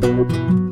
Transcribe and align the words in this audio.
Música 0.00 0.67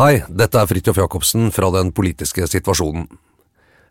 Hei, 0.00 0.22
dette 0.32 0.56
er 0.56 0.64
Fridtjof 0.64 0.96
Jacobsen 0.96 1.50
fra 1.52 1.66
Den 1.74 1.90
politiske 1.92 2.46
situasjonen. 2.48 3.02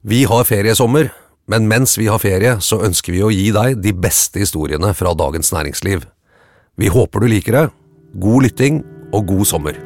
Vi 0.02 0.24
har 0.26 0.48
ferie 0.50 0.74
i 0.74 0.78
sommer, 0.78 1.12
men 1.46 1.68
mens 1.70 1.94
vi 2.00 2.08
har 2.10 2.18
ferie, 2.18 2.56
så 2.66 2.80
ønsker 2.88 3.14
vi 3.14 3.22
å 3.22 3.30
gi 3.30 3.52
deg 3.54 3.78
de 3.78 3.94
beste 3.94 4.42
historiene 4.42 4.90
fra 4.98 5.12
Dagens 5.14 5.54
Næringsliv. 5.54 6.08
Vi 6.82 6.90
håper 6.90 7.22
du 7.22 7.28
liker 7.30 7.60
det. 7.60 7.64
God 8.26 8.48
lytting 8.48 8.82
og 9.14 9.30
god 9.30 9.46
sommer. 9.52 9.78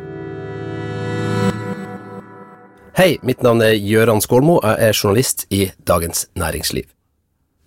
Hei, 2.95 3.17
mitt 3.19 3.43
navn 3.43 3.59
er 3.67 3.75
Gøran 3.75 4.23
Skålmo, 4.23 4.61
jeg 4.63 4.79
er 4.79 4.95
journalist 4.95 5.43
i 5.51 5.65
Dagens 5.83 6.29
Næringsliv. 6.39 6.87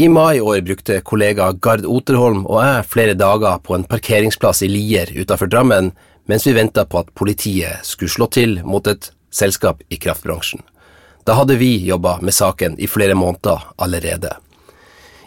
I 0.00 0.08
mai 0.08 0.38
i 0.38 0.44
år 0.44 0.64
brukte 0.64 1.02
kollega 1.04 1.52
Gard 1.60 1.84
Oterholm 1.84 2.46
og 2.48 2.64
jeg 2.64 2.88
flere 2.88 3.20
dager 3.20 3.60
på 3.60 3.76
en 3.76 3.84
parkeringsplass 3.84 4.64
i 4.64 4.72
Lier 4.72 5.12
utenfor 5.12 5.52
Drammen 5.52 5.92
mens 6.26 6.46
vi 6.46 6.52
venta 6.56 6.84
på 6.84 7.00
at 7.02 7.14
politiet 7.14 7.84
skulle 7.86 8.12
slå 8.12 8.26
til 8.32 8.58
mot 8.64 8.86
et 8.86 9.10
selskap 9.30 9.82
i 9.88 9.98
kraftbransjen. 10.00 10.62
Da 11.26 11.34
hadde 11.34 11.56
vi 11.58 11.72
jobba 11.86 12.18
med 12.22 12.34
saken 12.34 12.78
i 12.78 12.86
flere 12.86 13.14
måneder 13.14 13.64
allerede. 13.76 14.36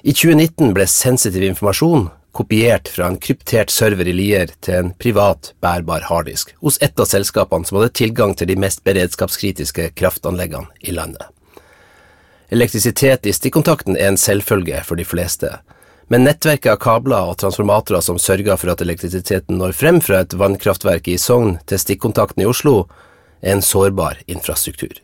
I 0.03 0.13
2019 0.15 0.71
ble 0.73 0.87
sensitiv 0.87 1.43
informasjon 1.43 2.07
kopiert 2.31 2.87
fra 2.87 3.09
en 3.09 3.17
kryptert 3.19 3.71
server 3.73 4.07
i 4.07 4.13
Lier 4.15 4.51
til 4.63 4.77
en 4.77 4.93
privat, 4.95 5.53
bærbar 5.59 6.05
harddisk 6.07 6.53
hos 6.63 6.77
et 6.85 6.99
av 6.99 7.09
selskapene 7.09 7.67
som 7.67 7.79
hadde 7.79 7.95
tilgang 7.99 8.35
til 8.37 8.47
de 8.47 8.55
mest 8.59 8.83
beredskapskritiske 8.87 9.89
kraftanleggene 9.99 10.69
i 10.79 10.95
landet. 10.95 11.25
Elektrisitet 12.49 13.27
i 13.27 13.33
stikkontakten 13.35 13.97
er 13.97 14.13
en 14.13 14.17
selvfølge 14.17 14.79
for 14.87 14.97
de 14.97 15.05
fleste, 15.05 15.51
men 16.09 16.25
nettverket 16.25 16.71
av 16.73 16.79
kabler 16.81 17.29
og 17.29 17.37
transformatorer 17.41 18.01
som 18.01 18.17
sørger 18.21 18.57
for 18.57 18.73
at 18.73 18.81
elektrisiteten 18.81 19.59
når 19.61 19.75
frem 19.77 19.99
fra 20.01 20.23
et 20.23 20.33
vannkraftverk 20.33 21.07
i 21.11 21.19
Sogn 21.21 21.59
til 21.69 21.81
stikkontakten 21.81 22.41
i 22.43 22.49
Oslo, 22.49 22.87
er 23.41 23.55
en 23.55 23.63
sårbar 23.63 24.17
infrastruktur. 24.27 24.97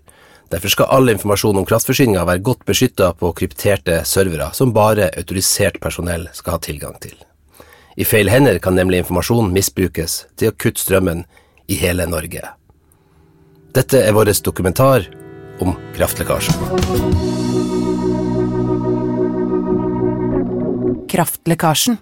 Derfor 0.50 0.74
skal 0.74 0.92
all 0.94 1.10
informasjon 1.10 1.58
om 1.62 1.66
kraftforsyninga 1.66 2.26
være 2.26 2.44
godt 2.46 2.66
beskytta 2.66 3.12
på 3.20 3.32
krypterte 3.38 4.02
servere 4.06 4.52
som 4.58 4.74
bare 4.74 5.12
autorisert 5.18 5.80
personell 5.82 6.28
skal 6.34 6.58
ha 6.58 6.62
tilgang 6.66 6.98
til. 7.02 7.16
I 7.96 8.06
feil 8.06 8.30
hender 8.30 8.60
kan 8.60 8.76
nemlig 8.76 9.04
informasjon 9.04 9.54
misbrukes 9.56 10.26
til 10.36 10.52
å 10.52 10.58
kutte 10.58 10.84
strømmen 10.84 11.24
i 11.72 11.78
hele 11.80 12.10
Norge. 12.10 12.44
Dette 13.76 14.02
er 14.02 14.14
vår 14.16 14.34
dokumentar 14.44 15.08
om 15.64 15.78
kraftlekkasjen. 15.96 17.75
Kraftlekkasjen 21.06 21.98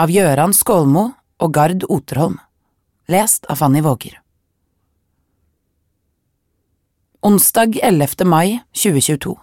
av 0.00 0.10
Gjøran 0.10 0.54
Skålmo 0.56 1.02
og 1.44 1.50
Gard 1.52 1.84
Oterholm. 1.92 2.38
Lest 3.12 3.44
av 3.52 3.60
Fanny 3.60 3.82
Våger. 3.84 4.16
Onsdag 7.20 7.76
11. 7.82 8.24
mai 8.24 8.60
2022 8.72 9.34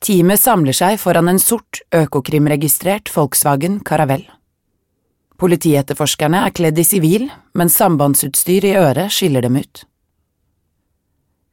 Teamet 0.00 0.40
samler 0.40 0.76
seg 0.76 0.96
foran 1.02 1.28
en 1.28 1.42
sort, 1.42 1.82
Økokrim-registrert 1.92 3.12
Volkswagen 3.12 3.82
Caravelle. 3.84 4.32
Politietterforskerne 5.36 6.46
er 6.46 6.56
kledd 6.56 6.80
i 6.80 6.88
sivil, 6.88 7.28
men 7.52 7.68
sambandsutstyr 7.68 8.64
i 8.64 8.76
øret 8.80 9.12
skiller 9.12 9.44
dem 9.44 9.60
ut. 9.60 9.84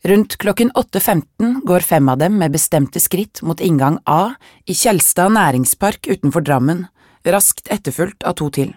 Rundt 0.07 0.37
klokken 0.37 0.69
8.15 0.71 1.65
går 1.67 1.79
fem 1.83 2.09
av 2.09 2.17
dem 2.21 2.37
med 2.39 2.53
bestemte 2.53 2.99
skritt 3.03 3.41
mot 3.43 3.59
inngang 3.59 3.97
A 4.07 4.37
i 4.63 4.71
Kjelstad 4.71 5.33
næringspark 5.35 6.07
utenfor 6.07 6.45
Drammen, 6.47 6.85
raskt 7.27 7.67
etterfulgt 7.67 8.23
av 8.23 8.37
to 8.39 8.47
til. 8.55 8.69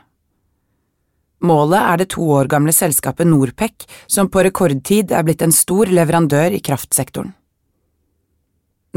Målet 1.47 1.79
er 1.79 2.01
det 2.01 2.09
to 2.17 2.25
år 2.35 2.51
gamle 2.51 2.75
selskapet 2.75 3.31
Norpec, 3.31 3.87
som 4.11 4.27
på 4.27 4.43
rekordtid 4.43 5.15
er 5.15 5.23
blitt 5.23 5.45
en 5.47 5.55
stor 5.55 5.87
leverandør 5.87 6.57
i 6.57 6.59
kraftsektoren. 6.67 7.31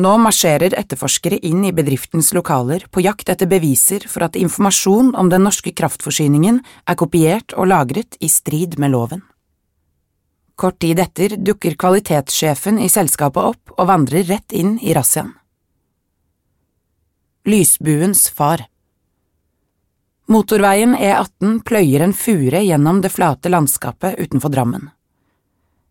Nå 0.01 0.13
marsjerer 0.17 0.73
etterforskere 0.73 1.37
inn 1.45 1.61
i 1.69 1.75
bedriftens 1.75 2.31
lokaler 2.33 2.87
på 2.89 3.03
jakt 3.05 3.29
etter 3.29 3.45
beviser 3.45 4.07
for 4.09 4.25
at 4.25 4.39
informasjon 4.41 5.13
om 5.13 5.29
den 5.29 5.45
norske 5.45 5.69
kraftforsyningen 5.69 6.63
er 6.89 6.97
kopiert 6.97 7.53
og 7.53 7.69
lagret 7.69 8.17
i 8.17 8.31
strid 8.39 8.79
med 8.81 8.95
loven. 8.97 9.21
Kort 10.55 10.79
tid 10.79 10.99
etter 11.01 11.37
dukker 11.37 11.77
kvalitetssjefen 11.79 12.77
i 12.79 12.89
selskapet 12.89 13.53
opp 13.53 13.73
og 13.77 13.87
vandrer 13.89 14.27
rett 14.29 14.53
inn 14.53 14.75
i 14.81 14.93
razziaen. 14.93 15.33
Lysbuens 17.49 18.29
far 18.31 18.67
Motorveien 20.31 20.93
E18 20.95 21.57
pløyer 21.67 22.05
en 22.05 22.13
fure 22.15 22.61
gjennom 22.63 23.01
det 23.03 23.11
flate 23.11 23.51
landskapet 23.51 24.15
utenfor 24.21 24.53
Drammen. 24.53 24.85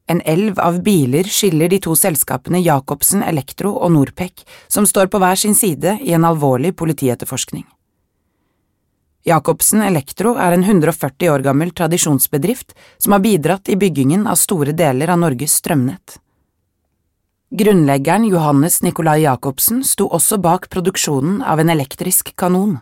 En 0.09 0.23
elv 0.25 0.59
av 0.59 0.81
biler 0.83 1.29
skiller 1.29 1.69
de 1.69 1.79
to 1.85 1.93
selskapene 1.99 2.63
Jacobsen 2.65 3.23
Elektro 3.23 3.75
og 3.77 3.93
Norpec, 3.93 4.47
som 4.73 4.89
står 4.89 5.13
på 5.13 5.21
hver 5.21 5.39
sin 5.39 5.55
side 5.55 5.99
i 6.01 6.15
en 6.17 6.25
alvorlig 6.25 6.73
politietterforskning. 6.81 7.67
Jacobsen 9.25 9.83
Elektro 9.87 10.35
er 10.35 10.57
en 10.57 10.65
140 10.65 11.31
år 11.31 11.45
gammel 11.47 11.71
tradisjonsbedrift 11.71 12.75
som 12.99 13.15
har 13.15 13.23
bidratt 13.23 13.69
i 13.71 13.77
byggingen 13.79 14.27
av 14.27 14.41
store 14.41 14.75
deler 14.75 15.13
av 15.15 15.21
Norges 15.23 15.55
strømnett. 15.63 16.19
Grunnleggeren 17.55 18.25
Johannes 18.27 18.81
Nicolai 18.83 19.21
Jacobsen 19.23 19.85
sto 19.85 20.09
også 20.09 20.41
bak 20.43 20.67
produksjonen 20.73 21.43
av 21.45 21.61
en 21.61 21.71
elektrisk 21.71 22.33
kanon. 22.35 22.79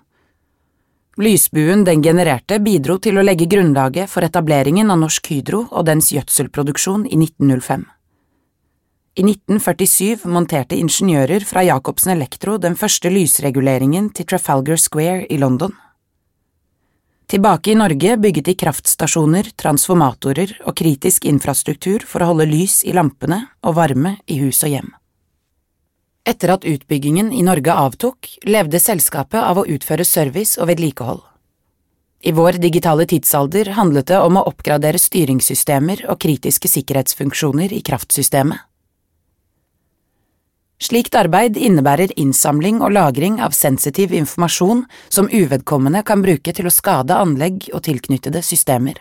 Lysbuen 1.20 1.82
den 1.84 2.00
genererte 2.00 2.60
bidro 2.62 2.96
til 3.02 3.18
å 3.18 3.24
legge 3.26 3.48
grunnlaget 3.50 4.08
for 4.08 4.24
etableringen 4.24 4.88
av 4.94 5.02
Norsk 5.02 5.26
Hydro 5.34 5.66
og 5.68 5.84
dens 5.90 6.08
gjødselproduksjon 6.14 7.04
i 7.10 7.18
1905. 7.18 7.84
I 9.20 9.26
1947 9.26 10.24
monterte 10.30 10.78
ingeniører 10.78 11.44
fra 11.44 11.66
Jacobsen 11.66 12.14
Elektro 12.14 12.56
den 12.62 12.78
første 12.78 13.10
lysreguleringen 13.12 14.08
til 14.14 14.30
Trafalgar 14.30 14.80
Square 14.80 15.26
i 15.28 15.36
London. 15.42 15.74
Tilbake 17.30 17.70
i 17.70 17.74
Norge 17.74 18.16
bygget 18.16 18.44
de 18.44 18.52
kraftstasjoner, 18.58 19.52
transformatorer 19.54 20.56
og 20.66 20.74
kritisk 20.80 21.28
infrastruktur 21.30 22.02
for 22.02 22.24
å 22.24 22.32
holde 22.32 22.48
lys 22.50 22.80
i 22.82 22.90
lampene 22.96 23.44
og 23.62 23.76
varme 23.76 24.16
i 24.26 24.40
hus 24.40 24.64
og 24.66 24.72
hjem. 24.72 24.88
Etter 26.26 26.50
at 26.56 26.66
utbyggingen 26.66 27.30
i 27.30 27.44
Norge 27.46 27.70
avtok, 27.70 28.26
levde 28.50 28.80
selskapet 28.82 29.38
av 29.38 29.62
å 29.62 29.66
utføre 29.76 30.04
service 30.04 30.58
og 30.58 30.72
vedlikehold. 30.72 31.22
I 32.26 32.34
vår 32.34 32.58
digitale 32.58 33.06
tidsalder 33.06 33.76
handlet 33.78 34.10
det 34.10 34.18
om 34.18 34.36
å 34.36 34.44
oppgradere 34.50 34.98
styringssystemer 34.98 36.02
og 36.10 36.18
kritiske 36.26 36.68
sikkerhetsfunksjoner 36.68 37.70
i 37.78 37.80
kraftsystemet. 37.86 38.66
Slikt 40.80 41.14
arbeid 41.14 41.58
innebærer 41.60 42.14
innsamling 42.16 42.78
og 42.80 42.94
lagring 42.96 43.36
av 43.44 43.52
sensitiv 43.52 44.14
informasjon 44.16 44.86
som 45.12 45.28
uvedkommende 45.28 46.00
kan 46.08 46.22
bruke 46.24 46.54
til 46.56 46.70
å 46.70 46.72
skade 46.72 47.18
anlegg 47.20 47.68
og 47.74 47.84
tilknyttede 47.84 48.40
systemer. 48.40 48.96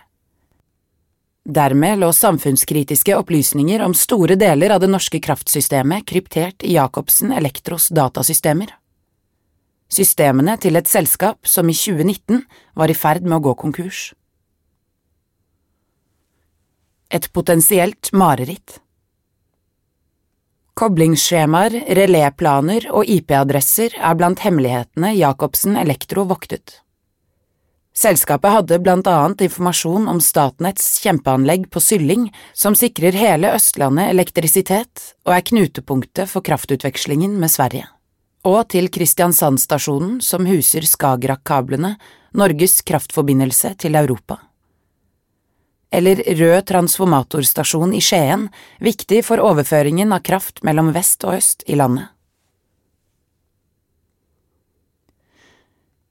Dermed 1.50 2.02
lå 2.02 2.12
samfunnskritiske 2.14 3.16
opplysninger 3.16 3.82
om 3.82 3.96
store 3.96 4.36
deler 4.36 4.76
av 4.76 4.84
det 4.84 4.90
norske 4.92 5.22
kraftsystemet 5.24 6.06
kryptert 6.12 6.68
i 6.68 6.76
Jacobsen 6.76 7.32
Elektros 7.32 7.88
datasystemer. 7.96 8.76
Systemene 9.90 10.60
til 10.62 10.78
et 10.78 10.92
selskap 10.92 11.48
som 11.48 11.72
i 11.72 11.74
2019 11.74 12.44
var 12.78 12.92
i 12.92 12.98
ferd 12.98 13.24
med 13.24 13.40
å 13.40 13.44
gå 13.48 13.56
konkurs. 13.64 14.12
Et 17.10 17.26
potensielt 17.34 18.12
mareritt. 18.14 18.82
Koblingsskjemaer, 20.80 21.74
reléplaner 21.92 22.86
og 22.96 23.10
IP-adresser 23.12 23.98
er 24.00 24.16
blant 24.16 24.40
hemmelighetene 24.46 25.12
Jacobsen 25.18 25.76
Elektro 25.76 26.24
voktet. 26.30 26.78
Selskapet 27.92 28.54
hadde 28.54 28.78
blant 28.80 29.10
annet 29.12 29.44
informasjon 29.50 30.08
om 30.08 30.22
Statnetts 30.24 31.02
kjempeanlegg 31.04 31.68
på 31.74 31.84
Sylling, 31.84 32.30
som 32.56 32.78
sikrer 32.80 33.18
hele 33.20 33.52
Østlandet 33.58 34.14
elektrisitet 34.14 35.10
og 35.28 35.36
er 35.36 35.48
knutepunktet 35.52 36.32
for 36.32 36.48
kraftutvekslingen 36.48 37.36
med 37.42 37.52
Sverige, 37.52 37.90
og 38.48 38.70
til 38.72 38.88
Kristiansand-stasjonen 38.88 40.22
som 40.24 40.48
huser 40.48 40.88
Skagerrak-kablene, 40.88 41.98
Norges 42.40 42.80
kraftforbindelse 42.88 43.76
til 43.84 44.00
Europa 44.00 44.46
eller 45.92 46.22
Rød 46.40 46.68
transformatorstasjon 46.70 47.94
i 47.98 48.02
Skien, 48.02 48.48
viktig 48.80 49.24
for 49.26 49.42
overføringen 49.42 50.14
av 50.14 50.24
kraft 50.26 50.64
mellom 50.64 50.94
vest 50.94 51.26
og 51.26 51.40
øst 51.40 51.66
i 51.68 51.78
landet. 51.80 52.12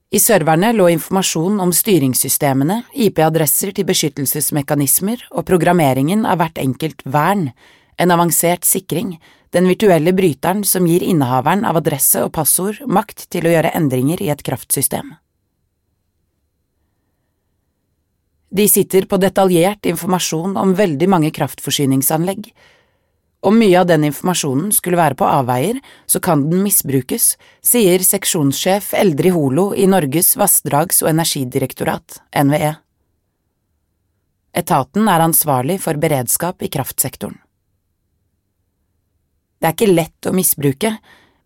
I 0.09 0.19
serverne 0.25 0.71
lå 0.73 0.87
informasjon 0.89 1.59
om 1.61 1.73
styringssystemene, 1.75 2.81
IP-adresser 2.97 3.75
til 3.77 3.85
beskyttelsesmekanismer 3.91 5.27
og 5.29 5.45
programmeringen 5.51 6.25
av 6.25 6.41
hvert 6.41 6.61
enkelt 6.63 7.05
vern, 7.05 7.51
en 8.01 8.15
avansert 8.15 8.65
sikring, 8.65 9.19
den 9.53 9.69
virtuelle 9.69 10.15
bryteren 10.17 10.65
som 10.65 10.89
gir 10.89 11.05
innehaveren 11.05 11.67
av 11.69 11.77
adresse 11.83 12.25
og 12.25 12.33
passord 12.37 12.81
makt 12.89 13.27
til 13.33 13.49
å 13.49 13.53
gjøre 13.53 13.75
endringer 13.77 14.23
i 14.25 14.33
et 14.33 14.45
kraftsystem. 14.45 15.13
De 18.49 18.65
sitter 18.69 19.05
på 19.05 19.19
detaljert 19.21 19.87
informasjon 19.87 20.57
om 20.57 20.75
veldig 20.75 21.09
mange 21.09 21.31
kraftforsyningsanlegg. 21.37 22.49
Om 23.41 23.59
mye 23.61 23.77
av 23.81 23.87
den 23.87 24.07
informasjonen 24.09 24.73
skulle 24.75 24.99
være 24.99 25.15
på 25.19 25.29
avveier, 25.29 25.79
så 26.11 26.19
kan 26.21 26.43
den 26.49 26.65
misbrukes, 26.65 27.37
sier 27.63 28.03
seksjonssjef 28.03 28.91
Eldrid 28.99 29.37
Holo 29.37 29.71
i 29.77 29.87
Norges 29.87 30.33
vassdrags- 30.41 31.05
og 31.05 31.13
energidirektorat, 31.13 32.19
NVE. 32.35 32.73
Etaten 34.59 35.07
er 35.07 35.23
ansvarlig 35.23 35.79
for 35.85 36.01
beredskap 36.01 36.65
i 36.67 36.73
kraftsektoren. 36.73 37.39
Det 39.59 39.69
er 39.69 39.75
ikke 39.75 39.93
lett 39.93 40.27
å 40.27 40.35
misbruke, 40.35 40.97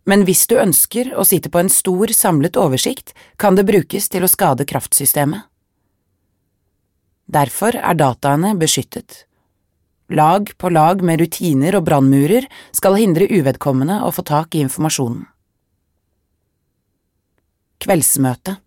men 0.08 0.24
hvis 0.28 0.46
du 0.48 0.56
ønsker 0.60 1.12
å 1.16 1.24
sitte 1.28 1.50
på 1.52 1.60
en 1.60 1.70
stor, 1.72 2.12
samlet 2.12 2.56
oversikt, 2.60 3.12
kan 3.36 3.56
det 3.56 3.68
brukes 3.68 4.08
til 4.12 4.24
å 4.24 4.30
skade 4.30 4.66
kraftsystemet. 4.68 5.51
Derfor 7.26 7.76
er 7.76 7.94
dataene 7.94 8.54
beskyttet. 8.58 9.26
Lag 10.12 10.50
på 10.58 10.68
lag 10.68 11.00
med 11.02 11.20
rutiner 11.22 11.78
og 11.78 11.86
brannmurer 11.86 12.48
skal 12.74 12.98
hindre 13.00 13.30
uvedkommende 13.30 14.02
å 14.04 14.10
få 14.12 14.24
tak 14.28 14.54
i 14.54 14.64
informasjonen. 14.64 15.24
Kveldsmøte 17.82 18.58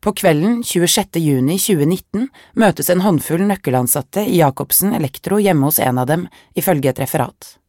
På 0.00 0.14
kvelden 0.16 0.62
26. 0.64 1.18
juni 1.20 1.58
2019 1.60 2.30
møtes 2.62 2.88
en 2.88 3.02
håndfull 3.04 3.42
nøkkelansatte 3.50 4.24
i 4.24 4.38
Jacobsen 4.38 4.94
Elektro 4.96 5.40
hjemme 5.42 5.68
hos 5.68 5.80
en 5.82 6.00
av 6.00 6.08
dem, 6.08 6.28
ifølge 6.56 6.94
et 6.94 7.02
referat. 7.02 7.59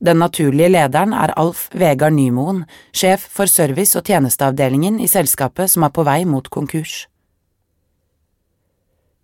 Den 0.00 0.18
naturlige 0.18 0.70
lederen 0.72 1.12
er 1.12 1.34
Alf 1.36 1.66
Vegard 1.76 2.16
Nymoen, 2.16 2.64
sjef 2.92 3.26
for 3.28 3.50
service- 3.50 3.98
og 3.98 4.08
tjenesteavdelingen 4.08 4.96
i 5.00 5.08
selskapet 5.08 5.68
som 5.68 5.84
er 5.84 5.92
på 5.92 6.04
vei 6.08 6.22
mot 6.24 6.48
konkurs. 6.48 7.04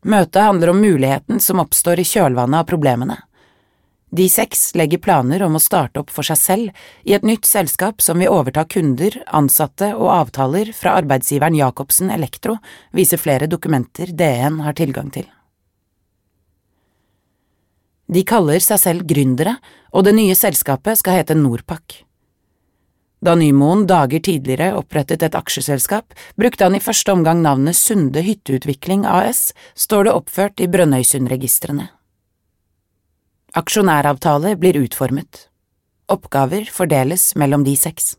Møtet 0.05 0.43
handler 0.44 0.70
om 0.70 0.82
muligheten 0.84 1.40
som 1.40 1.62
oppstår 1.64 2.02
i 2.02 2.05
kjølvannet 2.06 2.61
av 2.61 2.69
problemene. 2.69 3.17
De 4.17 4.28
seks 4.31 4.69
legger 4.78 5.00
planer 5.02 5.43
om 5.43 5.56
å 5.58 5.62
starte 5.62 5.99
opp 6.00 6.12
for 6.14 6.28
seg 6.28 6.38
selv 6.38 6.84
i 7.08 7.17
et 7.17 7.25
nytt 7.26 7.49
selskap 7.49 8.05
som 8.05 8.20
vil 8.20 8.31
overta 8.31 8.62
kunder, 8.69 9.17
ansatte 9.34 9.90
og 9.96 10.12
avtaler 10.12 10.70
fra 10.76 10.94
arbeidsgiveren 11.00 11.56
Jacobsen 11.58 12.12
Elektro, 12.14 12.61
viser 12.93 13.19
flere 13.19 13.49
dokumenter 13.50 14.12
DN 14.12 14.61
har 14.62 14.76
tilgang 14.79 15.11
til. 15.11 15.26
De 18.06 18.23
kaller 18.23 18.62
seg 18.62 18.81
selv 18.82 19.06
gründere, 19.08 19.56
og 19.91 20.06
det 20.06 20.14
nye 20.14 20.35
selskapet 20.38 21.00
skal 21.00 21.20
hete 21.20 21.35
Norpak. 21.38 22.03
Da 23.25 23.32
Nymoen 23.35 23.87
dager 23.88 24.20
tidligere 24.23 24.76
opprettet 24.79 25.25
et 25.25 25.35
aksjeselskap, 25.35 26.14
brukte 26.38 26.69
han 26.69 26.76
i 26.76 26.82
første 26.85 27.14
omgang 27.14 27.41
navnet 27.43 27.79
Sunde 27.79 28.23
Hytteutvikling 28.23 29.06
AS, 29.08 29.50
står 29.75 30.06
det 30.06 30.14
oppført 30.14 30.62
i 30.62 30.69
Brønnøysundregistrene. 30.70 31.88
Aksjonæravtale 33.56 34.53
blir 34.61 34.76
utformet. 34.82 35.47
Oppgaver 36.12 36.69
fordeles 36.70 37.32
mellom 37.41 37.64
de 37.67 37.73
seks. 37.81 38.14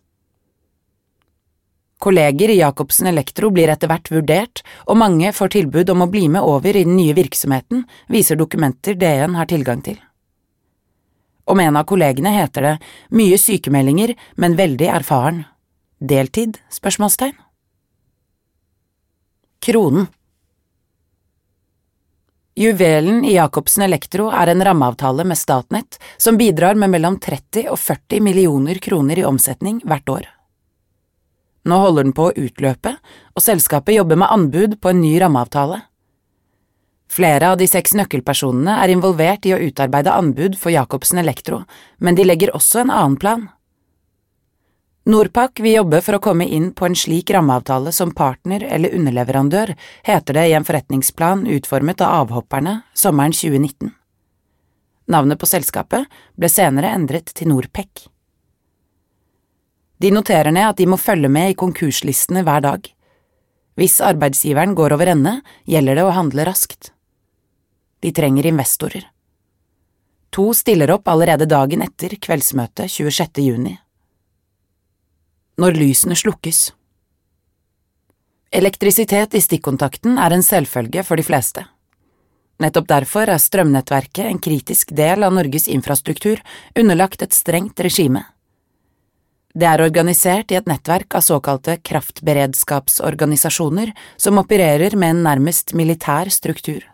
Kolleger 1.98 2.50
i 2.50 2.60
Jacobsen 2.60 3.08
Elektro 3.10 3.50
blir 3.50 3.72
etter 3.74 3.90
hvert 3.90 4.12
vurdert, 4.14 4.62
og 4.86 5.00
mange 5.02 5.32
får 5.34 5.56
tilbud 5.56 5.90
om 5.90 6.06
å 6.06 6.10
bli 6.12 6.28
med 6.30 6.46
over 6.46 6.78
i 6.78 6.86
den 6.86 6.98
nye 7.00 7.16
virksomheten, 7.18 7.88
viser 8.08 8.38
dokumenter 8.38 8.98
DN 9.00 9.38
har 9.40 9.50
tilgang 9.50 9.82
til. 9.82 9.98
Om 11.48 11.60
en 11.64 11.80
av 11.80 11.88
kollegene 11.90 12.36
heter 12.36 12.66
det 12.66 12.76
mye 13.18 13.40
sykemeldinger, 13.40 14.14
men 14.36 14.60
veldig 14.60 14.92
erfaren. 15.00 15.46
Deltid? 15.98 16.60
spørsmålstegn. 16.70 17.34
Kronen 19.64 20.06
Juvelen 22.58 23.24
i 23.26 23.36
Jacobsen 23.36 23.84
Elektro 23.86 24.32
er 24.34 24.50
en 24.50 24.64
rammeavtale 24.66 25.26
med 25.30 25.38
Statnett 25.38 26.00
som 26.18 26.38
bidrar 26.38 26.78
med 26.78 26.90
mellom 26.94 27.20
30 27.22 27.70
og 27.70 27.78
40 27.78 28.24
millioner 28.26 28.82
kroner 28.82 29.22
i 29.22 29.26
omsetning 29.30 29.82
hvert 29.86 30.10
år. 30.10 30.26
Nå 31.68 31.78
holder 31.84 32.08
den 32.08 32.16
på 32.16 32.30
å 32.30 32.36
utløpe, 32.36 32.96
og 33.36 33.44
selskapet 33.44 33.98
jobber 33.98 34.20
med 34.22 34.32
anbud 34.32 34.78
på 34.82 34.94
en 34.94 35.02
ny 35.04 35.18
rammeavtale. 35.20 35.82
Flere 37.12 37.52
av 37.52 37.60
de 37.60 37.68
seks 37.68 37.96
nøkkelpersonene 37.96 38.78
er 38.84 38.92
involvert 38.92 39.46
i 39.48 39.54
å 39.56 39.60
utarbeide 39.60 40.16
anbud 40.16 40.58
for 40.60 40.72
Jacobsen 40.72 41.20
Elektro, 41.22 41.62
men 42.04 42.16
de 42.16 42.26
legger 42.28 42.54
også 42.56 42.84
en 42.84 42.92
annen 42.92 43.20
plan. 43.20 43.46
Norpac 45.08 45.62
vil 45.64 45.78
jobbe 45.78 46.02
for 46.04 46.18
å 46.18 46.24
komme 46.24 46.50
inn 46.52 46.74
på 46.76 46.84
en 46.84 46.98
slik 47.00 47.32
rammeavtale 47.32 47.94
som 47.96 48.12
partner 48.12 48.66
eller 48.68 48.92
underleverandør, 48.96 49.72
heter 50.04 50.36
det 50.36 50.50
i 50.50 50.56
en 50.58 50.68
forretningsplan 50.68 51.46
utformet 51.48 52.04
av 52.04 52.26
avhopperne 52.26 52.82
sommeren 52.92 53.36
2019. 53.36 53.94
Navnet 55.08 55.40
på 55.40 55.48
selskapet 55.48 56.12
ble 56.36 56.52
senere 56.52 56.92
endret 56.92 57.32
til 57.32 57.54
Norpec. 57.54 58.10
De 59.98 60.12
noterer 60.14 60.54
ned 60.54 60.70
at 60.70 60.78
de 60.78 60.86
må 60.90 60.98
følge 61.02 61.30
med 61.32 61.52
i 61.52 61.58
konkurslistene 61.58 62.44
hver 62.46 62.62
dag. 62.66 62.88
Hvis 63.78 64.00
arbeidsgiveren 64.02 64.76
går 64.78 64.94
over 64.94 65.10
ende, 65.14 65.40
gjelder 65.70 66.00
det 66.00 66.06
å 66.06 66.14
handle 66.14 66.46
raskt. 66.48 66.92
De 68.02 68.14
trenger 68.14 68.46
investorer. 68.50 69.08
To 70.34 70.52
stiller 70.54 70.92
opp 70.94 71.08
allerede 71.10 71.48
dagen 71.50 71.82
etter 71.86 72.14
kveldsmøtet 72.22 72.92
26. 72.94 73.42
juni. 73.42 73.78
Når 75.58 75.80
lysene 75.80 76.18
slukkes 76.18 76.68
Elektrisitet 78.54 79.34
i 79.36 79.42
stikkontakten 79.44 80.20
er 80.22 80.34
en 80.36 80.46
selvfølge 80.46 81.04
for 81.04 81.20
de 81.20 81.26
fleste. 81.26 81.66
Nettopp 82.62 82.88
derfor 82.90 83.30
er 83.30 83.42
strømnettverket 83.42 84.26
en 84.26 84.40
kritisk 84.42 84.94
del 84.98 85.26
av 85.26 85.34
Norges 85.36 85.68
infrastruktur 85.70 86.40
underlagt 86.78 87.26
et 87.26 87.36
strengt 87.36 87.82
regime. 87.86 88.24
Det 89.58 89.66
er 89.66 89.82
organisert 89.82 90.52
i 90.54 90.58
et 90.60 90.68
nettverk 90.70 91.16
av 91.18 91.24
såkalte 91.26 91.80
kraftberedskapsorganisasjoner 91.90 93.90
som 94.22 94.38
opererer 94.38 94.94
med 94.94 95.16
en 95.16 95.24
nærmest 95.26 95.74
militær 95.74 96.30
struktur. 96.30 96.86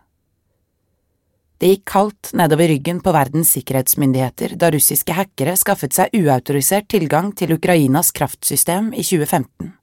Det 1.60 1.68
gikk 1.74 1.84
kaldt 1.92 2.32
nedover 2.40 2.72
ryggen 2.72 3.02
på 3.04 3.12
verdens 3.16 3.52
sikkerhetsmyndigheter 3.58 4.56
da 4.60 4.70
russiske 4.72 5.16
hackere 5.16 5.58
skaffet 5.60 5.94
seg 5.96 6.16
uautorisert 6.16 6.88
tilgang 6.92 7.34
til 7.36 7.54
Ukrainas 7.58 8.12
kraftsystem 8.16 8.94
i 8.96 9.04
2015. 9.04 9.74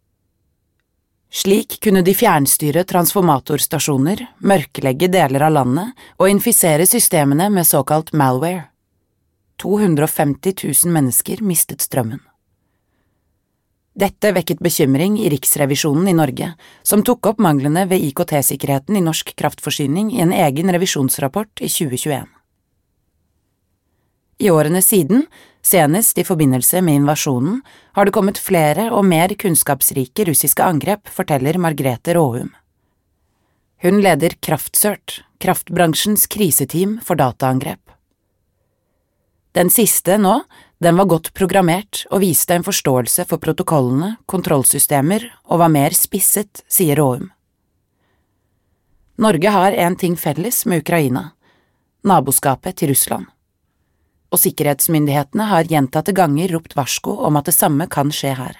Slik 1.30 1.78
kunne 1.84 2.02
de 2.02 2.14
fjernstyre 2.16 2.84
transformatorstasjoner, 2.88 4.24
mørkelegge 4.40 5.08
deler 5.12 5.44
av 5.46 5.52
landet 5.60 5.92
og 6.16 6.32
infisere 6.32 6.88
systemene 6.88 7.52
med 7.52 7.68
såkalt 7.68 8.12
malware. 8.16 8.72
250 9.60 10.64
000 10.64 10.96
mennesker 10.96 11.44
mistet 11.44 11.84
strømmen. 11.84 12.24
Dette 13.98 14.30
vekket 14.32 14.60
bekymring 14.62 15.16
i 15.18 15.28
Riksrevisjonen 15.32 16.08
i 16.08 16.14
Norge, 16.14 16.52
som 16.86 17.02
tok 17.02 17.26
opp 17.32 17.40
manglene 17.42 17.88
ved 17.90 18.04
IKT-sikkerheten 18.06 18.96
i 18.96 19.02
norsk 19.02 19.32
kraftforsyning 19.34 20.12
i 20.14 20.20
en 20.22 20.32
egen 20.32 20.70
revisjonsrapport 20.70 21.58
i 21.58 21.68
2021. 21.68 22.28
I 24.40 24.48
årene 24.50 24.80
siden, 24.80 25.26
senest 25.60 26.18
i 26.18 26.24
forbindelse 26.24 26.80
med 26.86 27.02
invasjonen, 27.02 27.58
har 27.92 28.06
det 28.06 28.14
kommet 28.14 28.38
flere 28.40 28.86
og 28.94 29.04
mer 29.04 29.34
kunnskapsrike 29.36 30.24
russiske 30.30 30.64
angrep, 30.64 31.10
forteller 31.10 31.58
Margrethe 31.60 32.14
Råhum. 32.16 32.54
Hun 33.82 34.00
leder 34.00 34.38
Kraftsørt, 34.40 35.20
kraftbransjens 35.42 36.28
kriseteam 36.30 36.98
for 37.04 37.20
dataangrep. 37.20 37.82
Den 39.56 39.68
siste 39.72 40.16
nå, 40.20 40.38
den 40.80 40.96
var 40.96 41.04
godt 41.04 41.34
programmert 41.36 42.06
og 42.08 42.22
viste 42.22 42.56
en 42.56 42.64
forståelse 42.64 43.26
for 43.28 43.42
protokollene, 43.42 44.14
kontrollsystemer 44.24 45.26
og 45.50 45.60
var 45.60 45.72
mer 45.72 45.92
spisset, 45.96 46.62
sier 46.72 46.96
Råum. 46.96 47.28
Norge 49.20 49.52
har 49.52 49.76
en 49.76 49.96
ting 50.00 50.16
felles 50.16 50.64
med 50.64 50.80
Ukraina– 50.80 51.26
naboskapet 52.08 52.78
til 52.80 52.94
Russland. 52.94 53.26
Og 54.32 54.40
sikkerhetsmyndighetene 54.40 55.50
har 55.50 55.68
gjentatte 55.68 56.14
ganger 56.16 56.54
ropt 56.54 56.76
varsko 56.78 57.18
om 57.28 57.36
at 57.36 57.50
det 57.50 57.56
samme 57.58 57.84
kan 57.90 58.08
skje 58.14 58.32
her. 58.38 58.56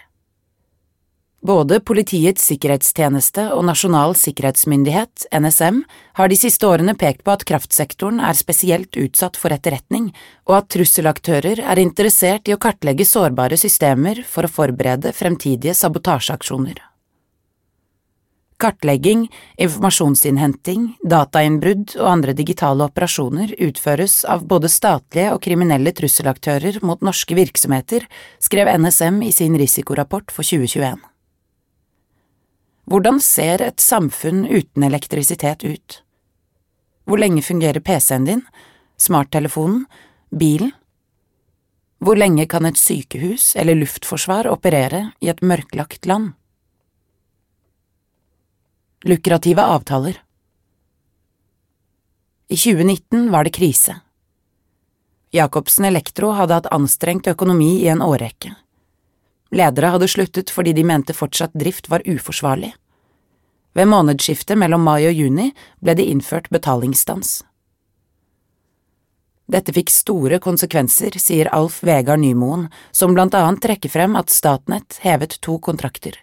Både 1.41 1.79
Politiets 1.81 2.45
sikkerhetstjeneste 2.51 3.47
og 3.55 3.63
Nasjonal 3.65 4.13
sikkerhetsmyndighet, 4.21 5.25
NSM, 5.33 5.79
har 6.19 6.29
de 6.29 6.37
siste 6.37 6.69
årene 6.69 6.93
pekt 7.01 7.25
på 7.25 7.33
at 7.33 7.47
kraftsektoren 7.49 8.21
er 8.21 8.37
spesielt 8.37 8.99
utsatt 9.01 9.41
for 9.41 9.55
etterretning, 9.57 10.11
og 10.45 10.59
at 10.59 10.69
trusselaktører 10.77 11.63
er 11.65 11.81
interessert 11.81 12.45
i 12.45 12.53
å 12.53 12.61
kartlegge 12.61 13.09
sårbare 13.09 13.57
systemer 13.57 14.21
for 14.29 14.45
å 14.45 14.53
forberede 14.53 15.15
fremtidige 15.17 15.73
sabotasjeaksjoner. 15.81 16.85
Kartlegging, 18.61 19.31
informasjonsinnhenting, 19.57 20.91
datainnbrudd 21.09 21.95
og 21.97 22.11
andre 22.19 22.35
digitale 22.37 22.85
operasjoner 22.91 23.55
utføres 23.65 24.27
av 24.29 24.45
både 24.45 24.69
statlige 24.69 25.33
og 25.33 25.41
kriminelle 25.47 25.97
trusselaktører 25.97 26.83
mot 26.85 27.01
norske 27.01 27.33
virksomheter, 27.39 28.05
skrev 28.37 28.69
NSM 28.77 29.23
i 29.25 29.33
sin 29.33 29.57
risikorapport 29.57 30.29
for 30.37 30.45
2021. 30.45 31.01
Hvordan 32.91 33.21
ser 33.23 33.63
et 33.63 33.79
samfunn 33.79 34.49
uten 34.51 34.83
elektrisitet 34.83 35.63
ut? 35.63 36.01
Hvor 37.07 37.21
lenge 37.23 37.43
fungerer 37.47 37.79
PC-en 37.79 38.25
din, 38.27 38.41
smarttelefonen, 38.99 39.85
bilen? 40.35 40.73
Hvor 42.03 42.19
lenge 42.19 42.49
kan 42.51 42.67
et 42.67 42.81
sykehus 42.81 43.53
eller 43.55 43.79
luftforsvar 43.79 44.49
operere 44.51 45.13
i 45.23 45.31
et 45.31 45.39
mørklagt 45.39 46.09
land? 46.11 46.33
Lukrative 49.07 49.63
avtaler 49.63 50.19
I 52.51 52.59
2019 52.59 53.31
var 53.31 53.47
det 53.47 53.55
krise. 53.55 54.01
Jacobsen 55.31 55.87
Elektro 55.87 56.33
hadde 56.35 56.59
hatt 56.59 56.73
anstrengt 56.75 57.31
økonomi 57.31 57.77
i 57.85 57.89
en 57.93 58.03
årrekke. 58.03 58.57
Ledere 59.51 59.91
hadde 59.95 60.09
sluttet 60.09 60.51
fordi 60.55 60.73
de 60.77 60.85
mente 60.87 61.15
fortsatt 61.17 61.55
drift 61.59 61.91
var 61.91 62.07
uforsvarlig. 62.07 62.73
Ved 63.75 63.87
månedsskiftet 63.91 64.59
mellom 64.59 64.83
mai 64.83 65.07
og 65.07 65.15
juni 65.15 65.51
ble 65.83 65.95
det 65.99 66.07
innført 66.11 66.51
betalingsstans. 66.51 67.41
Dette 69.51 69.75
fikk 69.75 69.91
store 69.91 70.39
konsekvenser, 70.43 71.17
sier 71.19 71.51
Alf 71.55 71.81
Vegard 71.83 72.23
Nymoen, 72.23 72.69
som 72.95 73.15
blant 73.17 73.35
annet 73.35 73.63
trekker 73.63 73.91
frem 73.91 74.15
at 74.19 74.31
Statnett 74.31 75.01
hevet 75.03 75.41
to 75.43 75.59
kontrakter. 75.59 76.15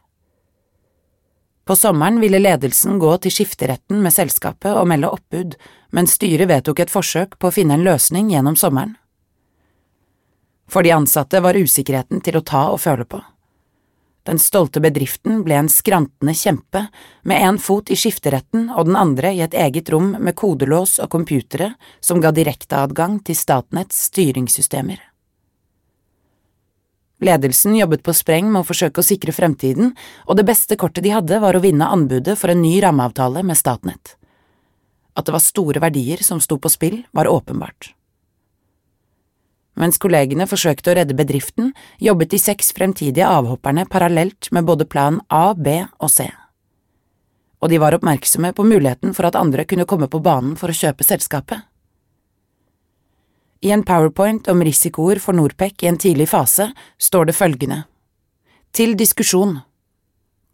På 1.67 1.75
sommeren 1.75 2.22
ville 2.24 2.39
ledelsen 2.39 2.96
gå 3.00 3.10
til 3.19 3.34
skifteretten 3.36 4.00
med 4.03 4.15
selskapet 4.15 4.72
og 4.72 4.88
melde 4.88 5.12
oppbud, 5.12 5.57
men 5.91 6.07
styret 6.07 6.48
vedtok 6.48 6.79
et 6.86 6.93
forsøk 6.93 7.36
på 7.36 7.50
å 7.50 7.55
finne 7.57 7.75
en 7.75 7.84
løsning 7.84 8.31
gjennom 8.31 8.55
sommeren. 8.55 8.96
For 10.67 10.83
de 10.83 10.91
ansatte 10.91 11.41
var 11.41 11.57
usikkerheten 11.57 12.21
til 12.21 12.38
å 12.38 12.45
ta 12.45 12.67
og 12.74 12.81
føle 12.83 13.07
på. 13.07 13.21
Den 14.27 14.39
stolte 14.43 14.81
bedriften 14.83 15.39
ble 15.47 15.55
en 15.55 15.69
skrantende 15.71 16.33
kjempe, 16.36 16.89
med 17.24 17.43
en 17.47 17.57
fot 17.63 17.88
i 17.88 17.95
skifteretten 17.95 18.65
og 18.74 18.89
den 18.89 18.97
andre 19.00 19.31
i 19.31 19.39
et 19.45 19.55
eget 19.55 19.88
rom 19.93 20.17
med 20.19 20.36
kodelås 20.36 20.97
og 21.00 21.13
computere 21.13 21.69
som 22.03 22.19
ga 22.19 22.33
direkteadgang 22.36 23.21
til 23.24 23.39
Statnetts 23.39 24.09
styringssystemer. 24.09 25.00
Ledelsen 27.24 27.77
jobbet 27.79 28.03
på 28.03 28.13
spreng 28.13 28.51
med 28.51 28.62
å 28.62 28.67
forsøke 28.67 29.01
å 29.01 29.07
sikre 29.07 29.33
fremtiden, 29.33 29.95
og 30.27 30.38
det 30.38 30.45
beste 30.45 30.75
kortet 30.77 31.07
de 31.07 31.15
hadde 31.15 31.39
var 31.41 31.55
å 31.55 31.63
vinne 31.63 31.88
anbudet 31.88 32.36
for 32.38 32.51
en 32.51 32.62
ny 32.62 32.75
rammeavtale 32.83 33.41
med 33.47 33.57
Statnett. 33.57 34.17
At 35.17 35.25
det 35.25 35.33
var 35.33 35.41
store 35.41 35.81
verdier 35.81 36.19
som 36.21 36.43
sto 36.43 36.59
på 36.62 36.69
spill, 36.69 37.00
var 37.15 37.31
åpenbart. 37.31 37.93
Mens 39.77 40.00
kollegene 40.01 40.48
forsøkte 40.50 40.91
å 40.91 40.98
redde 40.98 41.15
bedriften, 41.17 41.72
jobbet 42.01 42.34
de 42.34 42.39
seks 42.41 42.72
fremtidige 42.74 43.27
avhopperne 43.29 43.86
parallelt 43.86 44.50
med 44.51 44.65
både 44.65 44.88
plan 44.89 45.22
A, 45.29 45.53
B 45.53 45.84
og 46.01 46.10
C. 46.10 46.25
Og 47.62 47.69
de 47.69 47.77
var 47.81 47.93
oppmerksomme 47.98 48.53
på 48.57 48.65
muligheten 48.65 49.13
for 49.17 49.29
at 49.29 49.38
andre 49.38 49.65
kunne 49.69 49.86
komme 49.89 50.10
på 50.10 50.22
banen 50.25 50.55
for 50.57 50.74
å 50.74 50.77
kjøpe 50.77 51.05
selskapet. 51.05 51.62
I 53.62 53.72
en 53.74 53.86
powerpoint 53.86 54.50
om 54.53 54.62
risikoer 54.65 55.22
for 55.22 55.38
Norpec 55.38 55.81
i 55.84 55.89
en 55.89 55.98
tidlig 55.98 56.29
fase 56.29 56.69
står 57.01 57.29
det 57.29 57.38
følgende 57.38 57.84
Til 58.69 58.93
diskusjon 58.98 59.55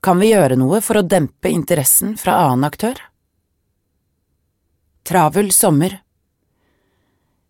Kan 0.03 0.21
vi 0.23 0.31
gjøre 0.31 0.55
noe 0.59 0.79
for 0.83 0.99
å 0.99 1.03
dempe 1.03 1.51
interessen 1.51 2.15
fra 2.19 2.37
annen 2.45 2.63
aktør? 2.69 2.95
Travel 5.03 5.51
sommer 5.51 5.97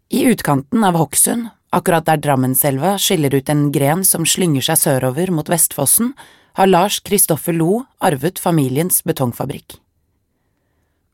I 0.10 0.26
utkanten 0.34 0.82
av 0.90 0.98
Hokksund 0.98 1.52
Akkurat 1.74 2.06
der 2.06 2.20
Drammenselva 2.22 2.98
skiller 3.02 3.34
ut 3.34 3.50
en 3.50 3.72
gren 3.74 4.04
som 4.06 4.28
slynger 4.30 4.62
seg 4.62 4.78
sørover 4.78 5.32
mot 5.34 5.48
Vestfossen, 5.50 6.12
har 6.54 6.70
Lars 6.70 7.00
Kristoffer 7.02 7.56
Lo 7.58 7.80
arvet 7.98 8.38
familiens 8.38 9.02
betongfabrikk. 9.02 9.80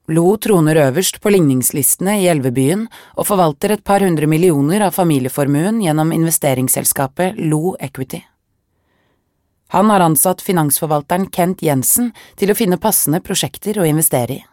Lo 0.10 0.26
troner 0.42 0.76
øverst 0.90 1.22
på 1.22 1.32
ligningslistene 1.32 2.18
i 2.20 2.28
Elvebyen 2.28 2.88
og 3.16 3.28
forvalter 3.30 3.76
et 3.76 3.86
par 3.86 4.04
hundre 4.04 4.28
millioner 4.28 4.84
av 4.84 4.98
familieformuen 4.98 5.80
gjennom 5.86 6.12
investeringsselskapet 6.12 7.40
Lo 7.40 7.78
Equity. 7.80 8.24
Han 9.70 9.92
har 9.94 10.02
ansatt 10.02 10.42
finansforvalteren 10.42 11.30
Kent 11.32 11.62
Jensen 11.62 12.10
til 12.42 12.52
å 12.52 12.58
finne 12.58 12.82
passende 12.82 13.22
prosjekter 13.22 13.78
å 13.80 13.86
investere 13.86 14.42
i. 14.42 14.46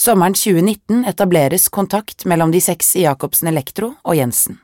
Sommeren 0.00 0.34
2019 0.34 1.04
etableres 1.04 1.68
kontakt 1.68 2.24
mellom 2.24 2.50
de 2.50 2.60
seks 2.64 2.94
i 2.96 3.02
Jacobsen 3.02 3.50
Elektro 3.50 3.90
og 4.00 4.14
Jensen. 4.16 4.56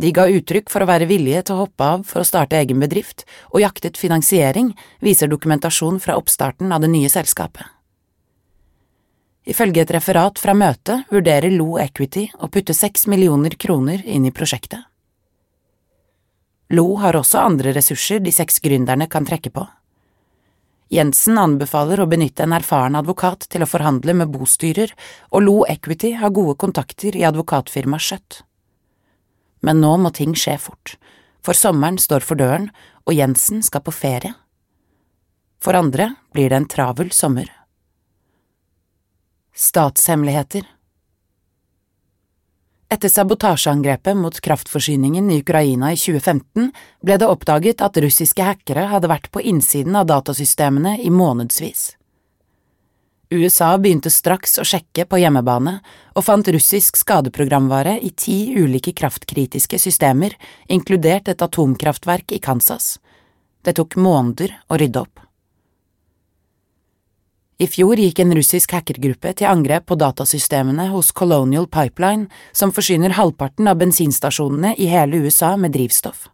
De 0.00 0.08
ga 0.16 0.24
uttrykk 0.32 0.70
for 0.72 0.80
å 0.80 0.88
være 0.88 1.08
villige 1.10 1.42
til 1.44 1.58
å 1.58 1.66
hoppe 1.66 1.84
av 1.84 2.06
for 2.08 2.22
å 2.22 2.24
starte 2.24 2.56
egen 2.56 2.80
bedrift, 2.80 3.26
og 3.52 3.60
jaktet 3.60 4.00
finansiering, 4.00 4.70
viser 5.04 5.28
dokumentasjon 5.28 6.00
fra 6.00 6.16
oppstarten 6.16 6.72
av 6.72 6.80
det 6.80 6.88
nye 6.94 7.10
selskapet. 7.12 7.68
Ifølge 9.44 9.84
et 9.84 9.92
referat 9.98 10.40
fra 10.40 10.56
møtet 10.56 11.12
vurderer 11.12 11.52
Lo 11.52 11.76
Equity 11.76 12.30
å 12.40 12.48
putte 12.48 12.72
seks 12.72 13.04
millioner 13.12 13.60
kroner 13.60 14.00
inn 14.08 14.24
i 14.24 14.32
prosjektet. 14.32 14.88
Lo 16.72 16.94
har 17.04 17.20
også 17.20 17.44
andre 17.44 17.76
ressurser 17.76 18.24
de 18.24 18.32
seks 18.32 18.56
gründerne 18.64 19.04
kan 19.12 19.28
trekke 19.28 19.52
på. 19.52 19.68
Jensen 20.88 21.36
anbefaler 21.36 22.00
å 22.00 22.08
benytte 22.08 22.46
en 22.46 22.54
erfaren 22.56 22.96
advokat 22.96 23.44
til 23.52 23.64
å 23.64 23.68
forhandle 23.68 24.14
med 24.16 24.32
bostyrer, 24.32 24.94
og 25.28 25.44
Lo 25.44 25.56
Equity 25.68 26.14
har 26.16 26.32
gode 26.32 26.56
kontakter 26.60 27.16
i 27.16 27.26
advokatfirmaet 27.28 28.04
Skjøtt. 28.06 28.40
Men 29.60 29.82
nå 29.82 29.92
må 30.00 30.12
ting 30.16 30.32
skje 30.38 30.56
fort, 30.62 30.96
for 31.44 31.58
sommeren 31.58 31.98
står 32.00 32.24
for 32.24 32.40
døren, 32.40 32.70
og 33.04 33.16
Jensen 33.16 33.60
skal 33.64 33.84
på 33.84 33.92
ferie. 33.92 34.32
For 35.60 35.76
andre 35.76 36.12
blir 36.32 36.48
det 36.48 36.62
en 36.62 36.70
travel 36.70 37.12
sommer. 37.12 37.50
Statshemmeligheter 39.52 40.64
etter 42.88 43.08
sabotasjeangrepet 43.08 44.16
mot 44.16 44.40
kraftforsyningen 44.40 45.30
i 45.30 45.40
Ukraina 45.40 45.92
i 45.92 45.96
2015 45.96 46.72
ble 47.04 47.18
det 47.20 47.28
oppdaget 47.28 47.84
at 47.84 48.00
russiske 48.00 48.44
hackere 48.44 48.88
hadde 48.92 49.10
vært 49.10 49.30
på 49.32 49.42
innsiden 49.44 49.96
av 49.96 50.08
datasystemene 50.08 50.96
i 51.04 51.10
månedsvis. 51.12 51.92
USA 53.28 53.74
begynte 53.76 54.08
straks 54.08 54.56
å 54.56 54.64
sjekke 54.64 55.04
på 55.04 55.18
hjemmebane 55.20 55.74
og 56.16 56.24
fant 56.24 56.48
russisk 56.48 56.96
skadeprogramvare 56.96 57.98
i 58.00 58.14
ti 58.16 58.38
ulike 58.56 58.94
kraftkritiske 58.96 59.76
systemer, 59.78 60.32
inkludert 60.72 61.28
et 61.28 61.44
atomkraftverk 61.44 62.32
i 62.32 62.40
Kansas. 62.40 62.96
Det 63.60 63.76
tok 63.76 63.98
måneder 64.00 64.56
å 64.72 64.80
rydde 64.80 65.04
opp. 65.04 65.27
I 67.58 67.66
fjor 67.66 67.98
gikk 67.98 68.20
en 68.22 68.30
russisk 68.38 68.70
hackergruppe 68.70 69.32
til 69.34 69.48
angrep 69.50 69.88
på 69.90 69.96
datasystemene 69.98 70.84
hos 70.92 71.08
Colonial 71.10 71.64
Pipeline, 71.66 72.28
som 72.54 72.70
forsyner 72.70 73.16
halvparten 73.16 73.66
av 73.66 73.80
bensinstasjonene 73.80 74.76
i 74.78 74.86
hele 74.86 75.18
USA 75.24 75.56
med 75.58 75.74
drivstoff. 75.74 76.28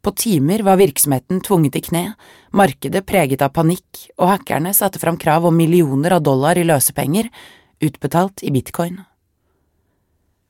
På 0.00 0.14
timer 0.16 0.64
var 0.64 0.80
virksomheten 0.80 1.42
tvunget 1.44 1.76
i 1.76 1.82
kne, 1.90 2.04
markedet 2.56 3.04
preget 3.04 3.44
av 3.44 3.52
panikk, 3.52 4.06
og 4.16 4.30
hackerne 4.30 4.72
satte 4.72 5.02
fram 5.02 5.18
krav 5.20 5.50
om 5.50 5.56
millioner 5.60 6.16
av 6.16 6.24
dollar 6.24 6.56
i 6.56 6.64
løsepenger, 6.64 7.28
utbetalt 7.84 8.40
i 8.40 8.54
bitcoin. 8.56 9.02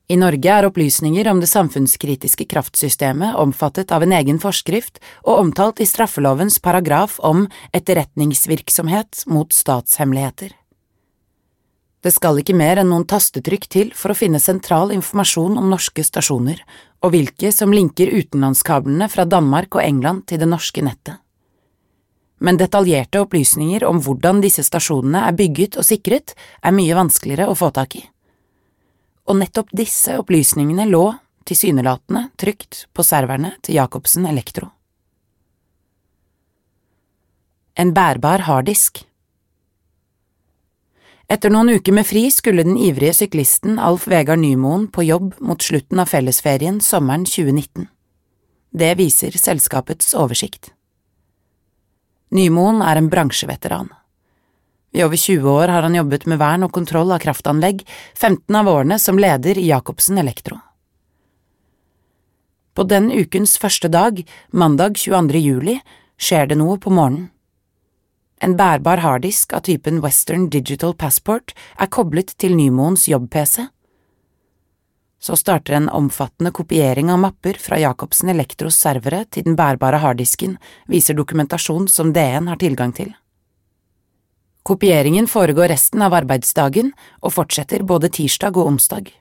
I 0.07 0.15
Norge 0.15 0.47
er 0.47 0.63
opplysninger 0.69 1.27
om 1.27 1.41
det 1.43 1.49
samfunnskritiske 1.51 2.45
kraftsystemet 2.47 3.35
omfattet 3.43 3.91
av 3.91 4.05
en 4.07 4.13
egen 4.15 4.39
forskrift 4.39 5.01
og 5.25 5.41
omtalt 5.41 5.83
i 5.83 5.89
straffelovens 5.89 6.61
paragraf 6.63 7.17
om 7.27 7.49
etterretningsvirksomhet 7.75 9.25
mot 9.27 9.51
statshemmeligheter. 9.51 10.55
Det 12.07 12.15
skal 12.15 12.39
ikke 12.39 12.55
mer 12.55 12.79
enn 12.79 12.93
noen 12.93 13.09
tastetrykk 13.11 13.67
til 13.67 13.93
for 13.99 14.15
å 14.15 14.19
finne 14.19 14.39
sentral 14.39 14.95
informasjon 14.95 15.59
om 15.59 15.73
norske 15.75 16.07
stasjoner, 16.07 16.61
og 17.03 17.11
hvilke 17.11 17.51
som 17.51 17.75
linker 17.75 18.15
utenlandskablene 18.15 19.11
fra 19.11 19.27
Danmark 19.27 19.75
og 19.75 19.83
England 19.83 20.29
til 20.31 20.39
det 20.39 20.47
norske 20.47 20.87
nettet. 20.87 21.19
Men 22.39 22.61
detaljerte 22.61 23.25
opplysninger 23.25 23.83
om 23.89 23.99
hvordan 24.05 24.39
disse 24.45 24.63
stasjonene 24.63 25.27
er 25.27 25.35
bygget 25.35 25.81
og 25.81 25.89
sikret, 25.89 26.37
er 26.63 26.77
mye 26.79 26.95
vanskeligere 26.95 27.51
å 27.51 27.59
få 27.59 27.75
tak 27.75 27.99
i. 27.99 28.07
Og 29.27 29.41
nettopp 29.41 29.73
disse 29.75 30.15
opplysningene 30.21 30.87
lå, 30.91 31.05
tilsynelatende, 31.47 32.29
trygt 32.39 32.87
på 32.95 33.05
serverne 33.07 33.57
til 33.63 33.79
Jacobsen 33.81 34.27
Elektro. 34.27 34.71
En 37.77 37.93
bærbar 37.95 38.47
harddisk 38.47 39.03
etter 41.27 41.51
noen 41.51 41.73
uker 41.75 41.91
med 41.91 42.07
fri 42.07 42.29
skulle 42.31 42.63
den 42.63 42.77
ivrige 42.79 43.17
syklisten 43.19 43.81
Alf 43.83 44.05
Vegard 44.07 44.39
Nymoen 44.39 44.87
på 44.95 45.03
jobb 45.09 45.33
mot 45.43 45.63
slutten 45.63 45.99
av 45.99 46.13
fellesferien 46.13 46.79
sommeren 46.79 47.25
2019. 47.27 47.89
Det 48.71 48.93
viser 49.01 49.35
selskapets 49.35 50.15
oversikt. 50.15 50.71
Nymoen 52.31 52.79
er 52.79 53.01
en 53.01 53.11
bransjeveteran. 53.11 53.91
I 54.97 55.05
over 55.05 55.17
20 55.17 55.51
år 55.51 55.69
har 55.69 55.83
han 55.83 55.95
jobbet 55.95 56.23
med 56.25 56.39
vern 56.41 56.65
og 56.65 56.73
kontroll 56.73 57.11
av 57.13 57.21
kraftanlegg, 57.21 57.83
15 58.17 58.57
av 58.57 58.69
årene 58.73 58.97
som 58.99 59.19
leder 59.21 59.59
i 59.61 59.67
Jacobsen 59.69 60.17
Elektro. 60.23 60.57
På 62.73 62.85
den 62.89 63.11
ukens 63.13 63.59
første 63.61 63.91
dag, 63.93 64.23
mandag 64.57 64.97
22. 64.97 65.43
juli, 65.43 65.75
skjer 66.17 66.49
det 66.49 66.57
noe 66.57 66.79
på 66.81 66.93
morgenen. 66.97 67.29
En 68.41 68.57
bærbar 68.57 69.01
harddisk 69.05 69.53
av 69.57 69.67
typen 69.69 70.01
Western 70.05 70.49
Digital 70.53 70.97
Passport 70.97 71.53
er 71.77 71.93
koblet 71.93 72.33
til 72.41 72.57
Nymoens 72.57 73.05
jobb-PC. 73.09 73.67
Så 75.21 75.37
starter 75.37 75.77
en 75.77 75.93
omfattende 75.93 76.55
kopiering 76.57 77.13
av 77.13 77.21
mapper 77.21 77.61
fra 77.61 77.77
Jacobsen 77.81 78.33
Elektros 78.33 78.81
servere 78.81 79.27
til 79.29 79.45
den 79.45 79.61
bærbare 79.61 80.01
harddisken, 80.01 80.57
viser 80.89 81.17
dokumentasjon 81.21 81.89
som 81.89 82.17
DN 82.17 82.49
har 82.49 82.65
tilgang 82.65 82.97
til. 82.97 83.13
Kopieringen 84.67 85.29
foregår 85.31 85.69
resten 85.69 86.03
av 86.03 86.15
arbeidsdagen 86.17 86.89
og 87.23 87.31
fortsetter 87.37 87.85
både 87.87 88.09
tirsdag 88.11 88.57
og 88.59 88.73
onsdag. 88.73 89.13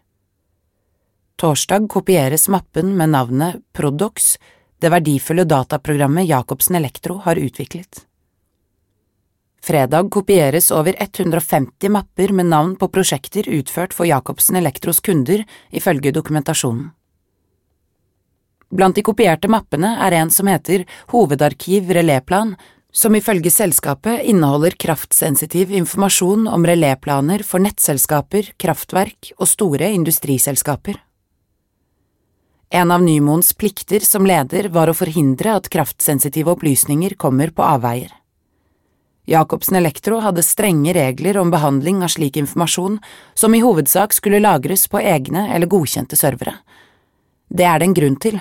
Torsdag 1.38 1.86
kopieres 1.94 2.48
mappen 2.50 2.96
med 2.98 3.12
navnet 3.14 3.60
Prodox, 3.78 4.40
det 4.82 4.90
verdifulle 4.90 5.46
dataprogrammet 5.46 6.26
Jacobsen 6.26 6.80
Elektro 6.82 7.20
har 7.28 7.38
utviklet. 7.38 8.02
Fredag 9.62 10.10
kopieres 10.10 10.72
over 10.74 10.98
150 10.98 11.94
mapper 11.94 12.34
med 12.34 12.50
navn 12.50 12.74
på 12.82 12.90
prosjekter 12.90 13.46
utført 13.46 13.94
for 13.94 14.10
Jacobsen 14.10 14.58
Elektros 14.58 14.98
kunder, 15.00 15.46
ifølge 15.70 16.14
dokumentasjonen. 16.14 16.90
Blant 18.74 18.98
de 18.98 19.06
kopierte 19.06 19.48
mappene 19.48 19.94
er 20.02 20.18
en 20.18 20.32
som 20.34 20.50
heter 20.50 20.88
Hovedarkiv 21.14 21.94
reléplan, 21.94 22.56
som 22.96 23.16
ifølge 23.16 23.52
selskapet 23.52 24.24
inneholder 24.24 24.78
kraftsensitiv 24.80 25.72
informasjon 25.76 26.48
om 26.48 26.66
reléplaner 26.66 27.44
for 27.44 27.60
nettselskaper, 27.60 28.54
kraftverk 28.62 29.34
og 29.36 29.50
store 29.52 29.90
industriselskaper. 29.98 31.02
En 32.72 32.92
av 32.96 33.04
Nymoens 33.04 33.52
plikter 33.54 34.04
som 34.08 34.26
leder 34.26 34.70
var 34.72 34.90
å 34.90 34.96
forhindre 34.96 35.58
at 35.60 35.68
kraftsensitive 35.72 36.56
opplysninger 36.56 37.18
kommer 37.20 37.52
på 37.52 37.68
avveier. 37.68 38.14
Jacobsen 39.28 39.76
Elektro 39.76 40.22
hadde 40.24 40.46
strenge 40.46 40.94
regler 40.96 41.38
om 41.42 41.52
behandling 41.52 42.04
av 42.06 42.14
slik 42.14 42.38
informasjon, 42.38 43.00
som 43.34 43.56
i 43.56 43.62
hovedsak 43.64 44.14
skulle 44.14 44.40
lagres 44.40 44.88
på 44.88 45.02
egne 45.02 45.48
eller 45.52 45.68
godkjente 45.68 46.16
servere. 46.16 46.60
Det 47.50 47.66
er 47.66 47.82
det 47.82 47.90
en 47.90 47.98
grunn 47.98 48.20
til. 48.22 48.40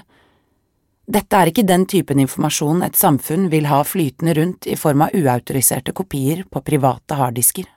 Dette 1.04 1.36
er 1.36 1.50
ikke 1.50 1.66
den 1.68 1.84
typen 1.90 2.22
informasjon 2.22 2.82
et 2.86 2.96
samfunn 2.96 3.50
vil 3.52 3.68
ha 3.68 3.82
flytende 3.84 4.34
rundt 4.38 4.66
i 4.66 4.76
form 4.80 5.04
av 5.04 5.16
uautoriserte 5.16 5.92
kopier 5.92 6.44
på 6.48 6.64
private 6.64 7.18
harddisker. 7.20 7.68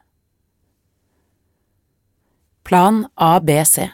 Plan 2.67 3.05
ABC 3.15 3.87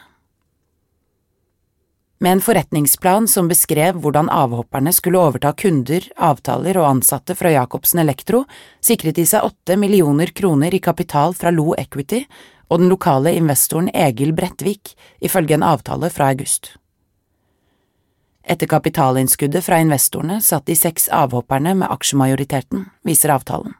med 2.24 2.32
en 2.32 2.40
forretningsplan 2.40 3.26
som 3.28 3.48
beskrev 3.50 3.98
hvordan 4.00 4.30
avhopperne 4.32 4.94
skulle 4.96 5.20
overta 5.20 5.50
kunder, 5.60 6.06
avtaler 6.16 6.78
og 6.80 6.86
ansatte 6.88 7.34
fra 7.36 7.50
Jacobsen 7.52 8.00
Elektro, 8.00 8.44
sikret 8.80 9.18
de 9.18 9.26
seg 9.28 9.44
åtte 9.44 9.76
millioner 9.76 10.32
kroner 10.32 10.72
i 10.72 10.80
kapital 10.80 11.36
fra 11.36 11.52
Lo 11.52 11.74
Equity 11.76 12.22
og 12.70 12.80
den 12.80 12.88
lokale 12.88 13.34
investoren 13.36 13.90
Egil 13.92 14.32
Brettvik, 14.32 14.94
ifølge 15.20 15.58
en 15.58 15.66
avtale 15.68 16.08
fra 16.08 16.30
august. 16.32 16.78
Etter 18.44 18.68
kapitalinnskuddet 18.68 19.64
fra 19.64 19.78
investorene 19.80 20.40
satt 20.44 20.66
de 20.68 20.76
seks 20.76 21.08
avhopperne 21.08 21.72
med 21.80 21.88
aksjemajoriteten, 21.90 22.84
viser 23.02 23.32
avtalen. 23.32 23.72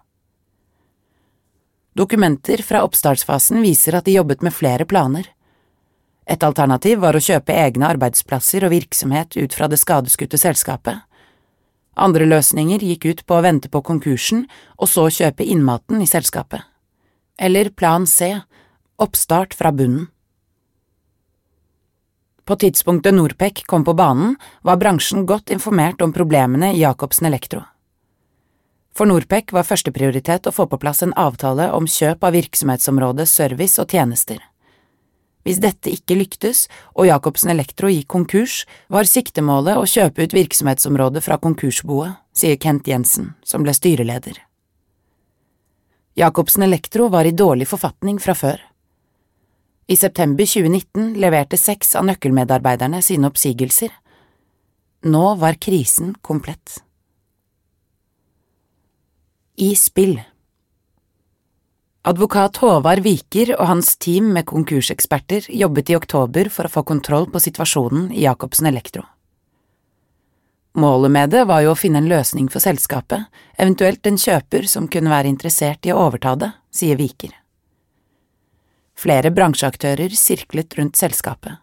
Dokumenter 1.95 2.63
fra 2.65 2.81
oppstartsfasen 2.83 3.61
viser 3.63 3.95
at 3.95 4.09
de 4.09 4.17
jobbet 4.17 4.43
med 4.43 4.55
flere 4.57 4.87
planer. 4.89 5.29
Et 6.27 6.43
alternativ 6.43 7.03
var 7.05 7.15
å 7.15 7.23
kjøpe 7.23 7.55
egne 7.55 7.91
arbeidsplasser 7.93 8.65
og 8.65 8.73
virksomhet 8.73 9.37
ut 9.37 9.55
fra 9.55 9.69
det 9.69 9.79
skadeskutte 9.79 10.41
selskapet. 10.41 11.05
Andre 11.95 12.27
løsninger 12.27 12.83
gikk 12.83 13.05
ut 13.05 13.23
på 13.29 13.37
å 13.37 13.45
vente 13.45 13.71
på 13.71 13.85
konkursen 13.85 14.49
og 14.81 14.91
så 14.91 15.07
kjøpe 15.13 15.47
innmaten 15.47 16.01
i 16.03 16.09
selskapet. 16.11 16.65
Eller 17.39 17.71
plan 17.71 18.09
C, 18.09 18.33
oppstart 18.99 19.55
fra 19.55 19.71
bunnen. 19.71 20.09
På 22.45 22.57
tidspunktet 22.57 23.15
Norpec 23.15 23.63
kom 23.67 23.85
på 23.85 23.95
banen, 23.95 24.37
var 24.63 24.77
bransjen 24.77 25.27
godt 25.27 25.51
informert 25.51 26.03
om 26.03 26.13
problemene 26.13 26.75
i 26.75 26.81
Jacobsen 26.83 27.27
Elektro. 27.27 27.63
For 28.95 29.09
Norpec 29.09 29.53
var 29.53 29.65
førsteprioritet 29.67 30.47
å 30.47 30.53
få 30.53 30.67
på 30.71 30.79
plass 30.79 31.03
en 31.03 31.15
avtale 31.19 31.71
om 31.73 31.89
kjøp 31.89 32.23
av 32.25 32.37
virksomhetsområdet 32.37 33.27
service 33.29 33.81
og 33.81 33.91
tjenester. 33.91 34.43
Hvis 35.45 35.61
dette 35.61 35.93
ikke 35.93 36.17
lyktes 36.17 36.67
og 36.95 37.09
Jacobsen 37.09 37.53
Elektro 37.53 37.91
gikk 37.93 38.09
konkurs, 38.13 38.63
var 38.89 39.09
siktemålet 39.09 39.81
å 39.81 39.89
kjøpe 39.89 40.25
ut 40.25 40.37
virksomhetsområdet 40.37 41.25
fra 41.25 41.41
konkursboet, 41.41 42.21
sier 42.33 42.61
Kent 42.61 42.89
Jensen, 42.89 43.35
som 43.45 43.65
ble 43.65 43.75
styreleder. 43.77 44.39
Jacobsen 46.17 46.63
Elektro 46.63 47.09
var 47.13 47.27
i 47.27 47.35
dårlig 47.35 47.67
forfatning 47.73 48.21
fra 48.23 48.37
før. 48.39 48.61
I 49.87 49.97
september 49.97 50.47
2019 50.47 51.15
leverte 51.21 51.59
seks 51.61 51.93
av 51.99 52.07
nøkkelmedarbeiderne 52.09 53.03
sine 53.05 53.29
oppsigelser. 53.29 53.93
Nå 55.05 55.35
var 55.37 55.59
krisen 55.61 56.15
komplett. 56.25 56.81
I 59.61 59.75
spill 59.77 60.17
Advokat 62.05 62.59
Håvard 62.61 63.05
Viker 63.05 63.55
og 63.59 63.69
hans 63.69 63.95
team 63.97 64.33
med 64.35 64.49
konkurseksperter 64.49 65.47
jobbet 65.49 65.93
i 65.93 65.97
oktober 65.97 66.51
for 66.53 66.67
å 66.67 66.73
få 66.73 66.83
kontroll 66.89 67.29
på 67.33 67.41
situasjonen 67.41 68.11
i 68.13 68.25
Jacobsen 68.25 68.69
Elektro. 68.69 69.05
Målet 70.81 71.13
med 71.15 71.31
det 71.33 71.45
var 71.49 71.63
jo 71.65 71.73
å 71.73 71.79
finne 71.79 72.01
en 72.03 72.11
løsning 72.11 72.51
for 72.51 72.65
selskapet, 72.65 73.29
eventuelt 73.57 74.05
en 74.09 74.19
kjøper 74.21 74.67
som 74.69 74.89
kunne 74.91 75.13
være 75.13 75.31
interessert 75.31 75.87
i 75.87 75.95
å 75.95 76.03
overta 76.09 76.35
det, 76.41 76.51
sier 76.75 76.99
Viker. 76.99 77.44
Flere 79.05 79.29
bransjeaktører 79.37 80.15
sirklet 80.17 80.79
rundt 80.79 80.97
selskapet. 80.97 81.59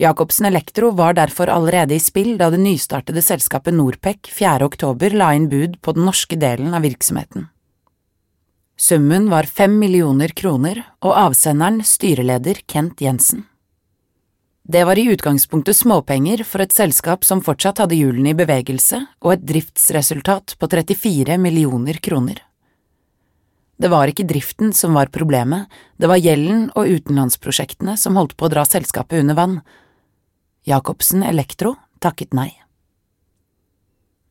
Jacobsen 0.00 0.46
Elektro 0.48 0.92
var 0.96 1.16
derfor 1.18 1.50
allerede 1.52 1.96
i 1.96 2.00
spill 2.00 2.38
da 2.40 2.48
det 2.54 2.62
nystartede 2.62 3.20
selskapet 3.20 3.74
Norpec 3.76 4.30
4. 4.32 4.64
oktober 4.64 5.12
la 5.12 5.34
inn 5.36 5.50
bud 5.52 5.76
på 5.82 5.92
den 5.96 6.06
norske 6.08 6.38
delen 6.40 6.72
av 6.72 6.86
virksomheten. 6.86 7.50
Summen 8.78 9.28
var 9.28 9.50
fem 9.50 9.74
millioner 9.76 10.32
kroner, 10.38 10.84
og 11.02 11.16
avsenderen 11.18 11.82
styreleder 11.84 12.62
Kent 12.70 13.02
Jensen. 13.02 13.44
Det 14.62 14.84
var 14.86 15.00
i 15.00 15.08
utgangspunktet 15.12 15.76
småpenger 15.76 16.44
for 16.46 16.64
et 16.64 16.72
selskap 16.72 17.24
som 17.26 17.42
fortsatt 17.44 17.82
hadde 17.82 17.98
hjulene 17.98 18.32
i 18.32 18.38
bevegelse 18.38 19.02
og 19.24 19.34
et 19.34 19.48
driftsresultat 19.50 20.56
på 20.56 20.72
34 20.72 21.36
millioner 21.42 22.00
kroner. 22.04 22.44
Det 23.78 23.88
var 23.88 24.10
ikke 24.10 24.26
driften 24.26 24.72
som 24.74 24.96
var 24.98 25.12
problemet, 25.14 25.70
det 25.96 26.10
var 26.10 26.18
gjelden 26.18 26.66
og 26.74 26.90
utenlandsprosjektene 26.90 27.94
som 27.96 28.18
holdt 28.18 28.34
på 28.36 28.48
å 28.48 28.50
dra 28.50 28.64
selskapet 28.66 29.22
under 29.22 29.38
vann. 29.38 29.60
Jacobsen 30.66 31.22
Elektro 31.22 31.76
takket 32.02 32.34
nei. 32.34 32.50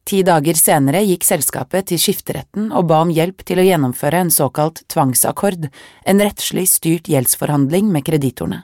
Ti 0.08 0.22
dager 0.24 0.56
senere 0.56 1.02
gikk 1.04 1.26
selskapet 1.28 1.90
til 1.90 2.00
skifteretten 2.00 2.70
og 2.72 2.88
ba 2.92 3.02
om 3.04 3.10
hjelp 3.12 3.44
til 3.48 3.60
å 3.60 3.66
gjennomføre 3.66 4.22
en 4.24 4.32
såkalt 4.32 4.86
tvangsakkord, 4.92 5.68
en 6.08 6.24
rettslig 6.24 6.68
styrt 6.72 7.10
gjeldsforhandling 7.12 7.90
med 7.92 8.06
kreditorene. 8.08 8.62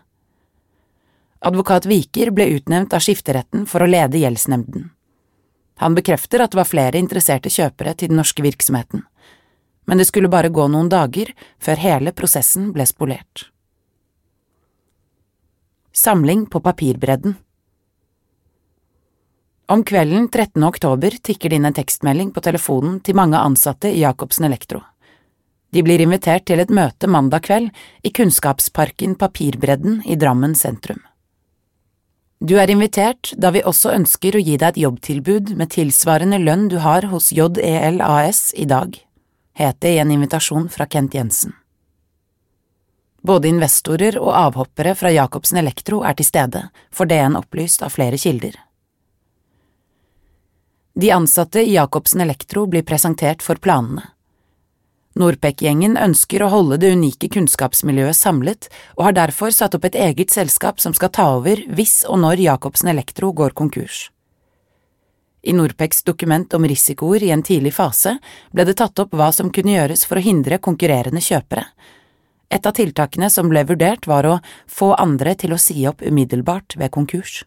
Advokat 1.43 1.88
Viker 1.91 2.32
ble 2.32 2.48
utnevnt 2.56 2.96
av 2.96 3.04
skifteretten 3.04 3.65
for 3.67 3.84
å 3.84 3.89
lede 3.89 4.22
gjeldsnemnden. 4.22 4.91
Han 5.84 5.96
bekrefter 5.98 6.43
at 6.43 6.54
det 6.54 6.62
var 6.62 6.69
flere 6.69 7.00
interesserte 7.02 7.52
kjøpere 7.52 7.91
til 8.00 8.13
den 8.13 8.22
norske 8.22 8.46
virksomheten, 8.46 9.04
men 9.86 9.98
det 10.00 10.08
skulle 10.10 10.32
bare 10.32 10.52
gå 10.54 10.67
noen 10.72 10.89
dager 10.91 11.34
før 11.60 11.82
hele 11.82 12.13
prosessen 12.15 12.72
ble 12.76 12.86
spolert. 12.89 13.50
Samling 15.93 16.46
på 16.50 16.60
papirbredden 16.60 17.36
Om 19.67 19.84
kvelden 19.84 20.28
13. 20.28 20.63
oktober 20.63 21.19
tikker 21.22 21.50
det 21.50 21.60
inn 21.60 21.69
en 21.69 21.78
tekstmelding 21.78 22.32
på 22.34 22.41
telefonen 22.41 22.98
til 23.06 23.15
mange 23.19 23.38
ansatte 23.38 23.91
i 23.91 24.02
Jacobsen 24.02 24.50
Elektro. 24.50 24.82
De 25.74 25.82
blir 25.82 26.02
invitert 26.02 26.46
til 26.46 26.62
et 26.62 26.74
møte 26.74 27.08
mandag 27.10 27.46
kveld 27.48 27.69
i 28.06 28.12
Kunnskapsparken 28.13 29.15
Papirbredden 29.17 30.02
i 30.06 30.17
Drammen 30.17 30.54
sentrum. 30.58 31.00
Du 32.43 32.58
er 32.60 32.69
invitert 32.69 33.32
da 33.39 33.54
vi 33.56 33.62
også 33.63 33.93
ønsker 33.96 34.36
å 34.36 34.41
gi 34.43 34.58
deg 34.60 34.74
et 34.74 34.82
jobbtilbud 34.84 35.54
med 35.58 35.72
tilsvarende 35.78 36.41
lønn 36.41 36.67
du 36.69 36.76
har 36.84 37.08
hos 37.13 37.32
JEL 37.32 38.02
AS 38.04 38.50
i 38.60 38.65
dag, 38.69 38.98
het 39.54 39.82
det 39.82 39.96
i 39.96 40.00
en 40.02 40.12
invitasjon 40.12 40.70
fra 40.70 40.86
Kent 40.86 41.13
Jensen. 41.13 41.54
Både 43.24 43.48
investorer 43.48 44.18
og 44.20 44.34
avhoppere 44.36 44.96
fra 45.00 45.12
Jacobsen 45.13 45.62
Elektro 45.62 46.02
er 46.04 46.18
til 46.20 46.28
stede, 46.28 46.66
for 46.92 47.08
DN 47.08 47.38
opplyst 47.39 47.86
av 47.86 47.94
flere 47.96 48.20
kilder. 48.20 48.58
De 50.94 51.12
ansatte 51.12 51.63
i 51.63 51.74
Jacobsen 51.74 52.22
Elektro 52.22 52.66
blir 52.68 52.84
presentert 52.84 53.42
for 53.42 53.58
planene. 53.58 54.04
Norpec-gjengen 55.18 55.96
ønsker 56.02 56.42
å 56.42 56.50
holde 56.50 56.80
det 56.82 56.92
unike 56.98 57.30
kunnskapsmiljøet 57.34 58.18
samlet, 58.18 58.68
og 58.98 59.08
har 59.08 59.18
derfor 59.18 59.54
satt 59.54 59.78
opp 59.78 59.86
et 59.86 59.98
eget 60.10 60.34
selskap 60.34 60.82
som 60.82 60.94
skal 60.98 61.13
ta 61.13 61.28
over 61.38 61.62
hvis 61.70 62.02
og 62.10 62.20
når 62.26 62.42
Jacobsen 62.42 62.89
Elektro 62.94 63.32
går 63.32 63.54
konkurs. 63.58 64.08
I 65.43 65.53
Norpecs 65.53 66.03
dokument 66.03 66.53
om 66.53 66.65
risikoer 66.65 67.23
i 67.23 67.32
en 67.36 67.43
tidlig 67.43 67.73
fase 67.75 68.15
ble 68.56 68.63
det 68.63 68.77
tatt 68.79 68.99
opp 69.03 69.12
hva 69.12 69.27
som 69.36 69.51
kunne 69.51 69.73
gjøres 69.75 70.06
for 70.08 70.19
å 70.19 70.23
hindre 70.23 70.60
konkurrerende 70.63 71.19
kjøpere. 71.23 71.65
Et 72.53 72.65
av 72.65 72.75
tiltakene 72.77 73.27
som 73.34 73.49
ble 73.51 73.65
vurdert 73.67 74.08
var 74.08 74.27
å 74.29 74.38
få 74.71 74.93
andre 74.95 75.34
til 75.36 75.56
å 75.56 75.60
si 75.60 75.82
opp 75.89 76.03
umiddelbart 76.06 76.77
ved 76.79 76.93
konkurs. 76.95 77.41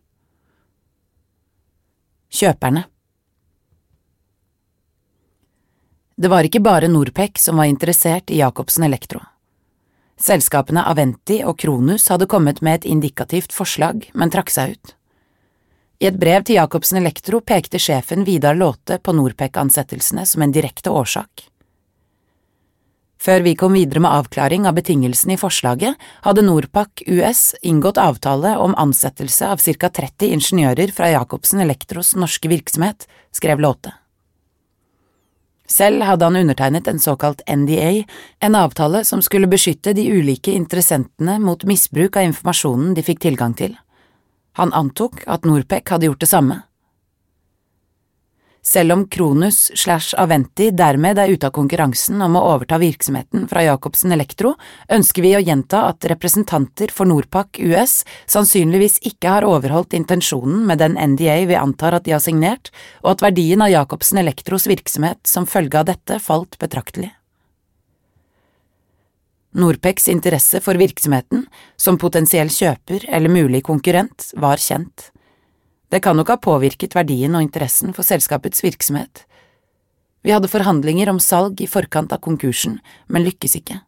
Kjøperne 2.28 2.84
Det 6.16 6.28
var 6.32 6.48
ikke 6.48 6.64
bare 6.64 6.88
Norpec 6.88 7.40
som 7.40 7.56
var 7.60 7.70
interessert 7.70 8.30
i 8.32 8.42
Jacobsen 8.42 8.84
Elektro. 8.84 9.22
Selskapene 10.16 10.84
Aventi 10.88 11.42
og 11.44 11.58
Kronus 11.60 12.08
hadde 12.08 12.28
kommet 12.28 12.62
med 12.64 12.80
et 12.80 12.86
indikativt 12.92 13.52
forslag, 13.52 14.08
men 14.16 14.32
trakk 14.32 14.52
seg 14.52 14.76
ut. 14.76 14.95
I 15.96 16.10
et 16.10 16.16
brev 16.20 16.44
til 16.44 16.58
Jacobsen 16.58 16.98
Elektro 17.00 17.40
pekte 17.40 17.80
sjefen 17.80 18.26
Vidar 18.28 18.56
Låte 18.56 18.98
på 19.00 19.14
Norpec-ansettelsene 19.16 20.26
som 20.28 20.42
en 20.44 20.52
direkte 20.52 20.92
årsak. 20.92 21.46
Før 23.16 23.40
vi 23.46 23.54
kom 23.56 23.72
videre 23.72 24.02
med 24.04 24.12
avklaring 24.12 24.66
av 24.68 24.76
betingelsene 24.76 25.34
i 25.34 25.40
forslaget, 25.40 25.96
hadde 26.22 26.44
Norpac 26.44 27.00
US 27.08 27.54
inngått 27.64 27.96
avtale 27.98 28.52
om 28.60 28.76
ansettelse 28.76 29.48
av 29.48 29.62
ca 29.64 29.88
30 29.88 30.34
ingeniører 30.36 30.92
fra 30.92 31.08
Jacobsen 31.14 31.64
Elektros 31.64 32.12
norske 32.14 32.50
virksomhet, 32.52 33.08
skrev 33.32 33.64
Låte. 33.64 33.94
Selv 35.66 36.04
hadde 36.06 36.28
han 36.28 36.36
undertegnet 36.36 36.86
en 36.86 37.00
såkalt 37.00 37.40
NDA, 37.48 38.04
en 38.38 38.54
avtale 38.54 39.00
som 39.04 39.24
skulle 39.24 39.48
beskytte 39.50 39.96
de 39.96 40.04
ulike 40.12 40.52
interessentene 40.52 41.40
mot 41.42 41.64
misbruk 41.64 42.20
av 42.20 42.28
informasjonen 42.28 42.94
de 42.94 43.02
fikk 43.02 43.24
tilgang 43.24 43.56
til. 43.56 43.74
Han 44.56 44.72
antok 44.72 45.22
at 45.26 45.44
Norpec 45.44 45.92
hadde 45.92 46.08
gjort 46.08 46.24
det 46.24 46.32
samme. 46.32 46.62
Selv 48.66 48.92
om 48.92 49.08
Kronus 49.08 49.70
slash 49.78 50.16
Aventi 50.18 50.72
dermed 50.74 51.20
er 51.22 51.30
ute 51.30 51.46
av 51.46 51.52
konkurransen 51.54 52.18
om 52.24 52.34
å 52.34 52.40
overta 52.48 52.80
virksomheten 52.82 53.44
fra 53.46 53.62
Jacobsen 53.62 54.10
Elektro, 54.16 54.56
ønsker 54.90 55.22
vi 55.22 55.36
å 55.38 55.42
gjenta 55.44 55.84
at 55.92 56.08
representanter 56.10 56.90
for 56.90 57.06
Norpac 57.06 57.60
US 57.62 58.00
sannsynligvis 58.26 58.98
ikke 59.06 59.36
har 59.36 59.46
overholdt 59.46 59.94
intensjonen 59.94 60.64
med 60.66 60.82
den 60.82 60.98
NDA 60.98 61.36
vi 61.46 61.60
antar 61.60 61.94
at 61.94 62.08
de 62.08 62.16
har 62.16 62.24
signert, 62.24 62.72
og 63.04 63.12
at 63.14 63.22
verdien 63.28 63.62
av 63.62 63.70
Jacobsen 63.70 64.18
Elektros 64.24 64.66
virksomhet 64.66 65.22
som 65.30 65.46
følge 65.46 65.84
av 65.84 65.86
dette 65.92 66.18
falt 66.26 66.58
betraktelig. 66.58 67.12
Norpecs 69.56 70.08
interesse 70.12 70.60
for 70.60 70.76
virksomheten, 70.76 71.46
som 71.80 71.96
potensiell 71.96 72.50
kjøper 72.52 73.06
eller 73.08 73.32
mulig 73.32 73.62
konkurrent, 73.64 74.30
var 74.36 74.60
kjent. 74.60 75.10
Det 75.88 76.02
kan 76.04 76.18
nok 76.18 76.28
ha 76.34 76.36
påvirket 76.36 76.96
verdien 76.98 77.32
og 77.38 77.46
interessen 77.46 77.94
for 77.96 78.04
selskapets 78.04 78.60
virksomhet. 78.64 79.24
Vi 80.26 80.34
hadde 80.34 80.50
forhandlinger 80.50 81.08
om 81.08 81.20
salg 81.22 81.62
i 81.62 81.68
forkant 81.70 82.12
av 82.12 82.20
konkursen, 82.20 82.80
men 83.08 83.24
lykkes 83.24 83.56
ikke. 83.62 83.78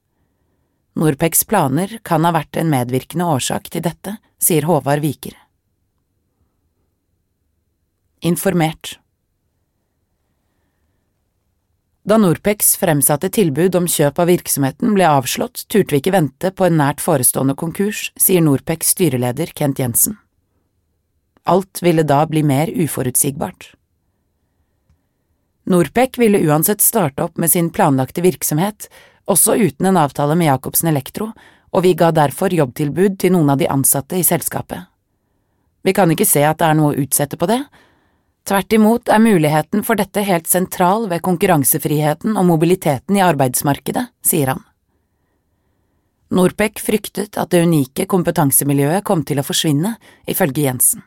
Norpecs 0.98 1.44
planer 1.44 1.98
kan 2.06 2.24
ha 2.24 2.32
vært 2.34 2.56
en 2.56 2.70
medvirkende 2.72 3.26
årsak 3.28 3.68
til 3.74 3.84
dette, 3.84 4.16
sier 4.40 4.64
Håvard 4.70 5.02
Viker. 5.04 5.34
Informert 8.24 8.96
Da 12.08 12.16
Norpex 12.16 12.76
fremsatte 12.80 13.28
tilbud 13.28 13.74
om 13.76 13.86
kjøp 13.90 14.20
av 14.22 14.30
virksomheten 14.30 14.94
ble 14.96 15.04
avslått, 15.10 15.66
turte 15.68 15.92
vi 15.92 15.98
ikke 16.00 16.14
vente 16.14 16.50
på 16.56 16.64
en 16.64 16.78
nært 16.80 17.02
forestående 17.04 17.52
konkurs, 17.58 18.06
sier 18.16 18.40
Norpex 18.40 18.94
styreleder 18.94 19.50
Kent 19.58 19.82
Jensen. 19.82 20.14
Alt 21.44 21.82
ville 21.84 22.06
da 22.08 22.22
bli 22.30 22.40
mer 22.46 22.72
uforutsigbart. 22.72 23.74
Norpec 25.68 26.16
ville 26.16 26.40
uansett 26.48 26.80
starte 26.80 27.26
opp 27.26 27.36
med 27.36 27.52
sin 27.52 27.68
planlagte 27.76 28.24
virksomhet, 28.24 28.88
også 29.28 29.58
uten 29.60 29.90
en 29.90 30.00
avtale 30.00 30.38
med 30.38 30.48
Jacobsen 30.48 30.88
Elektro, 30.88 31.34
og 31.76 31.84
vi 31.84 31.92
ga 31.92 32.08
derfor 32.16 32.54
jobbtilbud 32.56 33.18
til 33.20 33.34
noen 33.36 33.52
av 33.52 33.60
de 33.60 33.68
ansatte 33.68 34.16
i 34.16 34.24
selskapet. 34.24 34.88
Vi 35.84 35.92
kan 35.92 36.08
ikke 36.08 36.28
se 36.28 36.40
at 36.46 36.56
det 36.62 36.70
er 36.70 36.80
noe 36.80 36.94
å 36.94 37.04
utsette 37.04 37.36
på 37.36 37.50
det. 37.52 37.60
Tvert 38.48 38.72
imot 38.72 39.10
er 39.12 39.20
muligheten 39.20 39.82
for 39.84 39.98
dette 40.00 40.22
helt 40.24 40.46
sentral 40.48 41.02
ved 41.10 41.20
konkurransefriheten 41.26 42.32
og 42.32 42.46
mobiliteten 42.48 43.18
i 43.18 43.20
arbeidsmarkedet, 43.20 44.06
sier 44.24 44.54
han. 44.54 44.62
Norpec 46.32 46.80
fryktet 46.80 47.36
at 47.40 47.52
det 47.52 47.66
unike 47.66 48.06
kompetansemiljøet 48.08 49.04
kom 49.04 49.26
til 49.28 49.42
å 49.42 49.44
forsvinne, 49.44 49.94
ifølge 50.24 50.64
Jensen. 50.64 51.04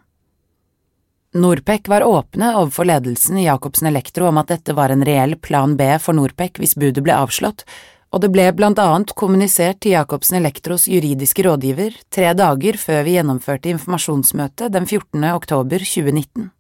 Norpec 1.41 1.89
var 1.89 2.05
åpne 2.05 2.51
overfor 2.59 2.89
ledelsen 2.89 3.41
i 3.41 3.47
Jacobsen 3.47 3.89
Elektro 3.89 4.29
om 4.29 4.37
at 4.41 4.53
dette 4.53 4.77
var 4.77 4.93
en 4.93 5.05
reell 5.07 5.33
plan 5.39 5.73
B 5.79 5.89
for 6.03 6.17
Norpec 6.17 6.61
hvis 6.61 6.77
budet 6.77 7.01
ble 7.01 7.17
avslått, 7.17 7.65
og 8.11 8.21
det 8.21 8.33
ble 8.35 8.51
blant 8.53 8.77
annet 8.83 9.15
kommunisert 9.17 9.81
til 9.81 9.95
Jacobsen 9.95 10.41
Elektros 10.43 10.85
juridiske 10.91 11.47
rådgiver 11.47 11.97
tre 12.13 12.33
dager 12.37 12.77
før 12.77 13.05
vi 13.07 13.17
gjennomførte 13.17 13.73
informasjonsmøtet 13.73 14.75
den 14.77 14.85
14. 14.85 15.23
oktober 15.33 15.81
2019. 15.81 16.51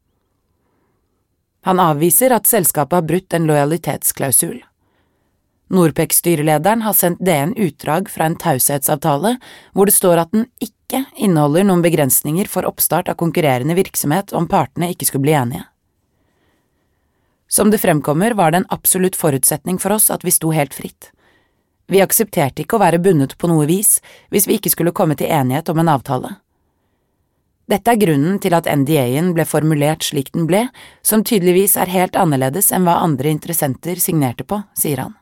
Han 1.61 1.79
avviser 1.79 2.33
at 2.33 2.49
selskapet 2.49 2.97
har 2.97 3.07
brutt 3.07 3.33
en 3.33 3.47
lojalitetsklausul. 3.49 4.61
Norpec-styrelederen 5.71 6.81
har 6.81 6.93
sendt 6.93 7.21
DN 7.23 7.53
utdrag 7.55 8.09
fra 8.09 8.27
en 8.27 8.35
taushetsavtale 8.35 9.37
hvor 9.71 9.87
det 9.87 9.95
står 9.95 10.25
at 10.25 10.33
den 10.35 10.49
ikke 10.59 11.05
inneholder 11.15 11.63
noen 11.63 11.83
begrensninger 11.85 12.49
for 12.51 12.67
oppstart 12.67 13.07
av 13.07 13.19
konkurrerende 13.21 13.77
virksomhet 13.77 14.33
om 14.35 14.49
partene 14.51 14.91
ikke 14.91 15.07
skulle 15.07 15.29
bli 15.29 15.37
enige. 15.37 15.63
Som 17.47 17.71
det 17.71 17.79
fremkommer, 17.83 18.35
var 18.35 18.51
det 18.51 18.61
en 18.61 18.69
absolutt 18.69 19.15
forutsetning 19.15 19.79
for 19.79 19.95
oss 19.95 20.09
at 20.11 20.25
vi 20.27 20.31
sto 20.31 20.51
helt 20.55 20.75
fritt. 20.75 21.11
Vi 21.91 22.03
aksepterte 22.03 22.63
ikke 22.63 22.77
å 22.77 22.83
være 22.83 22.99
bundet 23.03 23.37
på 23.37 23.47
noe 23.51 23.67
vis 23.67 23.99
hvis 24.31 24.47
vi 24.47 24.59
ikke 24.59 24.71
skulle 24.71 24.95
komme 24.95 25.15
til 25.19 25.31
enighet 25.31 25.71
om 25.71 25.79
en 25.79 25.91
avtale. 25.91 26.37
Dette 27.71 27.93
er 27.93 28.01
grunnen 28.01 28.35
til 28.43 28.55
at 28.57 28.67
NDA-en 28.67 29.31
ble 29.35 29.45
formulert 29.47 30.03
slik 30.03 30.33
den 30.35 30.47
ble, 30.49 30.65
som 31.07 31.23
tydeligvis 31.23 31.77
er 31.79 31.93
helt 31.93 32.17
annerledes 32.19 32.71
enn 32.75 32.83
hva 32.87 32.99
andre 33.05 33.31
interessenter 33.31 34.01
signerte 34.01 34.43
på, 34.43 34.59
sier 34.75 35.05
han. 35.05 35.15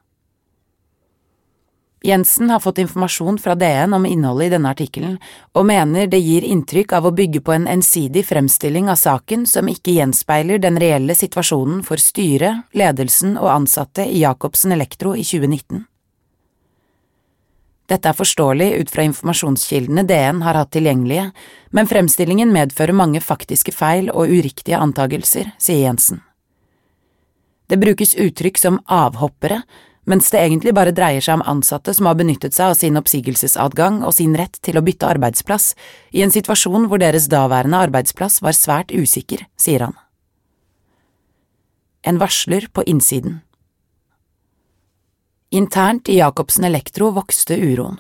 Jensen 2.01 2.49
har 2.49 2.62
fått 2.63 2.79
informasjon 2.79 3.38
fra 3.43 3.57
DN 3.59 3.93
om 3.93 4.05
innholdet 4.07 4.47
i 4.47 4.53
denne 4.53 4.71
artikkelen, 4.71 5.17
og 5.51 5.67
mener 5.67 6.07
det 6.07 6.21
gir 6.23 6.47
inntrykk 6.47 6.95
av 6.95 7.09
å 7.09 7.13
bygge 7.15 7.43
på 7.43 7.53
en 7.53 7.67
ensidig 7.67 8.23
fremstilling 8.25 8.88
av 8.89 9.01
saken 9.01 9.43
som 9.45 9.67
ikke 9.67 9.97
gjenspeiler 9.97 10.63
den 10.63 10.79
reelle 10.79 11.15
situasjonen 11.19 11.83
for 11.83 11.99
styret, 11.99 12.63
ledelsen 12.71 13.35
og 13.35 13.51
ansatte 13.51 14.07
i 14.07 14.23
Jacobsen 14.23 14.71
Elektro 14.77 15.12
i 15.12 15.27
2019. 15.27 15.83
Dette 17.89 18.12
er 18.12 18.17
forståelig 18.17 18.69
ut 18.84 18.91
fra 18.93 19.04
informasjonskildene 19.08 20.04
DN 20.06 20.43
har 20.45 20.58
hatt 20.60 20.71
tilgjengelige, 20.75 21.32
men 21.73 21.89
fremstillingen 21.89 22.52
medfører 22.54 22.93
mange 22.93 23.21
faktiske 23.23 23.73
feil 23.73 24.12
og 24.13 24.30
uriktige 24.30 24.78
antagelser, 24.78 25.49
sier 25.58 25.88
Jensen. 25.88 26.21
Det 27.69 27.80
brukes 27.82 28.15
uttrykk 28.17 28.62
som 28.62 28.80
avhoppere, 28.86 29.63
mens 30.10 30.30
det 30.34 30.41
egentlig 30.41 30.73
bare 30.73 30.93
dreier 30.95 31.21
seg 31.21 31.38
om 31.38 31.45
ansatte 31.49 31.93
som 31.93 32.08
har 32.10 32.17
benyttet 32.17 32.56
seg 32.56 32.71
av 32.71 32.78
sin 32.78 32.97
oppsigelsesadgang 32.97 34.02
og 34.06 34.15
sin 34.17 34.38
rett 34.38 34.58
til 34.65 34.78
å 34.78 34.86
bytte 34.86 35.10
arbeidsplass, 35.10 35.73
i 36.13 36.21
en 36.25 36.34
situasjon 36.34 36.88
hvor 36.89 37.02
deres 37.02 37.30
daværende 37.30 37.82
arbeidsplass 37.89 38.41
var 38.45 38.58
svært 38.58 38.93
usikker, 38.93 39.45
sier 39.58 39.86
han. 39.86 39.97
En 42.06 42.21
varsler 42.21 42.69
på 42.73 42.86
innsiden 42.89 43.41
Internt 45.51 46.09
i 46.09 46.17
Jacobsen 46.17 46.63
Elektro 46.63 47.07
vokste 47.09 47.55
uroen. 47.57 47.95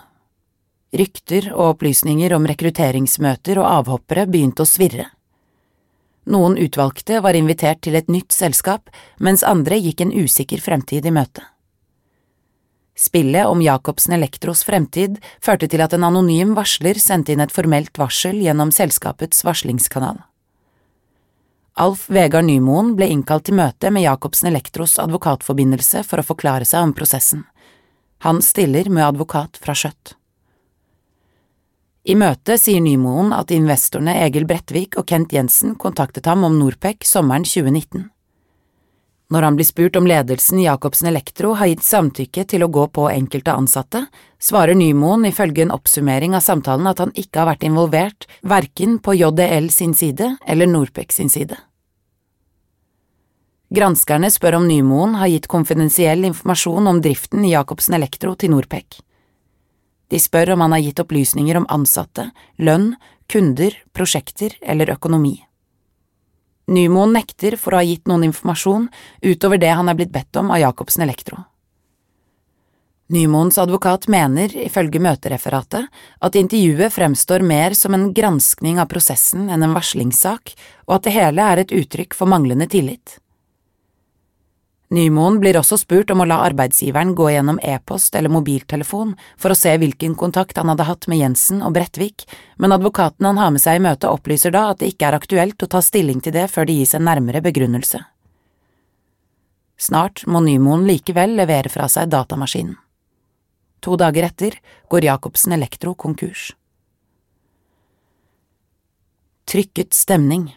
Rykter 0.93 1.47
og 1.55 1.71
opplysninger 1.71 2.35
om 2.35 2.43
rekrutteringsmøter 2.45 3.57
og 3.57 3.65
avhoppere 3.65 4.27
begynte 4.29 4.61
å 4.61 4.69
svirre. 4.69 5.07
Noen 6.29 6.59
utvalgte 6.61 7.23
var 7.25 7.33
invitert 7.33 7.81
til 7.81 7.97
et 7.97 8.05
nytt 8.05 8.37
selskap, 8.37 8.93
mens 9.17 9.41
andre 9.41 9.81
gikk 9.81 10.05
en 10.05 10.13
usikker 10.13 10.61
fremtid 10.61 11.09
i 11.09 11.15
møte. 11.15 11.41
Spillet 12.93 13.49
om 13.49 13.65
Jacobsen 13.65 14.13
Elektros 14.13 14.61
fremtid 14.67 15.17
førte 15.41 15.65
til 15.73 15.81
at 15.81 15.97
en 15.97 16.05
anonym 16.05 16.53
varsler 16.53 17.01
sendte 17.01 17.33
inn 17.33 17.41
et 17.41 17.55
formelt 17.55 17.97
varsel 17.97 18.43
gjennom 18.45 18.69
selskapets 18.69 19.41
varslingskanal. 19.41 20.21
Alf 21.73 22.09
Vegard 22.09 22.45
Nymoen 22.45 22.95
ble 22.97 23.07
innkalt 23.13 23.45
til 23.47 23.57
møte 23.59 23.91
med 23.93 24.03
Jacobsen 24.03 24.49
Elektros 24.49 24.97
advokatforbindelse 24.99 26.03
for 26.07 26.21
å 26.21 26.25
forklare 26.25 26.67
seg 26.67 26.87
om 26.87 26.93
prosessen. 26.97 27.45
Han 28.25 28.41
stiller 28.43 28.89
med 28.89 29.05
advokat 29.05 29.59
fra 29.61 29.75
Skjøtt. 29.77 30.15
I 32.09 32.15
møtet 32.17 32.61
sier 32.63 32.81
Nymoen 32.81 33.33
at 33.35 33.51
investorene 33.53 34.17
Egil 34.25 34.47
Brettvik 34.49 34.97
og 34.97 35.07
Kent 35.07 35.35
Jensen 35.35 35.75
kontaktet 35.79 36.25
ham 36.25 36.43
om 36.47 36.55
Norpec 36.57 37.05
sommeren 37.07 37.45
2019. 37.45 38.09
Når 39.29 39.45
han 39.45 39.57
blir 39.59 39.67
spurt 39.67 39.95
om 39.95 40.07
ledelsen 40.09 40.59
i 40.59 40.65
Jacobsen 40.65 41.07
Elektro 41.11 41.51
har 41.59 41.69
gitt 41.69 41.85
samtykke 41.85 42.47
til 42.49 42.63
å 42.65 42.69
gå 42.73 42.87
på 42.89 43.05
enkelte 43.11 43.53
ansatte, 43.53 44.07
svarer 44.41 44.73
Nymoen 44.73 45.27
ifølge 45.29 45.67
en 45.67 45.73
oppsummering 45.75 46.33
av 46.33 46.41
samtalen 46.41 46.89
at 46.89 47.01
han 47.03 47.13
ikke 47.13 47.43
har 47.43 47.51
vært 47.51 47.65
involvert 47.67 48.25
verken 48.41 48.97
på 48.97 49.13
JDL 49.19 49.69
sin 49.69 49.93
side 49.93 50.31
eller 50.49 50.69
Norpec 50.71 51.13
sin 51.13 51.29
side. 51.29 51.59
Granskerne 53.69 54.31
spør 54.33 54.57
om 54.57 54.65
Nymoen 54.65 55.19
har 55.21 55.29
gitt 55.29 55.45
konfidensiell 55.51 56.25
informasjon 56.25 56.89
om 56.89 57.01
driften 57.05 57.45
i 57.45 57.51
Jacobsen 57.53 57.99
Elektro 57.99 58.33
til 58.33 58.49
Norpec. 58.55 58.97
De 60.09 60.17
spør 60.17 60.55
om 60.55 60.65
han 60.65 60.73
har 60.73 60.81
gitt 60.81 61.03
opplysninger 61.03 61.59
om 61.59 61.69
ansatte, 61.69 62.31
lønn, 62.57 62.95
kunder, 63.29 63.77
prosjekter 63.93 64.57
eller 64.65 64.89
økonomi. 64.95 65.35
Nymoen 66.69 67.15
nekter 67.17 67.57
for 67.57 67.73
å 67.73 67.81
ha 67.81 67.85
gitt 67.87 68.05
noen 68.09 68.27
informasjon 68.29 68.89
utover 69.25 69.61
det 69.61 69.71
han 69.73 69.89
er 69.89 69.97
blitt 69.97 70.13
bedt 70.13 70.37
om 70.37 70.51
av 70.53 70.61
Jacobsen 70.61 71.05
Elektro. 71.05 71.41
Nymoens 73.09 73.57
advokat 73.57 74.05
mener, 74.05 74.53
ifølge 74.53 75.01
møtereferatet, 75.01 75.87
at 76.21 76.35
intervjuet 76.37 76.93
fremstår 76.93 77.41
mer 77.41 77.73
som 77.73 77.95
en 77.97 78.11
granskning 78.13 78.77
av 78.77 78.85
prosessen 78.91 79.47
enn 79.49 79.65
en 79.65 79.73
varslingssak, 79.73 80.53
og 80.85 80.99
at 80.99 81.07
det 81.07 81.15
hele 81.15 81.41
er 81.41 81.63
et 81.63 81.73
uttrykk 81.73 82.13
for 82.13 82.29
manglende 82.29 82.69
tillit. 82.69 83.17
Nymoen 84.89 85.35
blir 85.37 85.57
også 85.59 85.77
spurt 85.77 86.09
om 86.09 86.23
å 86.23 86.25
la 86.25 86.39
arbeidsgiveren 86.47 87.11
gå 87.17 87.27
gjennom 87.29 87.59
e-post 87.61 88.15
eller 88.17 88.33
mobiltelefon 88.33 89.11
for 89.37 89.53
å 89.53 89.57
se 89.57 89.75
hvilken 89.77 90.15
kontakt 90.17 90.57
han 90.57 90.71
hadde 90.71 90.87
hatt 90.87 91.05
med 91.11 91.21
Jensen 91.21 91.61
og 91.61 91.75
Brettvik, 91.75 92.25
men 92.57 92.73
advokaten 92.73 93.27
han 93.29 93.37
har 93.37 93.53
med 93.53 93.61
seg 93.61 93.77
i 93.77 93.83
møtet 93.85 94.09
opplyser 94.09 94.55
da 94.55 94.71
at 94.71 94.81
det 94.81 94.89
ikke 94.89 95.11
er 95.11 95.19
aktuelt 95.19 95.61
å 95.61 95.69
ta 95.69 95.83
stilling 95.85 96.23
til 96.25 96.33
det 96.33 96.47
før 96.49 96.65
det 96.65 96.79
gis 96.79 96.95
en 96.97 97.05
nærmere 97.05 97.43
begrunnelse. 97.45 98.01
Snart 99.79 100.25
må 100.25 100.41
Nymoen 100.41 100.87
likevel 100.89 101.37
levere 101.37 101.69
fra 101.69 101.85
seg 101.87 102.09
datamaskinen. 102.09 102.73
To 103.85 103.93
dager 103.95 104.25
etter 104.25 104.57
går 104.89 105.05
Jacobsen 105.05 105.53
Elektro 105.55 105.93
konkurs. 105.93 106.49
Trykket 109.47 109.93
stemning 109.93 110.49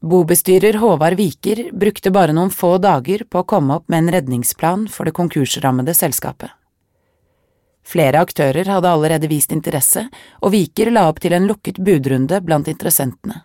Bobestyrer 0.00 0.78
Håvard 0.78 1.16
Viker 1.18 1.70
brukte 1.72 2.12
bare 2.14 2.32
noen 2.32 2.52
få 2.54 2.76
dager 2.78 3.24
på 3.26 3.40
å 3.40 3.46
komme 3.50 3.80
opp 3.80 3.88
med 3.90 4.04
en 4.04 4.12
redningsplan 4.14 4.86
for 4.94 5.08
det 5.08 5.16
konkursrammede 5.16 5.94
selskapet. 5.96 6.52
Flere 7.82 8.20
aktører 8.22 8.68
hadde 8.68 8.92
allerede 8.92 9.30
vist 9.30 9.50
interesse, 9.50 10.04
og 10.44 10.52
Viker 10.54 10.92
la 10.94 11.08
opp 11.10 11.18
til 11.24 11.34
en 11.34 11.48
lukket 11.50 11.80
budrunde 11.82 12.38
blant 12.46 12.70
interessentene. 12.70 13.42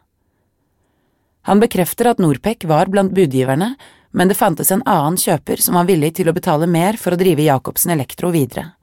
Han 1.49 1.59
bekrefter 1.63 2.11
at 2.11 2.21
Norpec 2.21 2.67
var 2.69 2.91
blant 2.91 3.15
budgiverne, 3.17 3.73
men 4.13 4.29
det 4.29 4.37
fantes 4.37 4.69
en 4.71 4.85
annen 4.85 5.17
kjøper 5.17 5.63
som 5.63 5.79
var 5.79 5.89
villig 5.89 6.13
til 6.19 6.29
å 6.29 6.37
betale 6.37 6.69
mer 6.69 6.99
for 7.01 7.15
å 7.15 7.19
drive 7.19 7.49
Jacobsen 7.49 7.95
Elektro 7.95 8.29
videre. 8.35 8.75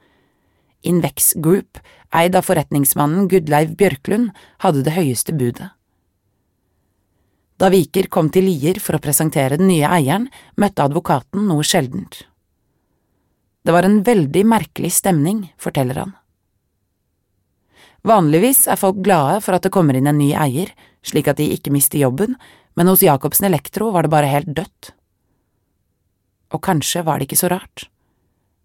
Invex 0.82 1.36
Group, 1.38 1.78
eid 2.10 2.34
av 2.34 2.48
forretningsmannen 2.48 3.28
Gudleiv 3.30 3.76
Bjørklund, 3.78 4.32
hadde 4.64 4.82
det 4.82 4.96
høyeste 4.96 5.36
budet. 5.36 5.70
Da 7.60 7.68
Viker 7.68 8.06
kom 8.08 8.30
til 8.32 8.46
Lier 8.48 8.78
for 8.80 8.96
å 8.96 9.02
presentere 9.04 9.58
den 9.60 9.68
nye 9.68 9.88
eieren, 9.92 10.30
møtte 10.56 10.86
advokaten 10.86 11.44
noe 11.44 11.66
sjeldent. 11.66 12.22
Det 13.60 13.74
var 13.76 13.84
en 13.84 13.98
veldig 14.06 14.46
merkelig 14.48 14.94
stemning, 14.96 15.42
forteller 15.60 16.00
han. 16.00 16.14
Vanligvis 18.08 18.64
er 18.72 18.80
folk 18.80 19.02
glade 19.04 19.42
for 19.44 19.58
at 19.58 19.66
det 19.66 19.72
kommer 19.74 19.98
inn 19.98 20.08
en 20.08 20.16
ny 20.16 20.30
eier, 20.32 20.72
slik 21.04 21.28
at 21.28 21.36
de 21.36 21.50
ikke 21.52 21.72
mister 21.74 22.00
jobben, 22.00 22.38
men 22.80 22.88
hos 22.88 23.04
Jacobsen 23.04 23.50
Elektro 23.50 23.90
var 23.92 24.08
det 24.08 24.14
bare 24.16 24.32
helt 24.32 24.54
dødt. 24.56 24.94
Og 26.56 26.64
kanskje 26.64 27.04
var 27.04 27.20
det 27.20 27.28
ikke 27.28 27.42
så 27.42 27.52
rart. 27.52 27.90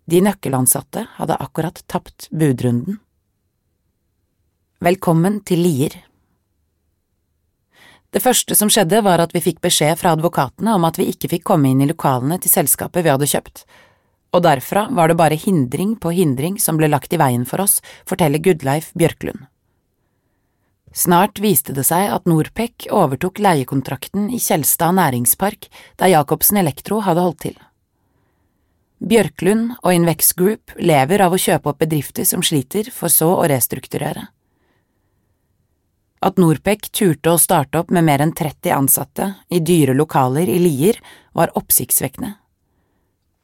De 0.07 0.23
nøkkelansatte 0.23 1.03
hadde 1.17 1.41
akkurat 1.43 1.83
tapt 1.91 2.29
budrunden. 2.31 3.01
Velkommen 4.79 5.41
til 5.43 5.65
Lier. 5.67 5.99
Det 8.15 8.21
første 8.23 8.55
som 8.55 8.69
skjedde 8.71 9.01
var 9.03 9.19
at 9.19 9.33
vi 9.35 9.41
fikk 9.43 9.57
beskjed 9.65 9.97
fra 9.99 10.13
advokatene 10.15 10.77
om 10.77 10.85
at 10.87 10.95
vi 10.95 11.09
ikke 11.11 11.33
fikk 11.33 11.43
komme 11.49 11.73
inn 11.73 11.81
i 11.83 11.89
lokalene 11.89 12.37
til 12.39 12.53
selskapet 12.53 13.03
vi 13.03 13.11
hadde 13.11 13.27
kjøpt, 13.27 13.65
og 14.31 14.43
derfra 14.45 14.85
var 14.95 15.11
det 15.11 15.17
bare 15.19 15.39
hindring 15.39 15.97
på 15.99 16.13
hindring 16.15 16.55
som 16.59 16.79
ble 16.79 16.87
lagt 16.87 17.11
i 17.11 17.19
veien 17.19 17.43
for 17.49 17.63
oss, 17.65 17.81
forteller 18.07 18.39
Gudleif 18.39 18.93
Bjørklund. 18.95 19.49
Snart 20.95 21.41
viste 21.43 21.75
det 21.75 21.83
seg 21.89 22.07
at 22.07 22.27
Norpec 22.29 22.87
overtok 22.87 23.41
leiekontrakten 23.43 24.29
i 24.31 24.39
Kjelstad 24.39 24.95
næringspark, 24.95 25.67
der 25.99 26.13
Jacobsen 26.13 26.61
Elektro 26.61 27.01
hadde 27.03 27.25
holdt 27.25 27.41
til. 27.49 27.57
Bjørklund 29.03 29.73
og 29.81 29.91
Invex 29.91 30.31
Group 30.39 30.71
lever 30.79 31.19
av 31.19 31.35
å 31.35 31.41
kjøpe 31.41 31.73
opp 31.73 31.83
bedrifter 31.83 32.23
som 32.23 32.39
sliter, 32.39 32.87
for 32.95 33.11
så 33.11 33.27
å 33.35 33.43
restrukturere. 33.51 34.29
At 36.25 36.39
Norpec 36.41 36.87
turte 36.89 37.35
å 37.35 37.37
starte 37.37 37.77
opp 37.83 37.91
med 37.93 38.07
mer 38.07 38.23
enn 38.23 38.33
30 38.33 38.73
ansatte 38.73 39.27
i 39.53 39.59
dyre 39.61 39.93
lokaler 39.93 40.49
i 40.49 40.57
Lier, 40.57 40.97
var 41.37 41.53
oppsiktsvekkende. 41.59 42.31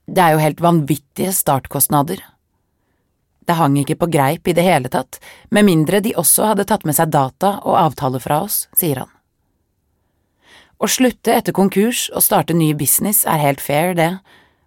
Det 0.10 0.22
er 0.24 0.34
jo 0.34 0.42
helt 0.42 0.64
vanvittige 0.66 1.34
startkostnader. 1.36 2.24
Det 3.46 3.58
hang 3.60 3.76
ikke 3.78 4.00
på 4.02 4.10
greip 4.10 4.50
i 4.50 4.56
det 4.58 4.66
hele 4.66 4.90
tatt, 4.90 5.20
med 5.54 5.68
mindre 5.68 6.02
de 6.02 6.16
også 6.18 6.50
hadde 6.50 6.66
tatt 6.66 6.86
med 6.88 6.98
seg 6.98 7.12
data 7.14 7.60
og 7.62 7.78
avtaler 7.78 8.24
fra 8.24 8.42
oss, 8.48 8.66
sier 8.78 9.04
han. 9.04 9.12
Å 10.82 10.90
slutte 10.90 11.36
etter 11.36 11.54
konkurs 11.54 12.08
og 12.10 12.26
starte 12.26 12.58
ny 12.58 12.72
business 12.74 13.22
er 13.30 13.44
helt 13.44 13.62
fair, 13.62 13.94
det, 13.94 14.16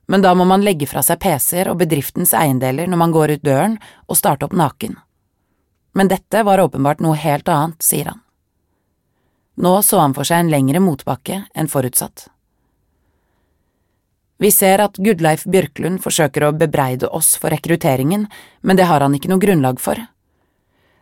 men 0.07 0.23
da 0.23 0.37
må 0.39 0.47
man 0.47 0.63
legge 0.63 0.87
fra 0.87 1.03
seg 1.03 1.19
PC-er 1.19 1.73
og 1.73 1.81
bedriftens 1.83 2.35
eiendeler 2.37 2.87
når 2.87 3.01
man 3.01 3.15
går 3.17 3.35
ut 3.35 3.47
døren 3.47 3.81
og 4.07 4.21
starte 4.21 4.47
opp 4.47 4.55
naken 4.55 5.01
men 5.95 6.11
dette 6.11 6.43
var 6.43 6.61
åpenbart 6.61 7.03
noe 7.05 7.17
helt 7.17 7.49
annet, 7.49 7.83
sier 7.83 8.11
han. 8.11 8.21
Nå 9.55 9.77
så 9.87 10.01
han 10.03 10.15
for 10.15 10.27
seg 10.27 10.43
en 10.43 10.51
lengre 10.51 10.83
motbakke 10.83 11.45
enn 11.55 11.71
forutsatt. 11.71 12.29
Vi 14.43 14.51
ser 14.51 14.83
at 14.83 14.99
Gudleif 14.99 15.45
Bjørklund 15.47 16.03
forsøker 16.03 16.49
å 16.49 16.55
bebreide 16.59 17.07
oss 17.07 17.37
for 17.39 17.55
rekrutteringen, 17.55 18.27
men 18.61 18.77
det 18.77 18.89
har 18.91 19.05
han 19.05 19.15
ikke 19.15 19.31
noe 19.31 19.43
grunnlag 19.43 19.79
for. 19.81 20.01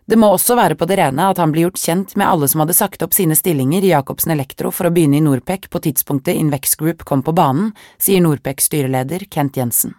Det 0.04 0.18
må 0.20 0.28
også 0.34 0.58
være 0.58 0.76
på 0.76 0.84
det 0.90 0.98
rene 0.98 1.28
at 1.30 1.38
han 1.40 1.54
blir 1.54 1.68
gjort 1.68 1.80
kjent 1.80 2.12
med 2.18 2.26
alle 2.28 2.48
som 2.50 2.60
hadde 2.60 2.76
sagt 2.76 3.04
opp 3.06 3.14
sine 3.16 3.36
stillinger 3.38 3.86
i 3.86 3.94
Jacobsen 3.94 4.34
Elektro 4.34 4.72
for 4.74 4.90
å 4.90 4.92
begynne 4.92 5.16
i 5.16 5.24
Norpec 5.24 5.70
på 5.72 5.80
tidspunktet 5.86 6.36
Invex 6.36 6.76
Group 6.76 7.06
kom 7.08 7.22
på 7.24 7.32
banen, 7.32 7.70
sier 8.02 8.20
Norpec 8.20 8.60
styreleder 8.60 9.24
Kent 9.30 9.56
Jensen. 9.56 9.94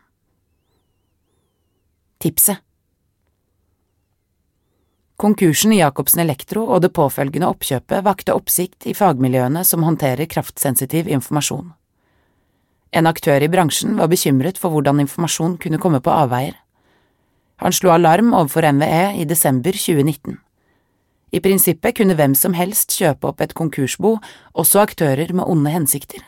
Tipset 2.21 2.61
Konkursen 5.23 5.71
i 5.71 5.77
Jacobsen 5.77 6.19
Elektro 6.19 6.65
og 6.67 6.81
det 6.83 6.89
påfølgende 6.97 7.47
oppkjøpet 7.47 8.03
vakte 8.03 8.33
oppsikt 8.35 8.89
i 8.91 8.95
fagmiljøene 8.97 9.61
som 9.63 9.85
håndterer 9.87 10.27
kraftsensitiv 10.27 11.07
informasjon. 11.07 11.69
En 12.91 13.07
aktør 13.07 13.39
i 13.39 13.47
bransjen 13.47 13.95
var 14.01 14.11
bekymret 14.11 14.59
for 14.59 14.75
hvordan 14.75 14.99
informasjon 15.05 15.55
kunne 15.63 15.79
komme 15.79 16.01
på 16.03 16.11
avveier. 16.11 16.57
Han 17.63 17.71
slo 17.71 17.93
alarm 17.93 18.33
overfor 18.33 18.67
NVE 18.67 19.21
i 19.21 19.29
desember 19.29 19.71
2019. 19.71 20.41
I 21.31 21.39
prinsippet 21.39 22.01
kunne 22.01 22.19
hvem 22.19 22.35
som 22.35 22.59
helst 22.59 22.91
kjøpe 22.91 23.31
opp 23.31 23.39
et 23.47 23.55
konkursbo, 23.55 24.17
også 24.51 24.83
aktører 24.83 25.31
med 25.31 25.47
onde 25.47 25.71
hensikter. 25.71 26.19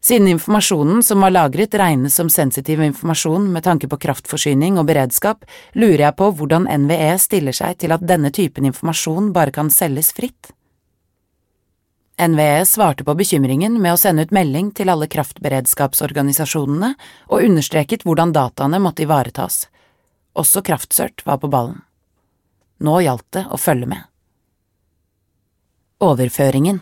Siden 0.00 0.28
informasjonen 0.28 1.02
som 1.02 1.20
var 1.20 1.30
lagret 1.30 1.74
regnes 1.76 2.14
som 2.14 2.30
sensitiv 2.32 2.80
informasjon 2.82 3.50
med 3.52 3.64
tanke 3.64 3.88
på 3.88 3.98
kraftforsyning 4.00 4.78
og 4.80 4.86
beredskap, 4.88 5.44
lurer 5.76 6.06
jeg 6.06 6.16
på 6.16 6.30
hvordan 6.38 6.64
NVE 6.86 7.12
stiller 7.20 7.56
seg 7.56 7.76
til 7.82 7.92
at 7.92 8.06
denne 8.08 8.32
typen 8.32 8.64
informasjon 8.70 9.28
bare 9.36 9.52
kan 9.52 9.68
selges 9.68 10.14
fritt. 10.16 10.54
NVE 12.20 12.64
svarte 12.68 13.04
på 13.04 13.16
bekymringen 13.16 13.76
med 13.80 13.92
å 13.92 14.00
sende 14.00 14.24
ut 14.24 14.32
melding 14.32 14.72
til 14.76 14.88
alle 14.92 15.08
kraftberedskapsorganisasjonene 15.08 16.94
og 17.28 17.44
understreket 17.44 18.04
hvordan 18.08 18.32
dataene 18.36 18.80
måtte 18.80 19.04
ivaretas. 19.04 19.66
Også 20.32 20.64
Kraftsørt 20.64 21.24
var 21.28 21.40
på 21.40 21.48
ballen. 21.52 21.80
Nå 22.80 23.00
gjaldt 23.04 23.28
det 23.36 23.48
å 23.52 23.60
følge 23.60 23.88
med. 23.88 24.04
Overføringen 26.00 26.80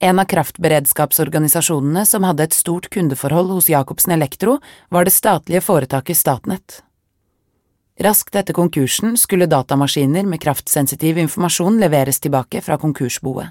En 0.00 0.18
av 0.18 0.24
kraftberedskapsorganisasjonene 0.30 2.04
som 2.06 2.22
hadde 2.22 2.44
et 2.46 2.54
stort 2.54 2.86
kundeforhold 2.94 3.50
hos 3.50 3.68
Jacobsen 3.68 4.12
Elektro, 4.14 4.60
var 4.94 5.04
det 5.04 5.10
statlige 5.10 5.60
foretaket 5.60 6.16
Statnett. 6.16 6.82
Raskt 7.98 8.36
etter 8.38 8.54
konkursen 8.54 9.16
skulle 9.18 9.48
datamaskiner 9.50 10.22
med 10.22 10.38
kraftsensitiv 10.44 11.18
informasjon 11.18 11.80
leveres 11.82 12.22
tilbake 12.22 12.62
fra 12.62 12.76
konkursboet, 12.78 13.50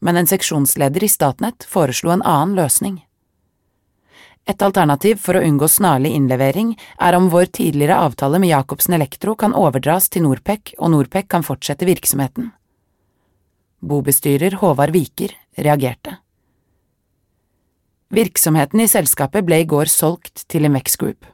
men 0.00 0.16
en 0.16 0.30
seksjonsleder 0.30 1.04
i 1.04 1.10
Statnett 1.12 1.68
foreslo 1.68 2.14
en 2.14 2.24
annen 2.24 2.56
løsning. 2.56 2.96
Et 4.48 4.62
alternativ 4.64 5.20
for 5.20 5.36
å 5.36 5.44
unngå 5.44 5.68
snarlig 5.68 6.14
innlevering 6.16 6.72
er 6.96 7.18
om 7.18 7.28
vår 7.28 7.52
tidligere 7.52 8.00
avtale 8.00 8.40
med 8.40 8.48
Jacobsen 8.48 8.96
Elektro 8.96 9.36
kan 9.36 9.52
overdras 9.52 10.08
til 10.08 10.24
Norpec 10.24 10.72
og 10.78 10.94
Norpec 10.96 11.28
kan 11.28 11.44
fortsette 11.44 11.84
virksomheten. 11.84 12.48
Bobestyrer 13.84 14.56
Håvard 14.64 14.96
Viker 14.96 15.36
reagerte. 15.56 16.16
Virksomheten 18.10 18.80
i 18.82 18.88
selskapet 18.90 19.46
ble 19.46 19.60
i 19.62 19.68
går 19.70 19.86
solgt 19.90 20.48
til 20.50 20.66
Imex 20.66 20.96
Group. 20.98 21.26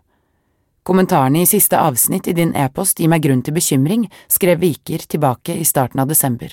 Kommentarene 0.87 1.40
i 1.42 1.48
siste 1.48 1.79
avsnitt 1.81 2.29
i 2.29 2.35
din 2.37 2.52
e-post 2.55 3.00
gir 3.00 3.11
meg 3.11 3.24
grunn 3.24 3.40
til 3.42 3.57
bekymring, 3.57 4.05
skrev 4.29 4.61
Viker 4.61 5.02
tilbake 5.09 5.57
i 5.57 5.64
starten 5.64 6.05
av 6.05 6.12
desember. 6.12 6.52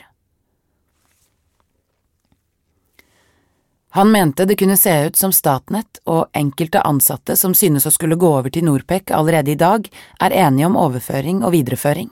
Han 3.93 4.09
mente 4.11 4.47
det 4.49 4.55
kunne 4.57 4.77
se 4.77 4.93
ut 5.05 5.15
som 5.15 5.35
Statnett 5.35 5.99
og 6.09 6.31
enkelte 6.33 6.81
ansatte 6.81 7.35
som 7.37 7.53
synes 7.53 7.85
å 7.85 7.91
skulle 7.93 8.17
gå 8.17 8.31
over 8.39 8.49
til 8.49 8.65
Norpec 8.65 9.11
allerede 9.13 9.53
i 9.53 9.59
dag, 9.59 9.85
er 10.17 10.33
enige 10.47 10.65
om 10.71 10.79
overføring 10.81 11.43
og 11.43 11.53
videreføring. 11.53 12.09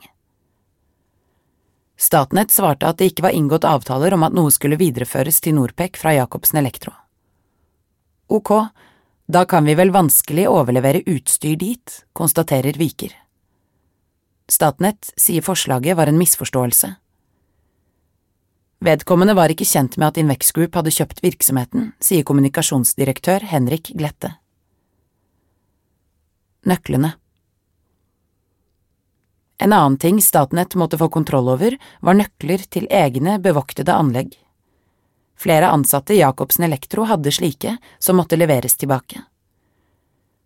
Statnett 2.02 2.50
svarte 2.50 2.88
at 2.88 2.98
det 2.98 3.12
ikke 3.12 3.28
var 3.28 3.36
inngått 3.36 3.66
avtaler 3.68 4.16
om 4.16 4.24
at 4.26 4.34
noe 4.34 4.50
skulle 4.50 4.80
videreføres 4.80 5.38
til 5.44 5.54
Norpec 5.54 6.00
fra 6.00 6.16
Jacobsen 6.16 6.58
Elektro. 6.58 6.90
Ok, 8.26 8.50
da 9.30 9.44
kan 9.46 9.68
vi 9.68 9.76
vel 9.78 9.92
vanskelig 9.94 10.48
overlevere 10.50 11.04
utstyr 11.06 11.54
dit, 11.60 12.00
konstaterer 12.12 12.74
Viker. 12.80 13.14
Statnett 14.50 15.12
sier 15.14 15.46
forslaget 15.46 15.96
var 15.96 16.10
en 16.10 16.18
misforståelse. 16.18 16.90
Vedkommende 18.82 19.38
var 19.38 19.54
ikke 19.54 19.68
kjent 19.68 19.94
med 19.94 20.08
at 20.10 20.18
Invex 20.18 20.50
Group 20.56 20.74
hadde 20.74 20.90
kjøpt 20.90 21.22
virksomheten, 21.22 21.92
sier 22.02 22.26
kommunikasjonsdirektør 22.26 23.46
Henrik 23.52 23.92
Glette. 23.94 24.34
Nøklene 26.66 27.14
En 29.62 29.72
annen 29.72 29.98
ting 29.98 30.22
Statnett 30.22 30.74
måtte 30.74 30.98
få 30.98 31.06
kontroll 31.08 31.48
over, 31.52 31.76
var 32.00 32.16
nøkler 32.18 32.64
til 32.66 32.88
egne 32.90 33.36
bevoktede 33.38 33.94
anlegg. 33.94 34.32
Flere 35.38 35.68
ansatte 35.70 36.16
i 36.16 36.18
Jacobsen 36.18 36.66
Elektro 36.66 37.04
hadde 37.06 37.30
slike, 37.30 37.76
som 38.02 38.18
måtte 38.18 38.34
leveres 38.40 38.74
tilbake. 38.80 39.22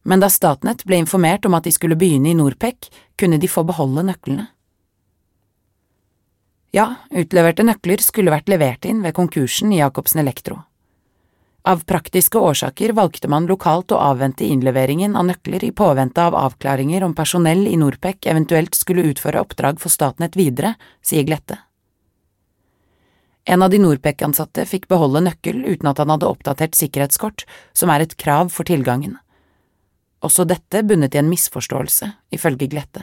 Men 0.04 0.20
da 0.20 0.28
Statnett 0.28 0.84
ble 0.84 1.00
informert 1.00 1.48
om 1.48 1.56
at 1.56 1.64
de 1.64 1.72
skulle 1.72 1.96
begynne 1.96 2.28
i 2.28 2.36
Norpec, 2.36 2.90
kunne 3.16 3.40
de 3.40 3.48
få 3.48 3.64
beholde 3.64 4.04
nøklene. 4.04 4.50
Ja, 6.76 6.90
utleverte 7.08 7.64
nøkler 7.64 8.04
skulle 8.04 8.36
vært 8.36 8.52
levert 8.52 8.84
inn 8.84 9.00
ved 9.00 9.16
konkursen 9.16 9.72
i 9.72 9.80
Jacobsen 9.80 10.20
Elektro. 10.20 10.60
Av 11.66 11.80
praktiske 11.84 12.38
årsaker 12.38 12.92
valgte 12.94 13.28
man 13.28 13.48
lokalt 13.50 13.90
å 13.90 13.96
avvente 13.98 14.46
innleveringen 14.46 15.16
av 15.18 15.24
nøkler 15.26 15.64
i 15.66 15.72
påvente 15.74 16.22
av 16.22 16.34
avklaringer 16.38 17.02
om 17.02 17.14
personell 17.18 17.64
i 17.66 17.74
Norpec 17.80 18.28
eventuelt 18.30 18.76
skulle 18.78 19.02
utføre 19.10 19.40
oppdrag 19.42 19.80
for 19.82 19.90
Statnett 19.90 20.36
videre, 20.38 20.76
sier 21.02 21.24
Glette. 21.26 21.56
En 23.50 23.64
av 23.66 23.72
de 23.72 23.80
Norpec-ansatte 23.82 24.62
fikk 24.70 24.86
beholde 24.86 25.24
nøkkel 25.26 25.64
uten 25.64 25.90
at 25.90 25.98
han 25.98 26.12
hadde 26.14 26.28
oppdatert 26.30 26.78
sikkerhetskort, 26.78 27.42
som 27.74 27.90
er 27.90 28.04
et 28.04 28.14
krav 28.14 28.52
for 28.54 28.66
tilgangen. 28.66 29.16
Også 30.22 30.46
dette 30.46 30.84
bunnet 30.86 31.14
i 31.14 31.20
en 31.22 31.32
misforståelse, 31.32 32.12
ifølge 32.30 32.68
Glette. 32.70 33.02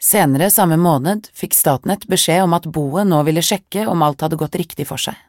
Senere 0.00 0.48
samme 0.48 0.80
måned 0.80 1.28
fikk 1.36 1.52
Statnett 1.60 2.08
beskjed 2.08 2.46
om 2.46 2.56
at 2.56 2.70
boet 2.72 3.04
nå 3.12 3.20
ville 3.28 3.44
sjekke 3.44 3.84
om 3.84 4.00
alt 4.08 4.24
hadde 4.24 4.40
gått 4.40 4.56
riktig 4.56 4.88
for 4.88 5.04
seg. 5.04 5.20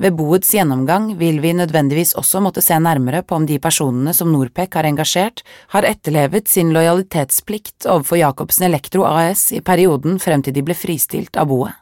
Ved 0.00 0.16
boets 0.16 0.54
gjennomgang 0.54 1.10
vil 1.20 1.42
vi 1.44 1.52
nødvendigvis 1.52 2.14
også 2.16 2.40
måtte 2.40 2.62
se 2.64 2.78
nærmere 2.80 3.20
på 3.22 3.36
om 3.36 3.44
de 3.46 3.58
personene 3.60 4.14
som 4.16 4.30
Norpec 4.32 4.72
har 4.78 4.88
engasjert, 4.88 5.42
har 5.74 5.84
etterlevet 5.84 6.48
sin 6.48 6.72
lojalitetsplikt 6.72 7.84
overfor 7.84 8.20
Jacobsen 8.22 8.70
Elektro 8.70 9.04
AS 9.04 9.50
i 9.52 9.60
perioden 9.60 10.16
frem 10.22 10.40
til 10.42 10.56
de 10.56 10.64
ble 10.64 10.76
fristilt 10.78 11.36
av 11.36 11.52
boet. 11.52 11.76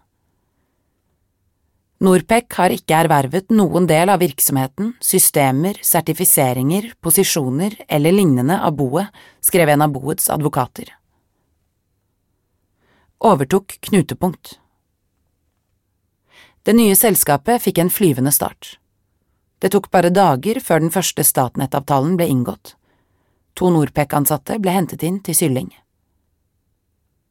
Norpec 2.02 2.54
har 2.58 2.74
ikke 2.74 2.94
ervervet 2.94 3.50
noen 3.54 3.86
del 3.90 4.10
av 4.10 4.20
virksomheten, 4.22 4.92
systemer, 5.02 5.78
sertifiseringer, 5.82 6.92
posisjoner 7.02 7.74
eller 7.88 8.14
lignende 8.14 8.58
av 8.58 8.74
boet, 8.78 9.10
skrev 9.42 9.74
en 9.74 9.86
av 9.86 9.94
boets 9.94 10.30
advokater 10.30 10.94
overtok 13.18 13.78
Knutepunkt. 13.80 14.58
Det 16.68 16.74
nye 16.76 16.92
selskapet 16.92 17.62
fikk 17.64 17.78
en 17.80 17.88
flyvende 17.88 18.28
start. 18.28 18.74
Det 19.58 19.70
tok 19.72 19.86
bare 19.88 20.10
dager 20.12 20.58
før 20.60 20.82
den 20.82 20.90
første 20.92 21.24
Statnett-avtalen 21.24 22.18
ble 22.20 22.26
inngått. 22.28 22.74
To 23.56 23.70
Norpec-ansatte 23.72 24.58
ble 24.60 24.74
hentet 24.74 25.06
inn 25.08 25.16
til 25.24 25.38
Sylling. 25.38 25.70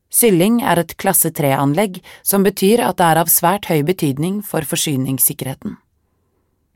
Sylling 0.10 0.58
er 0.66 0.82
et 0.82 0.98
klasse 0.98 1.30
3-anlegg 1.30 2.02
som 2.26 2.50
betyr 2.50 2.82
at 2.88 2.98
det 2.98 3.12
er 3.12 3.22
av 3.22 3.30
svært 3.30 3.70
høy 3.70 3.86
betydning 3.86 4.42
for 4.42 4.66
forsyningssikkerheten. 4.66 5.78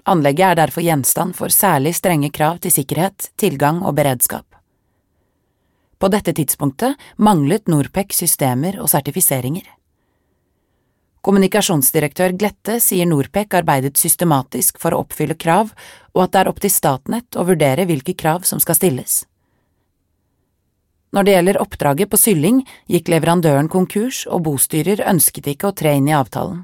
Anlegget 0.06 0.52
er 0.52 0.62
derfor 0.62 0.86
gjenstand 0.86 1.34
for 1.42 1.50
særlig 1.50 1.96
strenge 1.98 2.30
krav 2.30 2.62
til 2.62 2.78
sikkerhet, 2.78 3.32
tilgang 3.42 3.82
og 3.82 3.98
beredskap. 3.98 4.46
På 5.98 6.14
dette 6.14 6.38
tidspunktet 6.38 6.94
manglet 7.18 7.66
Norpec 7.66 8.14
systemer 8.22 8.78
og 8.78 8.94
sertifiseringer. 8.94 9.66
Kommunikasjonsdirektør 11.22 12.34
Glette 12.34 12.80
sier 12.82 13.06
Norpec 13.06 13.54
arbeidet 13.54 14.00
systematisk 14.02 14.80
for 14.82 14.96
å 14.96 15.04
oppfylle 15.04 15.38
krav, 15.38 15.70
og 16.16 16.24
at 16.24 16.34
det 16.34 16.40
er 16.42 16.50
opp 16.50 16.62
til 16.64 16.74
Statnett 16.74 17.38
å 17.38 17.46
vurdere 17.46 17.86
hvilke 17.86 18.16
krav 18.18 18.48
som 18.50 18.62
skal 18.64 18.80
stilles. 18.80 19.22
Når 21.12 21.28
det 21.28 21.36
gjelder 21.36 21.62
oppdraget 21.62 22.10
på 22.10 22.18
Sylling, 22.18 22.62
gikk 22.90 23.12
leverandøren 23.12 23.70
konkurs, 23.70 24.24
og 24.26 24.48
bostyrer 24.48 25.04
ønsket 25.12 25.52
ikke 25.54 25.70
å 25.70 25.76
tre 25.78 25.94
inn 26.00 26.10
i 26.10 26.16
avtalen. 26.16 26.64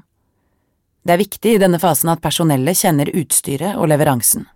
Det 1.04 1.14
er 1.14 1.22
viktig 1.22 1.54
i 1.54 1.60
denne 1.62 1.78
fasen 1.78 2.10
at 2.10 2.24
personellet 2.24 2.80
kjenner 2.80 3.12
utstyret 3.14 3.78
og 3.78 3.92
leveransen. 3.92 4.48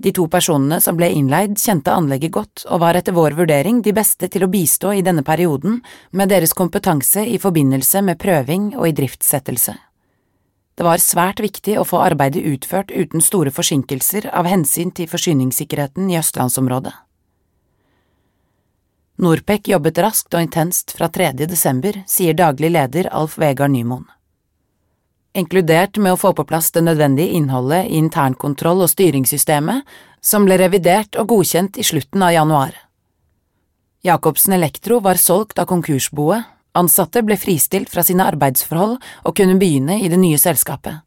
De 0.00 0.12
to 0.16 0.24
personene 0.32 0.78
som 0.80 0.96
ble 0.96 1.10
innleid, 1.12 1.58
kjente 1.60 1.92
anlegget 1.92 2.32
godt 2.32 2.62
og 2.72 2.80
var 2.80 2.96
etter 2.96 3.12
vår 3.12 3.34
vurdering 3.36 3.82
de 3.84 3.92
beste 3.92 4.30
til 4.32 4.46
å 4.46 4.48
bistå 4.48 4.94
i 4.96 5.02
denne 5.04 5.20
perioden 5.26 5.82
med 6.16 6.32
deres 6.32 6.54
kompetanse 6.56 7.26
i 7.28 7.36
forbindelse 7.42 8.00
med 8.06 8.16
prøving 8.22 8.70
og 8.78 8.88
idriftsettelse. 8.88 9.74
Det 10.80 10.86
var 10.86 11.02
svært 11.04 11.42
viktig 11.44 11.74
å 11.76 11.84
få 11.84 12.00
arbeidet 12.00 12.46
utført 12.48 12.88
uten 12.94 13.20
store 13.20 13.52
forsinkelser 13.52 14.30
av 14.32 14.48
hensyn 14.48 14.94
til 14.96 15.10
forsyningssikkerheten 15.10 16.08
i 16.08 16.16
østlandsområdet. 16.16 16.94
Norpec 19.20 19.68
jobbet 19.68 20.00
raskt 20.00 20.32
og 20.32 20.46
intenst 20.46 20.96
fra 20.96 21.10
3. 21.12 21.34
desember, 21.44 22.00
sier 22.08 22.32
daglig 22.32 22.72
leder 22.72 23.10
Alf 23.12 23.36
Vegard 23.36 23.74
Nymoen. 23.74 24.08
Inkludert 25.34 25.96
med 25.96 26.14
å 26.14 26.20
få 26.20 26.32
på 26.34 26.44
plass 26.44 26.70
det 26.74 26.82
nødvendige 26.84 27.36
innholdet 27.38 27.88
i 27.88 27.98
internkontroll 28.00 28.84
og 28.84 28.90
styringssystemet, 28.92 29.84
som 30.20 30.46
ble 30.46 30.58
revidert 30.60 31.16
og 31.20 31.30
godkjent 31.32 31.78
i 31.80 31.86
slutten 31.86 32.22
av 32.22 32.34
januar. 32.34 32.74
Jacobsen 34.04 34.56
Elektro 34.56 35.00
var 35.04 35.20
solgt 35.20 35.58
av 35.60 35.68
konkursboet, 35.68 36.44
ansatte 36.72 37.22
ble 37.26 37.36
fristilt 37.36 37.90
fra 37.92 38.04
sine 38.06 38.24
arbeidsforhold 38.30 38.96
og 38.98 39.36
kunne 39.36 39.58
begynne 39.60 39.98
i 40.00 40.08
det 40.08 40.20
nye 40.20 40.38
selskapet. 40.38 41.02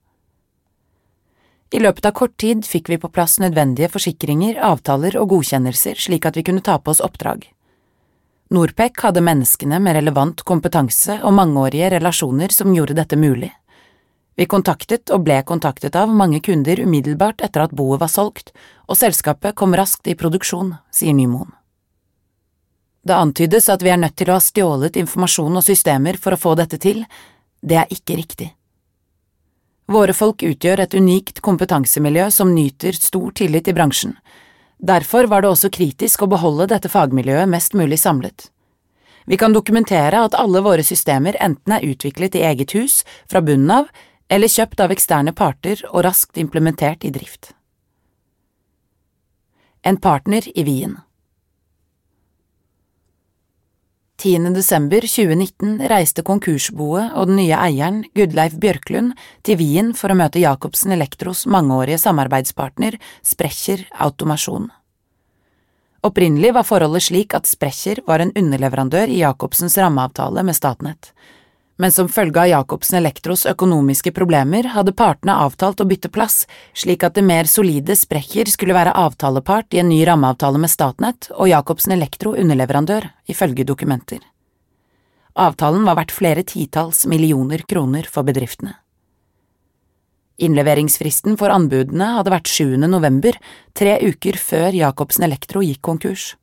I 1.74 1.80
løpet 1.82 2.06
av 2.06 2.14
kort 2.14 2.36
tid 2.38 2.62
fikk 2.70 2.92
vi 2.92 3.00
på 3.02 3.10
plass 3.10 3.40
nødvendige 3.42 3.90
forsikringer, 3.90 4.60
avtaler 4.62 5.18
og 5.18 5.32
godkjennelser 5.32 5.98
slik 5.98 6.28
at 6.30 6.38
vi 6.38 6.44
kunne 6.46 6.62
ta 6.62 6.78
på 6.78 6.94
oss 6.94 7.02
oppdrag. 7.02 7.48
Norpec 8.54 9.00
hadde 9.02 9.24
menneskene 9.26 9.80
med 9.82 9.98
relevant 9.98 10.44
kompetanse 10.46 11.16
og 11.26 11.34
mangeårige 11.34 11.90
relasjoner 11.96 12.54
som 12.54 12.76
gjorde 12.76 12.94
dette 13.00 13.18
mulig. 13.18 13.50
Vi 14.36 14.48
kontaktet 14.50 15.12
og 15.14 15.26
ble 15.28 15.42
kontaktet 15.46 15.96
av 15.96 16.10
mange 16.10 16.40
kunder 16.42 16.80
umiddelbart 16.82 17.44
etter 17.46 17.68
at 17.68 17.76
boet 17.78 18.02
var 18.02 18.10
solgt, 18.10 18.50
og 18.90 18.98
selskapet 18.98 19.56
kom 19.56 19.76
raskt 19.78 20.10
i 20.10 20.18
produksjon, 20.18 20.74
sier 20.92 21.14
Nymoen. 21.14 21.52
Det 23.04 23.14
antydes 23.14 23.68
at 23.70 23.84
vi 23.84 23.92
er 23.92 24.00
nødt 24.00 24.16
til 24.16 24.32
å 24.32 24.38
ha 24.38 24.42
stjålet 24.42 24.98
informasjon 24.98 25.60
og 25.60 25.66
systemer 25.66 26.18
for 26.18 26.34
å 26.34 26.40
få 26.40 26.54
dette 26.56 26.80
til. 26.80 27.04
Det 27.60 27.76
er 27.82 27.92
ikke 27.92 28.16
riktig. 28.16 28.54
Våre 29.92 30.16
folk 30.16 30.46
utgjør 30.48 30.86
et 30.86 30.96
unikt 30.96 31.42
kompetansemiljø 31.44 32.30
som 32.32 32.54
nyter 32.56 32.96
stor 32.96 33.36
tillit 33.36 33.68
i 33.68 33.76
bransjen. 33.76 34.16
Derfor 34.80 35.28
var 35.32 35.44
det 35.44 35.52
også 35.52 35.70
kritisk 35.70 36.24
å 36.24 36.32
beholde 36.32 36.70
dette 36.72 36.90
fagmiljøet 36.92 37.52
mest 37.52 37.76
mulig 37.76 38.00
samlet. 38.00 38.48
Vi 39.28 39.38
kan 39.40 39.54
dokumentere 39.56 40.24
at 40.24 40.36
alle 40.40 40.64
våre 40.64 40.84
systemer 40.84 41.38
enten 41.44 41.76
er 41.76 41.86
utviklet 41.88 42.36
i 42.36 42.44
eget 42.48 42.74
hus, 42.76 43.04
fra 43.28 43.44
bunnen 43.44 43.72
av, 43.72 43.92
eller 44.30 44.52
kjøpt 44.52 44.84
av 44.84 44.94
eksterne 44.94 45.34
parter 45.36 45.84
og 45.92 46.04
raskt 46.08 46.38
implementert 46.38 47.04
i 47.04 47.12
drift. 47.14 47.54
En 49.84 49.98
partner 50.00 50.48
i 50.56 50.64
Wien 50.64 51.00
10. 54.24 54.54
desember 54.56 55.04
2019 55.04 55.82
reiste 55.92 56.24
konkursboet 56.24 57.12
og 57.12 57.28
den 57.28 57.42
nye 57.42 57.58
eieren, 57.60 57.98
Gudleif 58.16 58.54
Bjørklund, 58.56 59.18
til 59.44 59.58
Wien 59.60 59.90
for 60.00 60.14
å 60.14 60.16
møte 60.16 60.40
Jacobsen 60.40 60.94
Elektros 60.96 61.42
mangeårige 61.44 62.00
samarbeidspartner 62.00 62.96
Sprecher 63.20 63.84
Automasjon. 64.06 64.70
Opprinnelig 66.08 66.54
var 66.56 66.68
forholdet 66.68 67.04
slik 67.10 67.36
at 67.36 67.52
Sprecher 67.52 68.00
var 68.08 68.24
en 68.24 68.32
underleverandør 68.32 69.12
i 69.12 69.20
Jacobsens 69.26 69.76
rammeavtale 69.82 70.46
med 70.48 70.56
Statnett 70.56 71.12
men 71.82 71.92
som 71.92 72.10
følge 72.10 72.42
av 72.42 72.50
Jacobsen 72.50 73.00
Elektros 73.00 73.46
økonomiske 73.50 74.14
problemer 74.14 74.68
hadde 74.76 74.94
partene 74.98 75.36
avtalt 75.46 75.82
å 75.82 75.88
bytte 75.90 76.12
plass, 76.14 76.44
slik 76.78 77.04
at 77.04 77.16
det 77.18 77.26
mer 77.26 77.50
solide 77.50 77.96
Sprecher 77.98 78.52
skulle 78.52 78.78
være 78.78 78.94
avtalepart 78.94 79.74
i 79.74 79.82
en 79.82 79.90
ny 79.90 80.04
rammeavtale 80.08 80.62
med 80.62 80.72
Statnett 80.72 81.32
og 81.34 81.50
Jacobsen 81.50 81.96
Elektro 81.98 82.36
underleverandør, 82.38 83.10
ifølge 83.26 83.66
dokumenter. 83.66 84.22
Avtalen 85.34 85.86
var 85.88 85.98
verdt 85.98 86.14
flere 86.14 86.46
titalls 86.46 87.08
millioner 87.10 87.66
kroner 87.66 88.06
for 88.06 88.26
bedriftene. 88.28 88.78
Innleveringsfristen 90.44 91.38
for 91.38 91.54
anbudene 91.54 92.14
hadde 92.18 92.34
vært 92.34 92.50
7. 92.50 92.78
november, 92.90 93.38
tre 93.78 94.00
uker 94.02 94.38
før 94.38 94.74
Jacobsen 94.78 95.26
Elektro 95.26 95.62
gikk 95.66 95.82
konkurs. 95.86 96.34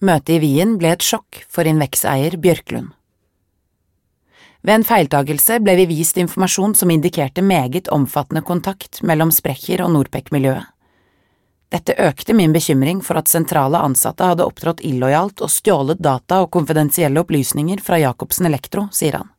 Møtet 0.00 0.38
i 0.38 0.40
Wien 0.42 0.78
ble 0.80 0.94
et 0.94 1.04
sjokk 1.04 1.44
for 1.50 1.68
Invex-eier 1.68 2.38
Bjørklund. 2.40 2.94
Ved 4.60 4.74
en 4.74 4.84
feiltagelse 4.84 5.56
ble 5.64 5.74
vi 5.78 5.86
vist 5.88 6.18
informasjon 6.20 6.74
som 6.76 6.90
indikerte 6.92 7.42
meget 7.42 7.88
omfattende 7.88 8.42
kontakt 8.44 9.00
mellom 9.02 9.32
Sprecher 9.32 9.80
og 9.86 9.94
Norpec-miljøet. 9.94 10.68
Dette 11.70 11.94
økte 12.02 12.34
min 12.34 12.52
bekymring 12.52 12.98
for 13.06 13.20
at 13.20 13.30
sentrale 13.30 13.78
ansatte 13.78 14.26
hadde 14.26 14.44
opptrådt 14.44 14.82
illojalt 14.84 15.40
og 15.40 15.52
stjålet 15.54 16.02
data 16.02 16.40
og 16.42 16.50
konfidensielle 16.50 17.22
opplysninger 17.22 17.80
fra 17.84 18.00
Jacobsen 18.02 18.50
Elektro, 18.50 18.88
sier 18.92 19.20
han. 19.20 19.30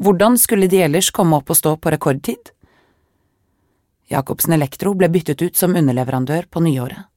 Hvordan 0.00 0.38
skulle 0.40 0.66
de 0.72 0.80
ellers 0.82 1.12
komme 1.12 1.36
opp 1.36 1.52
og 1.52 1.60
stå 1.60 1.76
på 1.76 1.92
rekordtid? 1.92 2.50
Jacobsen 4.10 4.56
Elektro 4.56 4.94
ble 4.96 5.12
byttet 5.12 5.44
ut 5.44 5.56
som 5.56 5.76
underleverandør 5.76 6.48
på 6.50 6.64
nyåret. 6.64 7.11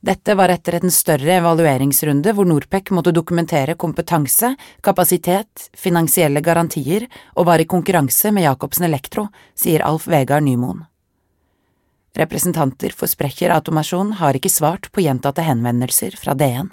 Dette 0.00 0.34
var 0.34 0.52
etter 0.52 0.76
en 0.76 0.92
større 0.92 1.38
evalueringsrunde 1.40 2.34
hvor 2.36 2.46
Norpec 2.46 2.92
måtte 2.94 3.14
dokumentere 3.16 3.74
kompetanse, 3.80 4.52
kapasitet, 4.84 5.70
finansielle 5.74 6.42
garantier 6.44 7.08
og 7.34 7.48
var 7.48 7.62
i 7.62 7.68
konkurranse 7.68 8.30
med 8.32 8.44
Jacobsen 8.44 8.86
Elektro, 8.86 9.26
sier 9.56 9.82
Alf 9.86 10.06
Vegard 10.06 10.44
Nymoen. 10.44 10.84
Representanter 12.16 12.94
for 12.96 13.10
Sprecher 13.10 13.52
Automasjon 13.52 14.14
har 14.20 14.36
ikke 14.36 14.52
svart 14.52 14.90
på 14.92 15.02
gjentatte 15.04 15.44
henvendelser 15.44 16.16
fra 16.16 16.36
DN. 16.36 16.70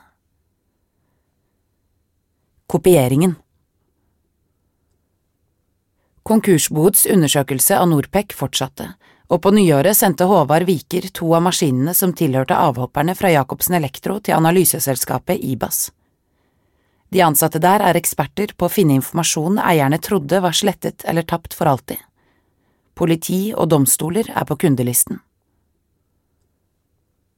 Kopieringen 2.68 3.36
Konkursboets 6.24 7.04
undersøkelse 7.12 7.76
av 7.76 7.90
Norpec 7.92 8.32
fortsatte 8.36 8.94
og 9.34 9.42
på 9.42 9.52
nyåret 9.56 9.98
sendte 9.98 10.28
Håvard 10.30 10.68
Viker 10.70 11.08
to 11.18 11.32
av 11.34 11.42
maskinene 11.48 11.96
som 11.98 12.14
tilhørte 12.14 12.54
avhopperne 12.54 13.16
fra 13.18 13.32
Jacobsen 13.34 13.80
Elektro 13.80 14.20
til 14.22 14.38
analyseselskapet 14.38 15.42
IBAS. 15.42 15.88
De 17.14 17.22
ansatte 17.26 17.62
der 17.62 17.82
er 17.86 17.98
eksperter 17.98 18.54
på 18.58 18.68
å 18.68 18.74
finne 18.74 18.98
informasjon 19.00 19.58
eierne 19.62 20.00
trodde 20.02 20.42
var 20.42 20.54
slettet 20.58 21.06
eller 21.10 21.26
tapt 21.26 21.54
for 21.58 21.70
alltid. 21.70 21.98
Politi 22.94 23.42
og 23.58 23.72
domstoler 23.74 24.30
er 24.30 24.46
på 24.50 24.58
kundelisten. 24.66 25.22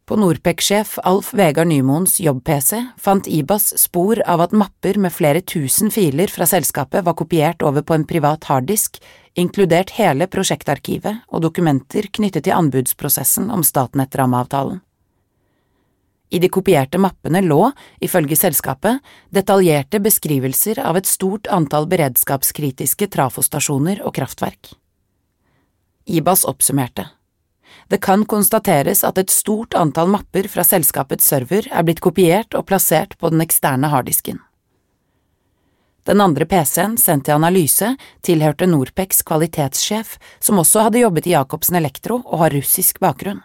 På 0.05 0.15
Norpec-sjef 0.15 0.99
Alf 1.01 1.31
Vegard 1.33 1.67
Nymoens 1.67 2.19
jobb-PC 2.21 2.77
fant 3.01 3.27
IBAS 3.27 3.71
spor 3.81 4.19
av 4.29 4.43
at 4.43 4.51
mapper 4.53 4.99
med 5.01 5.09
flere 5.09 5.41
tusen 5.41 5.89
filer 5.89 6.29
fra 6.29 6.45
selskapet 6.45 7.01
var 7.07 7.15
kopiert 7.17 7.65
over 7.65 7.81
på 7.81 7.95
en 7.97 8.05
privat 8.05 8.45
harddisk 8.45 8.99
inkludert 9.33 9.95
hele 9.97 10.27
prosjektarkivet 10.29 11.25
og 11.25 11.41
dokumenter 11.47 12.05
knyttet 12.13 12.45
til 12.45 12.53
anbudsprosessen 12.53 13.49
om 13.49 13.65
Statnett-rammeavtalen. 13.65 14.83
I 16.29 16.37
de 16.37 16.53
kopierte 16.53 17.01
mappene 17.01 17.41
lå, 17.41 17.71
ifølge 17.97 18.37
selskapet, 18.37 19.01
detaljerte 19.33 19.97
beskrivelser 20.05 20.85
av 20.85 21.01
et 21.01 21.09
stort 21.09 21.49
antall 21.49 21.89
beredskapskritiske 21.89 23.09
trafostasjoner 23.09 24.05
og 24.05 24.13
kraftverk. 24.21 24.75
IBAS 26.05 26.45
oppsummerte. 26.45 27.09
Det 27.87 28.01
kan 28.01 28.25
konstateres 28.25 29.03
at 29.03 29.17
et 29.21 29.33
stort 29.33 29.75
antall 29.77 30.09
mapper 30.13 30.49
fra 30.51 30.65
selskapets 30.65 31.25
server 31.25 31.67
er 31.71 31.85
blitt 31.85 32.01
kopiert 32.03 32.57
og 32.57 32.67
plassert 32.69 33.17
på 33.19 33.31
den 33.33 33.43
eksterne 33.45 33.91
harddisken. 33.93 34.41
Den 36.05 36.21
andre 36.21 36.45
PC-en, 36.45 36.99
sendt 37.01 37.25
til 37.25 37.33
analyse, 37.33 37.95
tilhørte 38.21 38.67
Norpecs 38.69 39.23
kvalitetssjef, 39.25 40.19
som 40.39 40.61
også 40.61 40.85
hadde 40.85 41.01
jobbet 41.01 41.25
i 41.25 41.33
Jacobsen 41.33 41.79
Elektro 41.79 42.19
og 42.21 42.43
har 42.43 42.53
russisk 42.53 42.99
bakgrunn. 43.01 43.41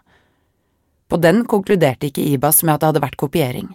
På 1.09 1.17
den 1.17 1.47
konkluderte 1.49 2.11
ikke 2.11 2.27
IBAS 2.35 2.61
med 2.63 2.75
at 2.75 2.83
det 2.83 2.91
hadde 2.91 3.05
vært 3.07 3.21
kopiering. 3.21 3.71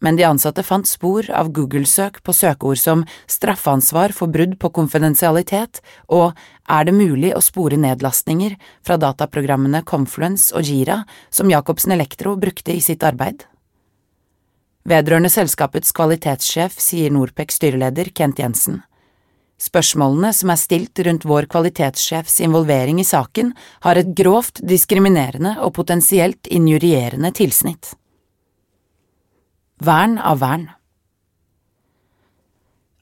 Men 0.00 0.16
de 0.16 0.24
ansatte 0.28 0.62
fant 0.62 0.86
spor 0.86 1.26
av 1.34 1.50
Google-søk 1.50 2.20
på 2.22 2.32
søkeord 2.36 2.78
som 2.78 3.04
straffansvar 3.26 4.14
for 4.14 4.30
brudd 4.30 4.54
på 4.62 4.70
konfidensialitet 4.70 5.80
og 6.06 6.38
er 6.70 6.86
det 6.86 6.94
mulig 6.94 7.32
å 7.34 7.42
spore 7.42 7.80
nedlastninger 7.80 8.54
fra 8.86 8.98
dataprogrammene 9.00 9.82
Confluence 9.82 10.54
og 10.54 10.62
Jira 10.70 11.02
som 11.30 11.50
Jacobsen 11.50 11.96
Elektro 11.98 12.36
brukte 12.38 12.76
i 12.76 12.84
sitt 12.84 13.02
arbeid. 13.02 13.42
Vedrørende 14.88 15.28
selskapets 15.32 15.90
kvalitetssjef 15.92 16.78
sier 16.80 17.12
Norpecs 17.12 17.58
styreleder 17.58 18.12
Kent 18.14 18.38
Jensen. 18.40 18.84
Spørsmålene 19.58 20.30
som 20.32 20.52
er 20.54 20.60
stilt 20.60 21.00
rundt 21.02 21.26
vår 21.26 21.48
kvalitetssjefs 21.50 22.38
involvering 22.46 23.00
i 23.02 23.06
saken, 23.06 23.50
har 23.82 23.98
et 23.98 24.14
grovt 24.16 24.62
diskriminerende 24.62 25.56
og 25.66 25.74
potensielt 25.74 26.46
injurierende 26.46 27.32
tilsnitt. 27.34 27.96
Vern 29.78 30.18
av 30.18 30.40
vern 30.42 30.64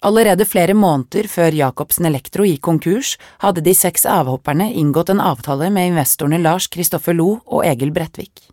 Allerede 0.04 0.44
flere 0.44 0.74
måneder 0.76 1.24
før 1.32 1.54
Jacobsen 1.56 2.04
Elektro 2.04 2.44
gikk 2.44 2.60
konkurs, 2.66 3.14
hadde 3.40 3.62
de 3.64 3.72
seks 3.72 4.04
avhopperne 4.04 4.66
inngått 4.76 5.14
en 5.14 5.22
avtale 5.24 5.70
med 5.72 5.94
investorene 5.94 6.42
Lars 6.44 6.68
Kristoffer 6.68 7.16
Lo 7.16 7.38
og 7.46 7.64
Egil 7.64 7.94
Bredtvik. 7.96 8.44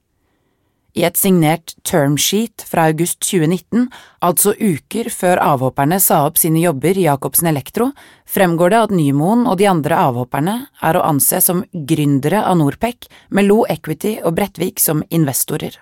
I 0.95 1.03
et 1.03 1.19
signert 1.19 1.75
termsheet 1.83 2.63
fra 2.63 2.87
august 2.93 3.19
2019, 3.27 3.89
altså 4.23 4.55
uker 4.55 5.11
før 5.11 5.43
avhopperne 5.43 5.99
sa 5.99 6.23
opp 6.23 6.39
sine 6.39 6.63
jobber 6.63 6.95
i 6.95 7.09
Jacobsen 7.09 7.51
Elektro, 7.51 7.91
fremgår 8.23 8.71
det 8.71 8.83
at 8.87 8.95
Nymoen 8.95 9.49
og 9.49 9.59
de 9.59 9.67
andre 9.67 9.99
avhopperne 9.99 10.61
er 10.79 10.95
å 10.95 11.07
anse 11.11 11.43
som 11.43 11.65
gründere 11.73 12.45
av 12.47 12.61
Norpec, 12.63 13.09
med 13.35 13.51
Lo 13.51 13.65
Equity 13.67 14.21
og 14.23 14.37
Bredtvik 14.39 14.79
som 14.79 15.03
investorer. 15.11 15.75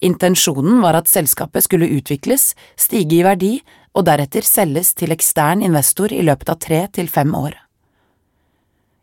Intensjonen 0.00 0.80
var 0.80 0.96
at 0.96 1.08
selskapet 1.08 1.66
skulle 1.66 1.90
utvikles, 1.92 2.54
stige 2.76 3.20
i 3.20 3.24
verdi 3.24 3.56
og 3.92 4.06
deretter 4.08 4.46
selges 4.46 4.94
til 4.96 5.12
ekstern 5.12 5.64
investor 5.66 6.12
i 6.14 6.22
løpet 6.24 6.52
av 6.52 6.60
tre 6.62 6.86
til 6.94 7.10
fem 7.12 7.34
år. 7.36 7.56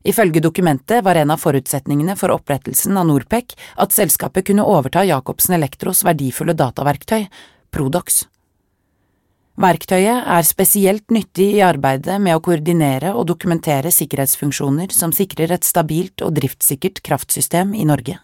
Ifølge 0.07 0.39
dokumentet 0.39 1.03
var 1.03 1.19
en 1.19 1.33
av 1.33 1.41
forutsetningene 1.41 2.15
for 2.15 2.31
opprettelsen 2.31 2.95
av 2.97 3.09
Norpec 3.09 3.57
at 3.75 3.93
selskapet 3.93 4.47
kunne 4.47 4.65
overta 4.65 5.03
Jacobsen 5.03 5.57
Elektros 5.57 6.05
verdifulle 6.07 6.55
dataverktøy, 6.57 7.27
Prodox. 7.75 8.23
Verktøyet 9.57 10.29
er 10.29 10.45
spesielt 10.45 11.11
nyttig 11.11 11.49
i 11.57 11.63
arbeidet 11.65 12.19
med 12.21 12.37
å 12.37 12.43
koordinere 12.45 13.15
og 13.17 13.25
dokumentere 13.33 13.91
sikkerhetsfunksjoner 13.91 14.93
som 14.93 15.11
sikrer 15.11 15.51
et 15.55 15.67
stabilt 15.67 16.21
og 16.23 16.37
driftssikkert 16.37 17.01
kraftsystem 17.03 17.73
i 17.73 17.83
Norge. 17.89 18.19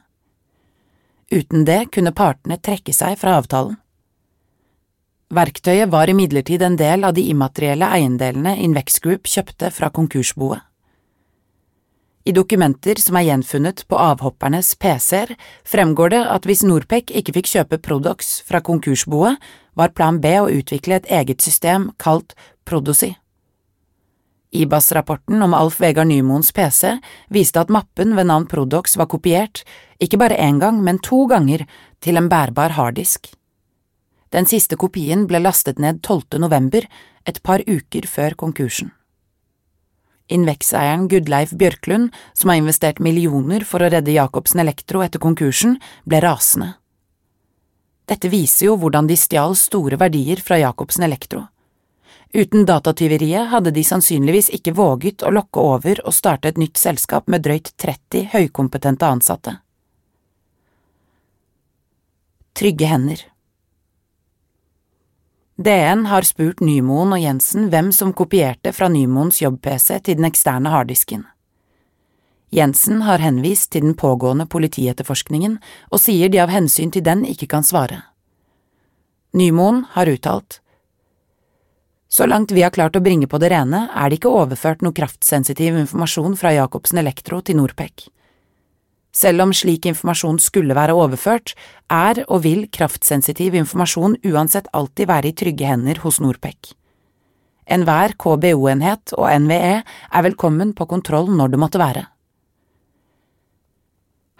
Uten 1.33 1.65
det 1.65 1.87
kunne 1.95 2.13
partene 2.13 2.59
trekke 2.61 2.93
seg 2.93 3.17
fra 3.17 3.39
avtalen. 3.39 3.79
Verktøyet 5.33 5.89
var 5.89 6.11
imidlertid 6.11 6.61
en 6.61 6.75
del 6.77 7.07
av 7.07 7.15
de 7.17 7.23
immaterielle 7.31 7.87
eiendelene 7.95 8.53
Invex 8.61 8.99
Group 9.01 9.25
kjøpte 9.25 9.71
fra 9.73 9.89
konkursboet. 9.89 10.61
I 12.23 12.31
dokumenter 12.31 13.01
som 13.01 13.17
er 13.19 13.25
gjenfunnet 13.27 13.81
på 13.89 13.97
avhoppernes 13.99 14.75
PC-er, 14.79 15.33
fremgår 15.67 16.13
det 16.13 16.21
at 16.35 16.45
hvis 16.47 16.61
Norpec 16.63 17.09
ikke 17.11 17.33
fikk 17.39 17.49
kjøpe 17.51 17.81
Prodox 17.83 18.37
fra 18.47 18.61
konkursboet, 18.63 19.41
var 19.75 19.91
plan 19.97 20.21
B 20.23 20.37
å 20.39 20.51
utvikle 20.53 21.01
et 21.01 21.09
eget 21.11 21.43
system 21.43 21.89
kalt 21.99 22.37
Prodosi. 22.63 23.11
IBAS-rapporten 24.53 25.41
om 25.41 25.53
Alf 25.57 25.79
Vegard 25.81 26.07
Nymoens 26.07 26.51
PC 26.53 26.97
viste 27.33 27.61
at 27.61 27.71
mappen 27.73 28.13
ved 28.15 28.29
navn 28.29 28.45
Prodox 28.49 28.97
var 28.97 29.09
kopiert, 29.09 29.63
ikke 29.99 30.19
bare 30.21 30.37
én 30.37 30.59
gang, 30.61 30.81
men 30.83 31.01
to 31.01 31.25
ganger, 31.27 31.65
til 31.99 32.17
en 32.19 32.29
bærbar 32.29 32.75
harddisk. 32.77 33.31
Den 34.33 34.45
siste 34.49 34.77
kopien 34.77 35.27
ble 35.29 35.41
lastet 35.41 35.79
ned 35.81 36.01
12. 36.01 36.39
november, 36.41 36.85
et 37.25 37.39
par 37.43 37.61
uker 37.65 38.07
før 38.09 38.35
konkursen. 38.37 38.91
Invex-eieren 40.33 41.07
Gudleif 41.11 41.53
Bjørklund, 41.57 42.09
som 42.33 42.49
har 42.49 42.61
investert 42.61 43.01
millioner 43.03 43.65
for 43.67 43.83
å 43.83 43.89
redde 43.91 44.15
Jacobsen 44.15 44.63
Elektro 44.63 45.03
etter 45.03 45.21
konkursen, 45.21 45.77
ble 46.07 46.21
rasende. 46.23 46.73
Dette 48.09 48.29
viser 48.31 48.67
jo 48.67 48.77
hvordan 48.79 49.07
de 49.07 49.17
stjal 49.19 49.55
store 49.55 49.99
verdier 49.99 50.41
fra 50.43 50.59
Jacobsen 50.59 51.05
Elektro. 51.07 51.45
Uten 52.33 52.65
datatyveriet 52.65 53.51
hadde 53.51 53.69
de 53.75 53.83
sannsynligvis 53.85 54.47
ikke 54.57 54.73
våget 54.73 55.21
å 55.21 55.29
lokke 55.29 55.61
over 55.61 55.99
og 56.01 56.15
starte 56.17 56.49
et 56.49 56.57
nytt 56.57 56.79
selskap 56.81 57.27
med 57.29 57.43
drøyt 57.45 57.69
30 57.77 58.31
høykompetente 58.31 59.05
ansatte. 59.05 59.59
Trygge 62.57 62.89
hender 62.89 63.21
DN 65.61 66.07
har 66.09 66.25
spurt 66.25 66.63
Nymoen 66.65 67.13
og 67.13 67.21
Jensen 67.21 67.69
hvem 67.69 67.91
som 67.93 68.15
kopierte 68.17 68.73
fra 68.73 68.89
Nymoens 68.89 69.37
jobb-PC 69.43 69.99
til 70.01 70.17
den 70.17 70.25
eksterne 70.25 70.73
harddisken. 70.73 71.27
Jensen 72.53 73.05
har 73.05 73.21
henvist 73.21 73.69
til 73.73 73.85
den 73.85 73.93
pågående 73.93 74.49
politietterforskningen 74.49 75.59
og 75.91 76.01
sier 76.01 76.33
de 76.33 76.41
av 76.41 76.49
hensyn 76.49 76.89
til 76.89 77.05
den 77.05 77.21
ikke 77.29 77.51
kan 77.53 77.65
svare. 77.65 78.01
Nymoen 79.37 79.85
har 79.93 80.09
uttalt 80.09 80.62
Så 82.13 82.27
langt 82.29 82.51
vi 82.53 82.61
har 82.61 82.69
klart 82.69 82.93
å 82.93 83.01
bringe 83.01 83.25
på 83.25 83.39
det 83.41 83.49
rene, 83.49 83.87
er 83.89 84.11
det 84.11 84.19
ikke 84.19 84.29
overført 84.37 84.83
noe 84.85 84.93
kraftsensitiv 84.93 85.79
informasjon 85.79 86.35
fra 86.37 86.51
Jacobsen 86.53 87.01
Elektro 87.01 87.39
til 87.41 87.57
Norpec. 87.57 88.05
Selv 89.13 89.41
om 89.41 89.53
slik 89.53 89.87
informasjon 89.89 90.37
skulle 90.41 90.77
være 90.77 90.93
overført, 90.93 91.55
er 91.89 92.21
og 92.27 92.43
vil 92.45 92.67
kraftsensitiv 92.69 93.57
informasjon 93.57 94.19
uansett 94.29 94.69
alltid 94.77 95.09
være 95.09 95.31
i 95.31 95.35
trygge 95.41 95.65
hender 95.65 96.03
hos 96.05 96.21
Norpec. 96.21 96.75
Enhver 97.65 98.13
KBO-enhet 98.21 99.15
og 99.17 99.29
NVE 99.47 99.75
er 99.81 100.25
velkommen 100.29 100.77
på 100.77 100.85
kontroll 100.93 101.33
når 101.33 101.55
det 101.55 101.63
måtte 101.65 101.81
være. 101.81 102.12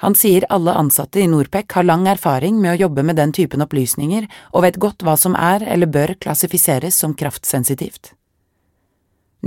Han 0.04 0.16
sier 0.20 0.44
alle 0.52 0.74
ansatte 0.76 1.22
i 1.24 1.28
Norpec 1.32 1.72
har 1.72 1.86
lang 1.88 2.10
erfaring 2.12 2.58
med 2.60 2.74
å 2.74 2.80
jobbe 2.82 3.06
med 3.08 3.16
den 3.16 3.32
typen 3.32 3.64
opplysninger 3.64 4.26
og 4.52 4.66
vet 4.66 4.80
godt 4.84 5.06
hva 5.08 5.14
som 5.16 5.38
er 5.40 5.64
eller 5.64 5.88
bør 5.88 6.12
klassifiseres 6.26 6.98
som 7.00 7.14
kraftsensitivt. 7.16 8.12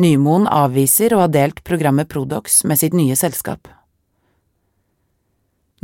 Nymoen 0.01 0.49
avviser 0.49 1.13
å 1.13 1.21
ha 1.25 1.27
delt 1.29 1.61
programmet 1.65 2.09
Prodox 2.09 2.63
med 2.65 2.81
sitt 2.81 2.97
nye 2.97 3.19
selskap. 3.21 3.69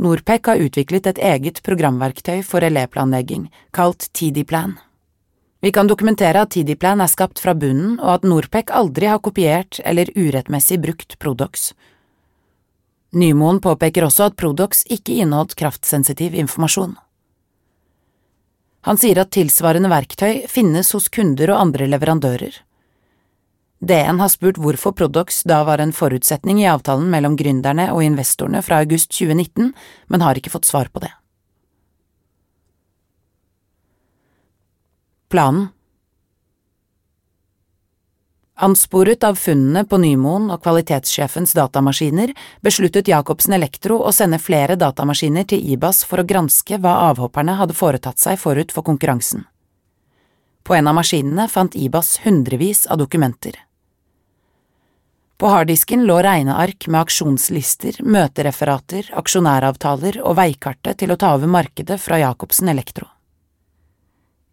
Norpec 0.01 0.49
har 0.49 0.65
utviklet 0.65 1.11
et 1.11 1.21
eget 1.21 1.61
programverktøy 1.61 2.41
for 2.41 2.65
elevplanlegging, 2.65 3.51
kalt 3.77 4.09
TD-Plan. 4.09 4.73
Vi 5.61 5.69
kan 5.71 5.85
dokumentere 5.85 6.41
at 6.41 6.57
TD-Plan 6.57 7.05
er 7.05 7.13
skapt 7.13 7.45
fra 7.45 7.53
bunnen, 7.53 7.99
og 8.01 8.17
at 8.17 8.25
Norpec 8.25 8.73
aldri 8.73 9.13
har 9.13 9.21
kopiert 9.21 9.83
eller 9.85 10.09
urettmessig 10.17 10.81
brukt 10.81 11.19
Prodox. 11.21 11.75
Nymoen 13.13 13.59
påpeker 13.61 14.07
også 14.07 14.31
at 14.31 14.37
Prodox 14.39 14.81
ikke 14.89 15.19
inneholdt 15.21 15.53
kraftsensitiv 15.59 16.33
informasjon. 16.33 16.95
Han 18.83 18.99
sier 18.99 19.21
at 19.21 19.31
tilsvarende 19.31 19.91
verktøy 19.91 20.43
finnes 20.51 20.89
hos 20.95 21.11
kunder 21.13 21.53
og 21.53 21.61
andre 21.61 21.87
leverandører. 21.91 22.57
DN 23.83 24.19
har 24.19 24.31
spurt 24.31 24.57
hvorfor 24.59 24.95
Prodox 24.95 25.43
da 25.47 25.61
var 25.67 25.83
en 25.83 25.93
forutsetning 25.95 26.61
i 26.63 26.69
avtalen 26.71 27.09
mellom 27.11 27.35
gründerne 27.39 27.89
og 27.93 28.03
investorene 28.03 28.63
fra 28.63 28.79
august 28.83 29.11
2019, 29.11 29.73
men 30.07 30.23
har 30.23 30.39
ikke 30.39 30.53
fått 30.55 30.67
svar 30.67 30.89
på 30.91 31.03
det. 31.03 31.11
Planen 35.31 35.69
Ansporet 38.63 39.23
av 39.23 39.35
funnene 39.35 39.81
på 39.83 39.97
Nymoen 39.99 40.45
og 40.53 40.61
kvalitetssjefens 40.63 41.51
datamaskiner 41.57 42.29
besluttet 42.63 43.09
Jacobsen 43.11 43.57
Elektro 43.57 43.97
å 44.07 44.11
sende 44.15 44.37
flere 44.39 44.77
datamaskiner 44.79 45.43
til 45.51 45.65
IBAS 45.73 46.05
for 46.07 46.21
å 46.21 46.25
granske 46.29 46.77
hva 46.79 46.93
avhopperne 47.09 47.57
hadde 47.59 47.75
foretatt 47.75 48.23
seg 48.23 48.39
forut 48.39 48.71
for 48.71 48.87
konkurransen. 48.87 49.43
På 50.63 50.77
en 50.77 50.87
av 50.87 50.95
maskinene 50.95 51.49
fant 51.51 51.75
IBAS 51.75 52.21
hundrevis 52.23 52.85
av 52.87 53.01
dokumenter. 53.03 53.57
På 55.35 55.51
harddisken 55.51 56.07
lå 56.07 56.21
regneark 56.23 56.87
med 56.87 57.01
aksjonslister, 57.01 57.99
møtereferater, 57.99 59.11
aksjonæravtaler 59.11 60.21
og 60.23 60.39
veikartet 60.39 61.03
til 61.03 61.11
å 61.11 61.19
ta 61.19 61.35
over 61.35 61.51
markedet 61.51 61.99
fra 61.99 62.21
Jacobsen 62.23 62.71
Elektro. 62.71 63.11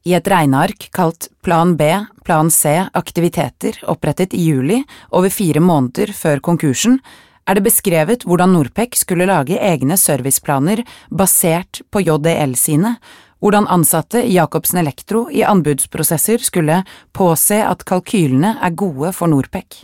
I 0.08 0.14
et 0.16 0.28
regneark 0.32 0.86
kalt 0.96 1.28
Plan 1.44 1.74
B, 1.76 1.90
Plan 2.24 2.48
C 2.50 2.72
aktiviteter 2.96 3.76
opprettet 3.92 4.32
i 4.32 4.46
juli, 4.48 4.78
over 5.12 5.28
fire 5.28 5.60
måneder 5.60 6.14
før 6.16 6.40
konkursen, 6.40 7.00
er 7.44 7.58
det 7.58 7.66
beskrevet 7.66 8.24
hvordan 8.24 8.54
Norpec 8.54 8.96
skulle 9.00 9.26
lage 9.28 9.58
egne 9.58 9.98
serviceplaner 10.00 10.84
basert 11.10 11.82
på 11.90 12.00
JDL 12.06 12.54
sine, 12.56 12.94
hvordan 13.40 13.68
ansatte 13.72 14.22
i 14.24 14.34
Jacobsen 14.36 14.80
Elektro 14.80 15.26
i 15.32 15.44
anbudsprosesser 15.44 16.40
skulle 16.44 16.82
påse 17.16 17.60
at 17.64 17.84
kalkylene 17.88 18.56
er 18.60 18.76
gode 18.76 19.12
for 19.16 19.32
Norpec. 19.32 19.82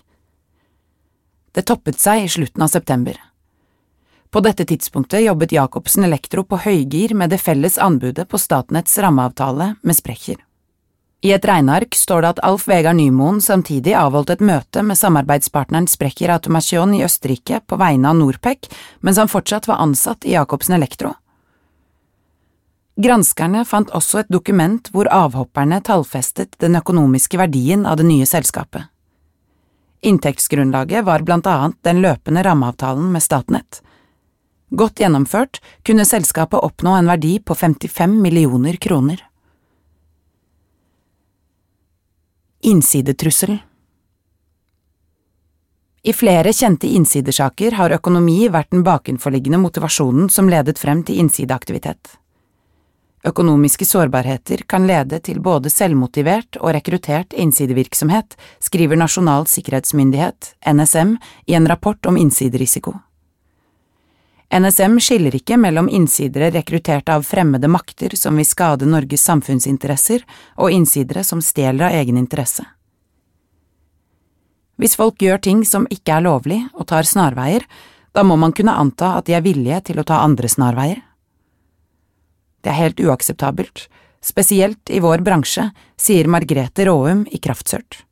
Det 1.56 1.64
toppet 1.64 2.00
seg 2.00 2.24
i 2.24 2.32
slutten 2.32 2.64
av 2.64 2.72
september. 2.72 3.16
På 4.30 4.40
dette 4.40 4.64
tidspunktet 4.64 5.22
jobbet 5.22 5.52
Jacobsen 5.52 6.04
Elektro 6.04 6.44
på 6.44 6.58
høygir 6.64 7.14
med 7.14 7.30
det 7.30 7.38
felles 7.40 7.78
anbudet 7.78 8.28
på 8.28 8.38
Statnetts 8.38 8.98
rammeavtale 8.98 9.74
med 9.82 9.96
Sprecher. 9.96 10.42
I 11.24 11.32
et 11.32 11.46
regneark 11.48 11.96
står 11.96 12.22
det 12.22 12.28
at 12.34 12.40
Alf 12.44 12.66
Vegard 12.68 12.98
Nymoen 12.98 13.40
samtidig 13.40 13.94
avholdt 13.96 14.34
et 14.34 14.42
møte 14.44 14.82
med 14.84 14.98
samarbeidspartneren 15.00 15.88
Sprecher 15.90 16.30
Automation 16.34 16.92
i 16.94 17.04
Østerrike 17.06 17.62
på 17.66 17.78
vegne 17.80 18.10
av 18.12 18.18
Norpec, 18.18 18.68
mens 19.00 19.18
han 19.18 19.30
fortsatt 19.32 19.66
var 19.70 19.80
ansatt 19.82 20.26
i 20.26 20.36
Jacobsen 20.36 20.76
Elektro. 20.76 21.14
Granskerne 22.96 23.64
fant 23.68 23.90
også 23.96 24.22
et 24.22 24.30
dokument 24.32 24.88
hvor 24.92 25.08
avhopperne 25.12 25.82
tallfestet 25.84 26.54
den 26.62 26.78
økonomiske 26.78 27.40
verdien 27.40 27.84
av 27.88 27.98
det 28.00 28.06
nye 28.08 28.28
selskapet. 28.28 28.86
Inntektsgrunnlaget 30.06 31.04
var 31.04 31.24
blant 31.26 31.48
annet 31.50 31.76
den 31.84 32.00
løpende 32.04 32.44
rammeavtalen 32.46 33.10
med 33.12 33.24
Statnett. 33.24 33.82
Godt 34.70 34.98
gjennomført 34.98 35.60
kunne 35.86 36.04
selskapet 36.04 36.58
oppnå 36.58 36.96
en 36.98 37.06
verdi 37.06 37.38
på 37.38 37.54
55 37.54 38.18
millioner 38.22 38.76
kroner. 38.82 39.22
Innsidetrussel 42.66 43.58
I 46.02 46.12
flere 46.12 46.50
kjente 46.52 46.90
innsidersaker 46.90 47.78
har 47.78 47.94
økonomi 47.94 48.48
vært 48.50 48.72
den 48.74 48.82
bakenforliggende 48.82 49.62
motivasjonen 49.62 50.30
som 50.34 50.50
ledet 50.50 50.80
frem 50.82 51.04
til 51.06 51.22
innsideaktivitet. 51.22 52.16
Økonomiske 53.26 53.86
sårbarheter 53.86 54.66
kan 54.70 54.86
lede 54.86 55.18
til 55.22 55.38
både 55.42 55.70
selvmotivert 55.70 56.58
og 56.58 56.74
rekruttert 56.74 57.34
innsidevirksomhet, 57.34 58.34
skriver 58.62 58.98
Nasjonal 58.98 59.46
sikkerhetsmyndighet, 59.50 60.54
NSM, 60.66 61.16
i 61.46 61.54
en 61.58 61.66
rapport 61.70 62.06
om 62.06 62.18
innsiderisiko. 62.18 62.94
NSM 64.54 65.00
skiller 65.02 65.34
ikke 65.34 65.58
mellom 65.58 65.88
innsidere 65.90 66.52
rekruttert 66.54 67.08
av 67.10 67.24
fremmede 67.26 67.68
makter 67.68 68.14
som 68.16 68.36
vil 68.38 68.46
skade 68.46 68.86
Norges 68.86 69.24
samfunnsinteresser, 69.26 70.22
og 70.56 70.70
innsidere 70.70 71.24
som 71.26 71.42
stjeler 71.42 71.88
av 71.88 71.98
egen 71.98 72.18
interesse. 72.20 72.62
Hvis 74.76 74.94
folk 74.96 75.22
gjør 75.22 75.40
ting 75.42 75.64
som 75.64 75.88
ikke 75.90 76.18
er 76.18 76.26
lovlig 76.28 76.60
og 76.76 76.86
tar 76.92 77.08
snarveier, 77.08 77.64
da 78.14 78.22
må 78.22 78.36
man 78.40 78.54
kunne 78.56 78.76
anta 78.76 79.16
at 79.18 79.26
de 79.26 79.34
er 79.36 79.44
villige 79.44 79.80
til 79.90 80.00
å 80.00 80.06
ta 80.06 80.22
andre 80.24 80.48
snarveier. 80.48 81.00
Det 82.62 82.70
er 82.72 82.80
helt 82.80 83.00
uakseptabelt, 83.00 83.86
spesielt 84.24 84.90
i 84.90 85.00
vår 85.02 85.24
bransje, 85.26 85.70
sier 85.96 86.28
Margrethe 86.30 86.86
Råum 86.86 87.26
i 87.30 87.40
Kraftsørt. 87.42 88.04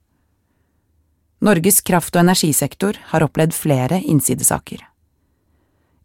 Norges 1.44 1.82
kraft- 1.84 2.16
og 2.16 2.24
energisektor 2.24 2.98
har 3.12 3.24
opplevd 3.26 3.54
flere 3.54 4.00
innsidesaker. 4.00 4.80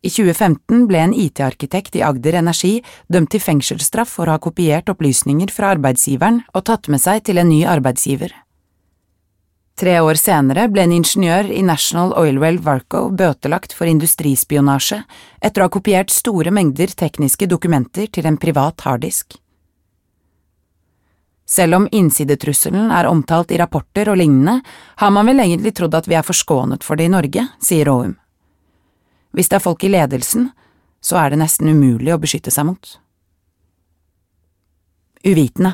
I 0.02 0.10
2015 0.10 0.86
ble 0.88 1.00
en 1.04 1.14
IT-arkitekt 1.14 1.98
i 2.00 2.04
Agder 2.08 2.38
Energi 2.40 2.78
dømt 3.12 3.34
til 3.34 3.44
fengselsstraff 3.44 4.14
for 4.16 4.30
å 4.30 4.38
ha 4.38 4.40
kopiert 4.44 4.88
opplysninger 4.92 5.52
fra 5.52 5.74
arbeidsgiveren 5.76 6.46
og 6.54 6.64
tatt 6.70 6.88
med 6.88 7.04
seg 7.04 7.26
til 7.28 7.42
en 7.42 7.52
ny 7.52 7.66
arbeidsgiver. 7.68 8.32
Tre 9.80 9.98
år 10.04 10.20
senere 10.20 10.66
ble 10.72 10.84
en 10.84 10.94
ingeniør 10.96 11.52
i 11.56 11.62
National 11.64 12.12
Oilwell 12.20 12.58
Varco 12.64 13.06
bøtelagt 13.16 13.76
for 13.76 13.88
industrispionasje 13.88 15.02
etter 15.40 15.64
å 15.64 15.68
ha 15.68 15.72
kopiert 15.72 16.12
store 16.12 16.52
mengder 16.52 16.92
tekniske 17.00 17.48
dokumenter 17.48 18.08
til 18.12 18.28
en 18.28 18.40
privat 18.40 18.84
harddisk. 18.88 19.36
Selv 21.50 21.80
om 21.80 21.88
innsidetrusselen 21.92 22.92
er 22.94 23.08
omtalt 23.10 23.52
i 23.52 23.60
rapporter 23.60 24.12
og 24.12 24.20
lignende, 24.20 24.60
har 25.02 25.12
man 25.16 25.32
vel 25.32 25.42
egentlig 25.44 25.74
trodd 25.80 25.96
at 25.98 26.08
vi 26.12 26.20
er 26.20 26.28
forskånet 26.28 26.86
for 26.86 27.00
det 27.00 27.08
i 27.08 27.16
Norge, 27.16 27.48
sier 27.64 27.88
Råum. 27.90 28.18
Hvis 29.36 29.50
det 29.50 29.60
er 29.60 29.64
folk 29.64 29.84
i 29.86 29.92
ledelsen, 29.92 30.50
så 31.02 31.20
er 31.22 31.32
det 31.32 31.42
nesten 31.42 31.70
umulig 31.70 32.14
å 32.14 32.20
beskytte 32.22 32.52
seg 32.54 32.68
mot. 32.70 32.96
Uvitende 35.26 35.74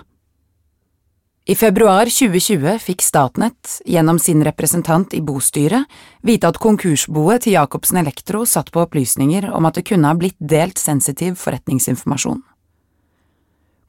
I 1.45 1.55
februar 1.55 2.09
2020 2.09 2.79
fikk 2.81 3.03
Statnett, 3.05 3.79
gjennom 3.85 4.17
sin 4.19 4.41
representant 4.45 5.13
i 5.13 5.21
bostyret, 5.21 5.85
vite 6.25 6.49
at 6.49 6.57
konkursboet 6.61 7.45
til 7.45 7.55
Jacobsen 7.55 8.01
Elektro 8.01 8.41
satt 8.49 8.71
på 8.73 8.81
opplysninger 8.81 9.51
om 9.53 9.69
at 9.69 9.77
det 9.77 9.85
kunne 9.91 10.09
ha 10.09 10.17
blitt 10.17 10.39
delt 10.39 10.81
sensitiv 10.81 11.37
forretningsinformasjon. 11.41 12.41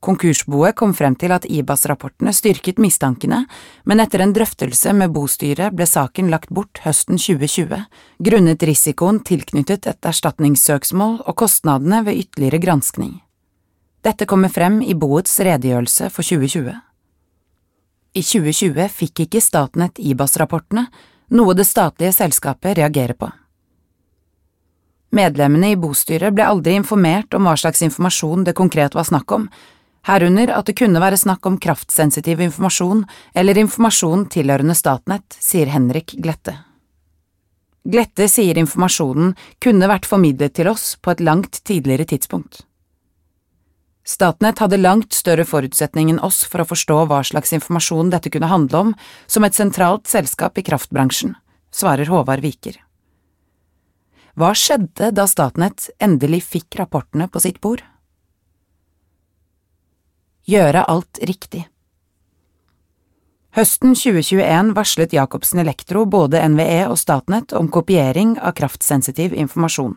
Konkursboet 0.06 0.76
kom 0.78 0.92
frem 0.94 1.16
til 1.18 1.32
at 1.34 1.48
IBAS-rapportene 1.50 2.30
styrket 2.36 2.78
mistankene, 2.78 3.40
men 3.90 4.02
etter 4.02 4.22
en 4.22 4.34
drøftelse 4.36 4.92
med 4.94 5.10
bostyret 5.16 5.74
ble 5.74 5.86
saken 5.90 6.30
lagt 6.30 6.52
bort 6.54 6.78
høsten 6.84 7.18
2020, 7.18 7.80
grunnet 8.28 8.66
risikoen 8.70 9.18
tilknyttet 9.26 9.88
et 9.90 10.10
erstatningssøksmål 10.12 11.18
og 11.26 11.38
kostnadene 11.42 12.04
ved 12.06 12.22
ytterligere 12.22 12.62
granskning. 12.62 13.16
Dette 14.06 14.30
kommer 14.30 14.52
frem 14.54 14.78
i 14.86 14.94
boets 14.94 15.40
redegjørelse 15.42 16.12
for 16.14 16.22
2020. 16.22 16.70
I 18.16 18.22
2020 18.22 18.86
fikk 18.94 19.26
ikke 19.26 19.42
Statnett 19.42 19.98
IBAS-rapportene, 19.98 20.86
noe 21.34 21.58
det 21.58 21.66
statlige 21.66 22.14
selskapet 22.14 22.78
reagerer 22.78 23.18
på. 23.18 23.32
Medlemmene 25.16 25.72
i 25.72 25.78
bostyret 25.80 26.34
ble 26.34 26.46
aldri 26.46 26.76
informert 26.78 27.34
om 27.34 27.46
hva 27.46 27.56
slags 27.58 27.82
informasjon 27.82 28.46
det 28.46 28.54
konkret 28.54 28.94
var 28.94 29.06
snakk 29.08 29.34
om, 29.34 29.50
herunder 30.06 30.52
at 30.54 30.68
det 30.68 30.76
kunne 30.78 31.02
være 31.02 31.18
snakk 31.20 31.46
om 31.48 31.58
kraftsensitiv 31.62 32.40
informasjon 32.46 33.04
eller 33.34 33.58
informasjon 33.58 34.26
tilhørende 34.32 34.76
Statnett, 34.78 35.36
sier 35.40 35.70
Henrik 35.72 36.14
Glette. 36.22 36.54
Glette 37.86 38.26
sier 38.30 38.58
informasjonen 38.58 39.34
kunne 39.62 39.90
vært 39.90 40.08
formidlet 40.10 40.56
til 40.58 40.70
oss 40.70 40.94
på 40.98 41.12
et 41.14 41.22
langt 41.22 41.60
tidligere 41.66 42.06
tidspunkt. 42.10 42.64
Statnett 44.06 44.60
hadde 44.62 44.78
langt 44.78 45.14
større 45.14 45.42
forutsetning 45.46 46.12
enn 46.12 46.22
oss 46.22 46.44
for 46.46 46.62
å 46.62 46.68
forstå 46.70 46.98
hva 47.10 47.24
slags 47.26 47.50
informasjon 47.56 48.12
dette 48.14 48.30
kunne 48.30 48.50
handle 48.50 48.82
om, 48.84 48.92
som 49.26 49.46
et 49.46 49.54
sentralt 49.54 50.06
selskap 50.06 50.58
i 50.58 50.66
kraftbransjen, 50.66 51.34
svarer 51.74 52.10
Håvard 52.10 52.42
Viker. 52.44 52.78
Hva 54.38 54.52
skjedde 54.54 55.10
da 55.16 55.26
Statnett 55.26 55.88
endelig 55.98 56.44
fikk 56.46 56.78
rapportene 56.78 57.26
på 57.26 57.42
sitt 57.42 57.58
bord? 57.64 57.82
Gjøre 60.46 60.84
alt 60.86 61.18
riktig. 61.26 61.64
Høsten 63.56 63.96
2021 63.98 64.76
varslet 64.76 65.14
Jacobsen 65.16 65.58
Elektro 65.58 66.04
både 66.06 66.38
NVE 66.52 66.84
og 66.86 67.00
Statnett 67.00 67.50
om 67.56 67.66
kopiering 67.72 68.36
av 68.38 68.54
kraftsensitiv 68.54 69.34
informasjon. 69.34 69.96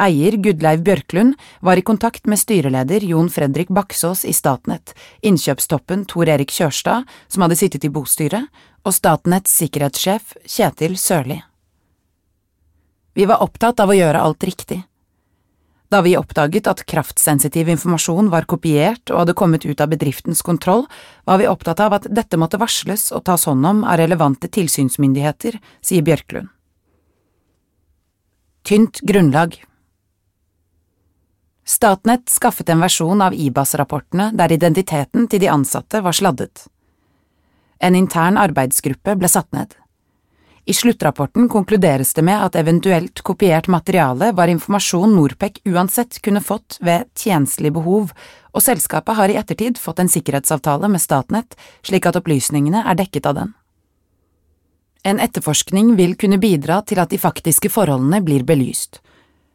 Eier 0.00 0.38
Gudleiv 0.40 0.80
Bjørklund 0.86 1.36
var 1.60 1.76
i 1.76 1.84
kontakt 1.84 2.24
med 2.30 2.40
styreleder 2.40 3.04
Jon 3.04 3.28
Fredrik 3.28 3.68
Baksås 3.68 4.24
i 4.24 4.32
Statnett, 4.32 4.94
innkjøpstoppen 5.20 6.06
Tor 6.08 6.30
Erik 6.30 6.54
Kjørstad, 6.54 7.04
som 7.28 7.44
hadde 7.44 7.58
sittet 7.60 7.84
i 7.84 7.92
bostyret, 7.92 8.48
og 8.86 8.96
Statnetts 8.96 9.52
sikkerhetssjef 9.60 10.38
Kjetil 10.46 10.96
Sørli. 10.96 11.42
Vi 13.18 13.28
var 13.28 13.42
opptatt 13.44 13.82
av 13.82 13.92
å 13.92 13.98
gjøre 13.98 14.22
alt 14.24 14.46
riktig. 14.46 14.86
Da 15.88 16.02
vi 16.04 16.16
oppdaget 16.20 16.68
at 16.68 16.82
kraftsensitiv 16.84 17.70
informasjon 17.72 18.28
var 18.28 18.44
kopiert 18.44 19.08
og 19.08 19.22
hadde 19.22 19.36
kommet 19.38 19.64
ut 19.64 19.80
av 19.80 19.88
bedriftens 19.88 20.42
kontroll, 20.44 20.84
var 21.24 21.40
vi 21.40 21.48
opptatt 21.48 21.80
av 21.80 21.96
at 21.96 22.10
dette 22.12 22.36
måtte 22.36 22.60
varsles 22.60 23.08
og 23.16 23.24
tas 23.24 23.48
hånd 23.48 23.64
om 23.64 23.80
av 23.88 23.96
relevante 24.00 24.50
tilsynsmyndigheter, 24.52 25.56
sier 25.80 26.04
Bjørklund. 26.04 26.52
Tynt 28.68 29.00
grunnlag 29.00 29.56
Statnett 31.68 32.28
skaffet 32.28 32.68
en 32.68 32.80
versjon 32.80 33.20
av 33.24 33.34
IBAS-rapportene 33.36 34.30
der 34.36 34.52
identiteten 34.52 35.24
til 35.28 35.40
de 35.40 35.48
ansatte 35.52 36.00
var 36.04 36.16
sladdet. 36.16 36.66
En 37.80 37.96
intern 37.96 38.36
arbeidsgruppe 38.40 39.14
ble 39.16 39.28
satt 39.28 39.48
ned. 39.56 39.72
I 40.68 40.74
sluttrapporten 40.74 41.48
konkluderes 41.48 42.10
det 42.14 42.22
med 42.22 42.42
at 42.44 42.56
eventuelt 42.60 43.22
kopiert 43.24 43.70
materiale 43.72 44.34
var 44.36 44.50
informasjon 44.52 45.14
Norpec 45.16 45.62
uansett 45.64 46.18
kunne 46.20 46.42
fått 46.44 46.76
ved 46.84 47.06
tjenstlig 47.16 47.70
behov, 47.72 48.10
og 48.52 48.60
selskapet 48.60 49.16
har 49.16 49.32
i 49.32 49.38
ettertid 49.40 49.78
fått 49.80 50.02
en 50.02 50.10
sikkerhetsavtale 50.12 50.90
med 50.92 51.00
Statnett 51.00 51.56
slik 51.88 52.04
at 52.10 52.18
opplysningene 52.20 52.82
er 52.84 52.98
dekket 53.00 53.28
av 53.30 53.38
den. 53.38 53.54
En 55.08 55.22
etterforskning 55.24 55.94
vil 55.96 56.12
kunne 56.20 56.36
bidra 56.36 56.82
til 56.84 57.00
at 57.00 57.14
de 57.14 57.20
faktiske 57.22 57.70
forholdene 57.72 58.20
blir 58.26 58.44
belyst. 58.44 59.00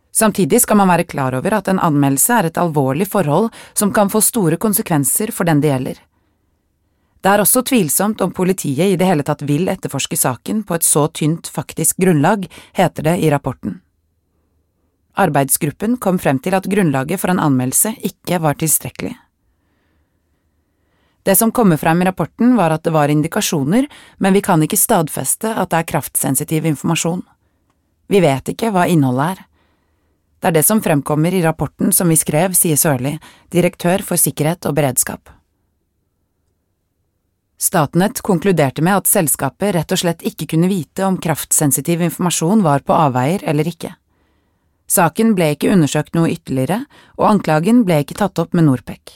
Samtidig 0.10 0.64
skal 0.66 0.82
man 0.82 0.90
være 0.90 1.06
klar 1.14 1.38
over 1.38 1.60
at 1.60 1.70
en 1.70 1.84
anmeldelse 1.92 2.40
er 2.40 2.50
et 2.50 2.58
alvorlig 2.58 3.06
forhold 3.14 3.52
som 3.78 3.94
kan 3.94 4.10
få 4.10 4.24
store 4.26 4.58
konsekvenser 4.58 5.30
for 5.30 5.46
den 5.46 5.62
det 5.62 5.76
gjelder. 5.76 6.02
Det 7.24 7.32
er 7.32 7.40
også 7.40 7.62
tvilsomt 7.64 8.20
om 8.22 8.34
politiet 8.36 8.92
i 8.92 8.98
det 9.00 9.08
hele 9.08 9.24
tatt 9.24 9.46
vil 9.48 9.70
etterforske 9.72 10.18
saken 10.20 10.66
på 10.68 10.76
et 10.76 10.84
så 10.84 11.06
tynt 11.08 11.48
faktisk 11.48 12.02
grunnlag, 12.04 12.50
heter 12.76 13.06
det 13.08 13.18
i 13.24 13.30
rapporten. 13.32 13.78
Arbeidsgruppen 15.16 15.96
kom 16.04 16.18
frem 16.20 16.42
til 16.44 16.58
at 16.58 16.68
grunnlaget 16.68 17.22
for 17.22 17.32
en 17.32 17.40
anmeldelse 17.40 17.94
ikke 18.10 18.42
var 18.44 18.58
tilstrekkelig. 18.60 19.14
Det 21.24 21.36
som 21.40 21.54
kommer 21.56 21.80
frem 21.80 22.02
i 22.02 22.08
rapporten 22.10 22.58
var 22.58 22.74
at 22.76 22.84
det 22.84 22.92
var 22.92 23.08
indikasjoner, 23.08 23.88
men 24.20 24.36
vi 24.36 24.42
kan 24.44 24.64
ikke 24.66 24.80
stadfeste 24.80 25.54
at 25.54 25.72
det 25.72 25.80
er 25.80 25.90
kraftsensitiv 25.94 26.68
informasjon. 26.68 27.22
Vi 28.12 28.20
vet 28.20 28.52
ikke 28.52 28.74
hva 28.74 28.84
innholdet 28.92 29.30
er. 29.38 29.46
Det 30.44 30.50
er 30.50 30.58
det 30.58 30.66
som 30.68 30.84
fremkommer 30.84 31.32
i 31.32 31.46
rapporten 31.46 31.96
som 31.96 32.12
vi 32.12 32.20
skrev, 32.20 32.52
sier 32.52 32.76
Sørli, 32.76 33.16
direktør 33.56 34.04
for 34.04 34.20
sikkerhet 34.20 34.68
og 34.68 34.76
beredskap. 34.76 35.32
Statnett 37.64 38.22
konkluderte 38.22 38.84
med 38.84 38.98
at 38.98 39.08
selskapet 39.08 39.72
rett 39.72 39.92
og 39.96 40.00
slett 40.02 40.24
ikke 40.28 40.50
kunne 40.52 40.68
vite 40.68 41.06
om 41.08 41.16
kraftsensitiv 41.16 42.02
informasjon 42.04 42.60
var 42.66 42.84
på 42.84 42.92
avveier 42.92 43.46
eller 43.48 43.70
ikke. 43.70 43.94
Saken 44.92 45.32
ble 45.38 45.54
ikke 45.54 45.72
undersøkt 45.72 46.12
noe 46.18 46.34
ytterligere, 46.34 46.82
og 47.16 47.30
anklagen 47.30 47.86
ble 47.88 48.02
ikke 48.04 48.18
tatt 48.20 48.42
opp 48.44 48.52
med 48.52 48.68
Norpec. 48.68 49.16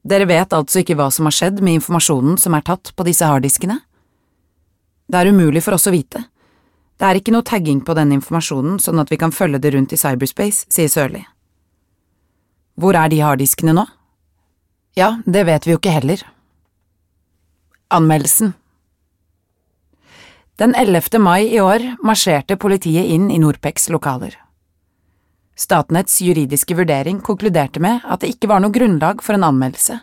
Dere 0.00 0.30
vet 0.32 0.56
altså 0.56 0.80
ikke 0.80 0.96
hva 0.96 1.10
som 1.12 1.28
har 1.28 1.36
skjedd 1.36 1.60
med 1.60 1.82
informasjonen 1.82 2.40
som 2.40 2.56
er 2.56 2.64
tatt 2.64 2.94
på 2.96 3.04
disse 3.10 3.28
harddiskene? 3.28 3.76
Det 5.04 5.20
er 5.20 5.28
umulig 5.28 5.60
for 5.66 5.76
oss 5.76 5.90
å 5.90 5.92
vite. 5.92 6.24
Det 6.96 7.04
er 7.04 7.20
ikke 7.20 7.36
noe 7.36 7.44
tagging 7.44 7.84
på 7.84 8.00
den 8.00 8.16
informasjonen 8.16 8.80
sånn 8.80 9.04
at 9.04 9.12
vi 9.12 9.20
kan 9.20 9.36
følge 9.36 9.60
det 9.60 9.76
rundt 9.76 9.92
i 9.92 10.00
cyberspace, 10.00 10.72
sier 10.72 10.88
Sørli. 10.88 11.26
Hvor 12.80 12.96
er 12.96 13.12
de 13.12 13.20
harddiskene 13.20 13.76
nå? 13.76 13.84
Ja, 14.96 15.18
det 15.28 15.44
vet 15.52 15.68
vi 15.68 15.76
jo 15.76 15.84
ikke 15.84 15.98
heller. 16.00 16.24
Anmeldelsen 17.90 18.52
Den 20.58 20.74
11. 20.78 21.18
mai 21.18 21.48
i 21.48 21.58
år 21.58 21.82
marsjerte 22.06 22.54
politiet 22.54 23.08
inn 23.10 23.24
i 23.34 23.38
Norpecs 23.42 23.88
lokaler. 23.90 24.36
Statnetts 25.58 26.20
juridiske 26.22 26.76
vurdering 26.78 27.18
konkluderte 27.18 27.82
med 27.82 28.04
at 28.06 28.22
det 28.22 28.30
ikke 28.36 28.52
var 28.52 28.62
noe 28.62 28.70
grunnlag 28.70 29.24
for 29.26 29.34
en 29.34 29.48
anmeldelse, 29.48 29.98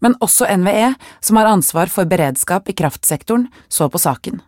men 0.00 0.16
også 0.24 0.48
NVE, 0.62 0.94
som 1.20 1.36
har 1.36 1.50
ansvar 1.52 1.92
for 1.92 2.08
beredskap 2.08 2.72
i 2.72 2.76
kraftsektoren, 2.80 3.50
så 3.68 3.90
på 3.92 4.00
saken. 4.00 4.40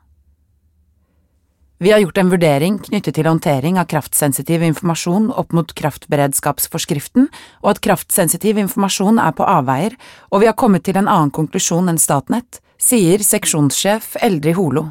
Vi 1.83 1.91
har 1.91 1.99
gjort 1.99 2.19
en 2.19 2.29
vurdering 2.31 2.77
knyttet 2.79 3.17
til 3.17 3.27
håndtering 3.27 3.75
av 3.81 3.89
kraftsensitiv 3.91 4.63
informasjon 4.63 5.33
opp 5.35 5.51
mot 5.51 5.73
kraftberedskapsforskriften, 5.75 7.25
og 7.59 7.71
at 7.73 7.81
kraftsensitiv 7.83 8.61
informasjon 8.63 9.19
er 9.19 9.33
på 9.35 9.43
avveier, 9.51 9.97
og 10.31 10.45
vi 10.45 10.47
har 10.47 10.55
kommet 10.55 10.85
til 10.87 11.01
en 11.01 11.09
annen 11.11 11.33
konklusjon 11.35 11.91
enn 11.91 11.99
Statnett, 11.99 12.61
sier 12.79 13.25
seksjonssjef 13.27 14.13
Eldrid 14.23 14.55
Holo. 14.61 14.85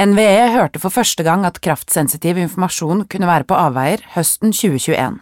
NVE 0.00 0.46
hørte 0.54 0.80
for 0.80 0.96
første 0.96 1.28
gang 1.28 1.44
at 1.44 1.60
kraftsensitiv 1.60 2.40
informasjon 2.46 3.04
kunne 3.12 3.28
være 3.28 3.44
på 3.52 3.60
avveier 3.60 4.06
høsten 4.14 4.56
2021. 4.56 5.20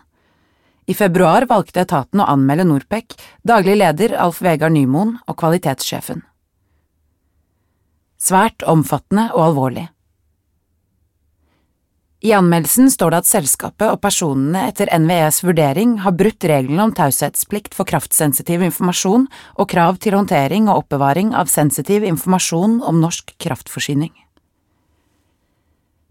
I 0.86 0.94
februar 0.94 1.48
valgte 1.50 1.82
etaten 1.82 2.22
å 2.22 2.28
anmelde 2.30 2.68
Norpec, 2.70 3.18
daglig 3.42 3.74
leder 3.82 4.14
Alf 4.14 4.38
Vegard 4.38 4.78
Nymoen 4.78 5.16
og 5.26 5.40
kvalitetssjefen. 5.42 6.22
Svært 8.22 8.62
omfattende 8.70 9.32
og 9.34 9.48
alvorlig. 9.50 9.88
I 12.27 12.33
anmeldelsen 12.35 12.89
står 12.91 13.12
det 13.12 13.18
at 13.22 13.29
selskapet 13.29 13.87
og 13.87 14.01
personene 14.03 14.64
etter 14.66 14.91
NVEs 14.99 15.45
vurdering 15.47 15.93
har 16.03 16.16
brutt 16.18 16.43
reglene 16.51 16.89
om 16.89 16.95
taushetsplikt 16.97 17.77
for 17.77 17.87
kraftsensitiv 17.87 18.64
informasjon 18.66 19.29
og 19.55 19.70
krav 19.70 20.01
til 20.03 20.16
håndtering 20.18 20.66
og 20.66 20.81
oppbevaring 20.81 21.37
av 21.39 21.47
sensitiv 21.53 22.03
informasjon 22.09 22.81
om 22.83 22.99
norsk 23.05 23.31
kraftforsyning. 23.39 24.11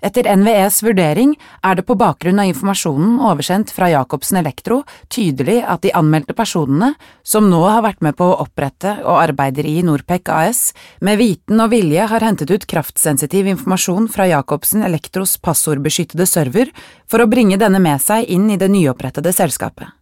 Etter 0.03 0.27
NVEs 0.27 0.81
vurdering 0.83 1.33
er 1.63 1.77
det 1.77 1.85
på 1.87 1.95
bakgrunn 1.97 2.41
av 2.41 2.49
informasjonen 2.49 3.15
oversendt 3.23 3.71
fra 3.73 3.87
Jacobsen 3.93 4.41
Elektro 4.41 4.81
tydelig 5.07 5.61
at 5.63 5.85
de 5.85 5.93
anmeldte 5.95 6.35
personene, 6.35 6.91
som 7.23 7.47
nå 7.49 7.61
har 7.63 7.81
vært 7.85 8.03
med 8.05 8.17
på 8.19 8.27
å 8.27 8.37
opprette 8.43 8.97
og 9.05 9.21
arbeider 9.23 9.65
i 9.65 9.79
Norpec 9.87 10.29
AS, 10.29 10.61
med 10.99 11.21
viten 11.23 11.63
og 11.63 11.71
vilje 11.73 12.09
har 12.11 12.27
hentet 12.27 12.51
ut 12.51 12.67
kraftsensitiv 12.69 13.47
informasjon 13.55 14.11
fra 14.11 14.27
Jacobsen 14.29 14.83
Elektros 14.85 15.37
passordbeskyttede 15.39 16.27
server 16.29 16.73
for 17.07 17.23
å 17.23 17.29
bringe 17.31 17.57
denne 17.61 17.79
med 17.79 18.03
seg 18.03 18.27
inn 18.27 18.51
i 18.51 18.59
det 18.61 18.69
nyopprettede 18.75 19.33
selskapet. 19.33 19.95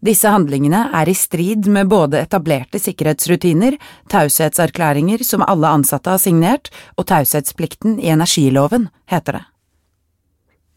Disse 0.00 0.30
handlingene 0.32 0.86
er 0.96 1.08
i 1.08 1.14
strid 1.14 1.66
med 1.68 1.90
både 1.92 2.22
etablerte 2.24 2.80
sikkerhetsrutiner, 2.80 3.76
taushetserklæringer 4.08 5.24
som 5.26 5.44
alle 5.44 5.68
ansatte 5.68 6.14
har 6.14 6.22
signert, 6.22 6.70
og 6.96 7.10
taushetsplikten 7.12 7.98
i 8.00 8.08
energiloven, 8.08 8.88
heter 9.12 9.40
det. 9.40 9.44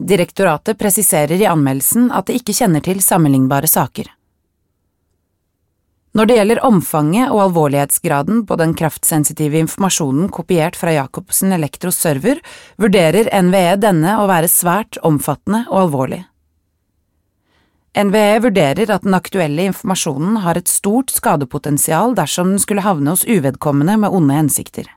Direktoratet 0.04 0.76
presiserer 0.76 1.40
i 1.40 1.48
anmeldelsen 1.48 2.10
at 2.12 2.28
det 2.28 2.42
ikke 2.42 2.56
kjenner 2.58 2.84
til 2.84 3.00
sammenlignbare 3.00 3.70
saker. 3.70 4.10
Når 6.14 6.28
det 6.28 6.36
gjelder 6.36 6.60
omfanget 6.66 7.32
og 7.32 7.40
alvorlighetsgraden 7.48 8.44
på 8.46 8.58
den 8.60 8.74
kraftsensitive 8.78 9.58
informasjonen 9.64 10.28
kopiert 10.30 10.76
fra 10.78 10.92
Jacobsen 10.94 11.56
Elektros 11.56 11.96
server, 11.98 12.38
vurderer 12.78 13.32
NVE 13.48 13.80
denne 13.82 14.18
å 14.20 14.28
være 14.30 14.50
svært 14.52 15.00
omfattende 15.02 15.64
og 15.72 15.88
alvorlig. 15.88 16.20
NVE 17.94 18.40
vurderer 18.42 18.90
at 18.90 19.04
den 19.06 19.14
aktuelle 19.14 19.68
informasjonen 19.70 20.40
har 20.42 20.58
et 20.58 20.70
stort 20.70 21.12
skadepotensial 21.14 22.16
dersom 22.18 22.50
den 22.50 22.62
skulle 22.62 22.82
havne 22.82 23.14
hos 23.14 23.22
uvedkommende 23.22 23.94
med 24.02 24.10
onde 24.10 24.34
hensikter. 24.34 24.88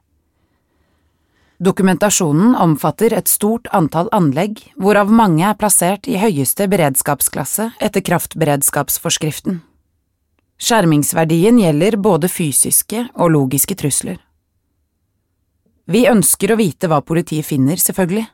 Dokumentasjonen 1.62 2.56
omfatter 2.58 3.14
et 3.18 3.30
stort 3.30 3.70
antall 3.74 4.10
anlegg, 4.14 4.60
hvorav 4.78 5.10
mange 5.10 5.46
er 5.46 5.58
plassert 5.58 6.10
i 6.10 6.20
høyeste 6.22 6.68
beredskapsklasse 6.70 7.72
etter 7.82 8.06
kraftberedskapsforskriften. 8.06 9.64
Skjermingsverdien 10.58 11.58
gjelder 11.62 11.98
både 12.02 12.30
fysiske 12.30 13.08
og 13.14 13.34
logiske 13.34 13.78
trusler. 13.78 14.18
Vi 15.86 16.06
ønsker 16.10 16.52
å 16.52 16.60
vite 16.60 16.90
hva 16.90 17.00
politiet 17.06 17.46
finner, 17.46 17.78
selvfølgelig. 17.78 18.26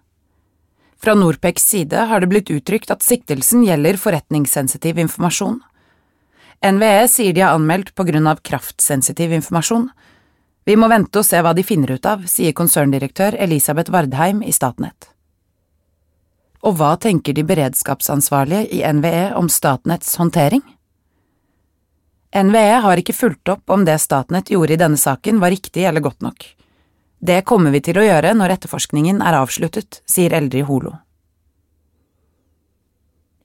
Fra 1.04 1.14
Norpecs 1.14 1.66
side 1.68 2.06
har 2.08 2.20
det 2.24 2.30
blitt 2.32 2.50
uttrykt 2.54 2.92
at 2.94 3.04
siktelsen 3.04 3.66
gjelder 3.68 3.98
forretningssensitiv 4.00 5.02
informasjon. 5.04 5.58
NVE 6.64 7.08
sier 7.12 7.36
de 7.36 7.44
har 7.44 7.58
anmeldt 7.58 7.92
på 7.92 8.06
grunn 8.08 8.30
av 8.32 8.40
kraftsensitiv 8.40 9.34
informasjon. 9.36 9.90
Vi 10.64 10.78
må 10.80 10.88
vente 10.88 11.20
og 11.20 11.28
se 11.28 11.42
hva 11.44 11.52
de 11.52 11.66
finner 11.68 11.92
ut 11.98 12.08
av, 12.08 12.24
sier 12.24 12.56
konserndirektør 12.56 13.36
Elisabeth 13.36 13.92
Vardheim 13.92 14.40
i 14.48 14.56
Statnett. 14.56 15.10
Og 16.64 16.80
hva 16.80 16.94
tenker 16.96 17.36
de 17.36 17.44
beredskapsansvarlige 17.52 18.72
i 18.72 18.80
NVE 18.88 19.34
om 19.36 19.52
Statnetts 19.52 20.16
håndtering? 20.16 20.64
NVE 22.32 22.80
har 22.88 23.04
ikke 23.04 23.18
fulgt 23.18 23.52
opp 23.52 23.76
om 23.76 23.84
det 23.84 24.00
Statnett 24.00 24.56
gjorde 24.56 24.78
i 24.78 24.80
denne 24.80 24.98
saken 24.98 25.44
var 25.44 25.52
riktig 25.52 25.84
eller 25.84 26.00
godt 26.00 26.24
nok. 26.24 26.48
Det 27.24 27.46
kommer 27.48 27.72
vi 27.72 27.80
til 27.80 27.96
å 27.96 28.04
gjøre 28.04 28.34
når 28.36 28.58
etterforskningen 28.58 29.22
er 29.24 29.38
avsluttet, 29.38 30.02
sier 30.04 30.34
Eldrid 30.36 30.66
Holo. 30.68 30.98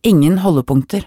Ingen 0.02 0.40
holdepunkter 0.42 1.06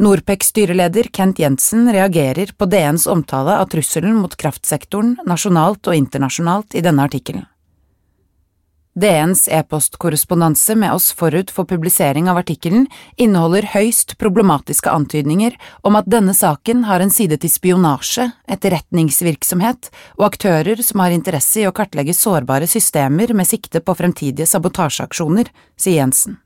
Norpec-styreleder 0.00 1.10
Kent 1.12 1.42
Jensen 1.42 1.90
reagerer 1.92 2.54
på 2.56 2.70
DNs 2.72 3.04
omtale 3.12 3.58
av 3.60 3.68
trusselen 3.68 4.16
mot 4.16 4.32
kraftsektoren 4.40 5.18
nasjonalt 5.28 5.90
og 5.92 5.98
internasjonalt 5.98 6.72
i 6.72 6.80
denne 6.88 7.04
artikkelen. 7.04 7.44
DNs 8.94 9.48
e-postkorrespondanse 9.48 10.74
med 10.74 10.92
oss 10.92 11.12
forut 11.12 11.50
for 11.50 11.64
publisering 11.64 12.26
av 12.28 12.40
artikkelen 12.40 12.88
inneholder 13.16 13.68
høyst 13.70 14.16
problematiske 14.18 14.90
antydninger 14.90 15.54
om 15.86 15.94
at 16.00 16.10
denne 16.10 16.34
saken 16.34 16.82
har 16.88 17.00
en 17.00 17.12
side 17.14 17.38
til 17.38 17.52
spionasje, 17.52 18.26
etterretningsvirksomhet 18.50 19.92
og 20.18 20.26
aktører 20.32 20.82
som 20.82 21.04
har 21.04 21.14
interesse 21.14 21.62
i 21.62 21.68
å 21.70 21.74
kartlegge 21.76 22.16
sårbare 22.18 22.66
systemer 22.66 23.30
med 23.30 23.46
sikte 23.46 23.78
på 23.78 23.94
fremtidige 23.94 24.50
sabotasjeaksjoner, 24.50 25.52
sier 25.78 26.02
Jensen. 26.02 26.40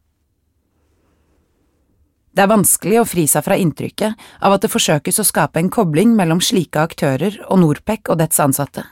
Det 2.35 2.43
er 2.43 2.51
vanskelig 2.51 2.99
å 3.01 3.07
fri 3.07 3.25
seg 3.31 3.47
fra 3.47 3.57
inntrykket 3.57 4.21
av 4.45 4.57
at 4.57 4.67
det 4.67 4.73
forsøkes 4.73 5.23
å 5.23 5.27
skape 5.27 5.63
en 5.63 5.73
kobling 5.73 6.13
mellom 6.19 6.43
slike 6.43 6.83
aktører 6.83 7.41
og 7.47 7.63
Norpec 7.63 8.11
og 8.11 8.19
dets 8.21 8.43
ansatte. 8.43 8.85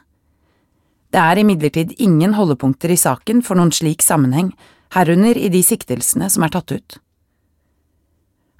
Det 1.13 1.21
er 1.21 1.43
imidlertid 1.43 1.95
ingen 2.01 2.35
holdepunkter 2.39 2.93
i 2.95 2.97
saken 2.97 3.43
for 3.45 3.59
noen 3.59 3.73
slik 3.75 4.05
sammenheng, 4.05 4.55
herunder 4.97 5.37
i 5.37 5.51
de 5.53 5.61
siktelsene 5.65 6.29
som 6.33 6.45
er 6.47 6.53
tatt 6.55 6.73
ut. 6.73 6.99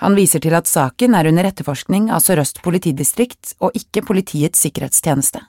Han 0.03 0.17
viser 0.19 0.43
til 0.43 0.57
at 0.59 0.69
saken 0.69 1.15
er 1.15 1.29
under 1.31 1.47
etterforskning 1.49 2.11
av 2.11 2.25
Sør-Øst 2.25 2.61
politidistrikt 2.65 3.55
og 3.63 3.77
ikke 3.79 4.03
Politiets 4.05 4.65
sikkerhetstjeneste. 4.67 5.45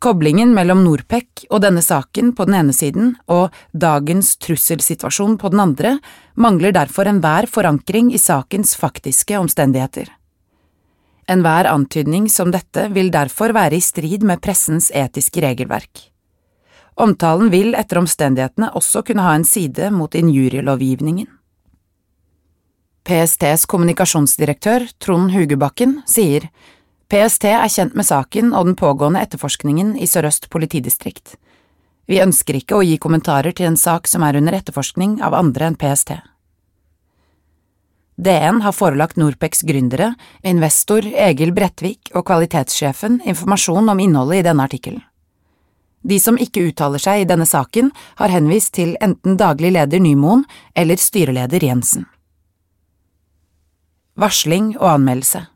Koblingen 0.00 0.54
mellom 0.56 0.80
Norpec 0.80 1.44
og 1.50 1.60
denne 1.60 1.82
saken 1.84 2.32
på 2.32 2.46
den 2.48 2.56
ene 2.56 2.72
siden 2.72 3.10
og 3.28 3.52
dagens 3.76 4.32
trusselsituasjon 4.40 5.36
på 5.36 5.50
den 5.52 5.60
andre 5.60 5.98
mangler 6.40 6.72
derfor 6.72 7.10
enhver 7.10 7.44
forankring 7.52 8.08
i 8.16 8.22
sakens 8.22 8.72
faktiske 8.80 9.36
omstendigheter. 9.36 10.08
Enhver 11.30 11.68
antydning 11.70 12.26
som 12.32 12.50
dette 12.50 12.88
vil 12.90 13.12
derfor 13.14 13.54
være 13.54 13.78
i 13.78 13.84
strid 13.84 14.24
med 14.26 14.40
pressens 14.42 14.90
etiske 14.90 15.42
regelverk. 15.44 16.08
Omtalen 17.00 17.52
vil 17.52 17.76
etter 17.78 18.00
omstendighetene 18.00 18.72
også 18.76 19.04
kunne 19.06 19.24
ha 19.24 19.36
en 19.38 19.46
side 19.46 19.92
mot 19.94 20.14
injurielovgivningen. 20.18 21.28
PSTs 23.06 23.64
kommunikasjonsdirektør, 23.70 24.84
Trond 25.00 25.32
Hugebakken, 25.32 26.00
sier 26.06 26.50
PST 27.10 27.46
er 27.50 27.70
kjent 27.72 27.96
med 27.98 28.06
saken 28.06 28.52
og 28.54 28.68
den 28.68 28.76
pågående 28.78 29.22
etterforskningen 29.24 29.96
i 29.98 30.06
Sør-Øst 30.06 30.50
politidistrikt. 30.52 31.38
Vi 32.10 32.20
ønsker 32.22 32.58
ikke 32.58 32.78
å 32.78 32.84
gi 32.86 32.98
kommentarer 33.02 33.54
til 33.56 33.70
en 33.70 33.78
sak 33.78 34.10
som 34.10 34.22
er 34.26 34.38
under 34.38 34.58
etterforskning 34.58 35.18
av 35.22 35.34
andre 35.38 35.70
enn 35.70 35.78
PST. 35.78 36.18
DN 38.20 38.60
har 38.60 38.74
forelagt 38.76 39.16
Norpecs 39.16 39.62
gründere, 39.64 40.12
investor 40.44 41.06
Egil 41.08 41.54
Brettvik 41.56 42.10
og 42.12 42.26
kvalitetssjefen 42.28 43.22
informasjon 43.24 43.88
om 43.88 44.02
innholdet 44.02 44.42
i 44.42 44.46
denne 44.50 44.66
artikkelen. 44.68 45.00
De 46.04 46.18
som 46.20 46.36
ikke 46.40 46.66
uttaler 46.68 47.00
seg 47.00 47.22
i 47.22 47.28
denne 47.28 47.46
saken, 47.48 47.88
har 48.20 48.32
henvist 48.32 48.74
til 48.76 48.92
enten 49.04 49.38
daglig 49.40 49.72
leder 49.72 50.00
Nymoen 50.04 50.44
eller 50.76 51.00
styreleder 51.00 51.64
Jensen. 51.64 52.04
Varsling 54.20 54.74
og 54.76 54.90
anmeldelse 54.98 55.46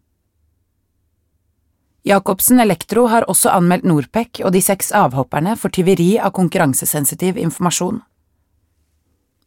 Jacobsen 2.05 2.61
Elektro 2.61 3.07
har 3.13 3.29
også 3.29 3.53
anmeldt 3.53 3.85
Norpec 3.89 4.41
og 4.45 4.53
de 4.57 4.61
seks 4.65 4.93
avhopperne 4.93 5.57
for 5.57 5.73
tyveri 5.73 6.15
av 6.21 6.33
konkurransesensitiv 6.37 7.41
informasjon. 7.41 8.03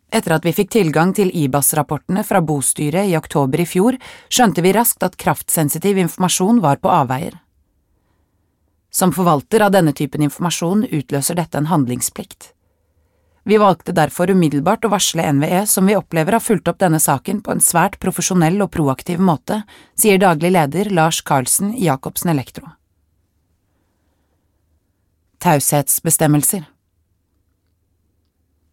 Etter 0.08 0.38
at 0.38 0.46
vi 0.48 0.54
fikk 0.56 0.72
tilgang 0.72 1.12
til 1.16 1.34
IBAS-rapportene 1.36 2.24
fra 2.24 2.40
bostyret 2.40 3.10
i 3.10 3.18
oktober 3.20 3.60
i 3.60 3.68
fjor, 3.68 3.98
skjønte 4.32 4.64
vi 4.64 4.72
raskt 4.76 5.04
at 5.04 5.18
kraftsensitiv 5.20 6.00
informasjon 6.00 6.62
var 6.64 6.80
på 6.80 6.92
avveier. 6.92 7.36
Som 8.90 9.12
forvalter 9.12 9.66
av 9.66 9.74
denne 9.76 9.92
typen 9.94 10.24
informasjon 10.24 10.86
utløser 10.88 11.36
dette 11.36 11.60
en 11.60 11.68
handlingsplikt. 11.68 12.54
Vi 13.48 13.60
valgte 13.60 13.94
derfor 13.96 14.32
umiddelbart 14.32 14.88
å 14.88 14.92
varsle 14.92 15.28
NVE, 15.32 15.66
som 15.68 15.88
vi 15.88 15.96
opplever 15.96 16.36
har 16.36 16.44
fulgt 16.44 16.68
opp 16.72 16.80
denne 16.82 17.00
saken 17.00 17.44
på 17.44 17.54
en 17.54 17.64
svært 17.64 18.00
profesjonell 18.04 18.60
og 18.64 18.72
proaktiv 18.74 19.22
måte, 19.24 19.62
sier 19.96 20.20
daglig 20.20 20.52
leder 20.56 20.92
Lars 20.92 21.22
Karlsen 21.24 21.76
i 21.76 21.86
Jacobsen 21.88 22.32
Elektro. 22.34 22.68
Taushetsbestemmelser 25.44 26.66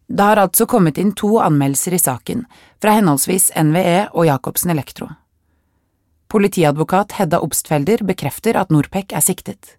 Det 0.07 0.23
har 0.23 0.37
altså 0.37 0.67
kommet 0.69 0.99
inn 1.01 1.13
to 1.17 1.39
anmeldelser 1.41 1.95
i 1.97 2.01
saken, 2.01 2.45
fra 2.81 2.93
henholdsvis 2.97 3.51
NVE 3.57 4.11
og 4.13 4.27
Jacobsen 4.27 4.73
Elektro. 4.75 5.09
Politiadvokat 6.29 7.17
Hedda 7.19 7.39
Obstfelder 7.41 8.03
bekrefter 8.05 8.57
at 8.59 8.71
Norpec 8.73 9.13
er 9.13 9.25
siktet. 9.25 9.77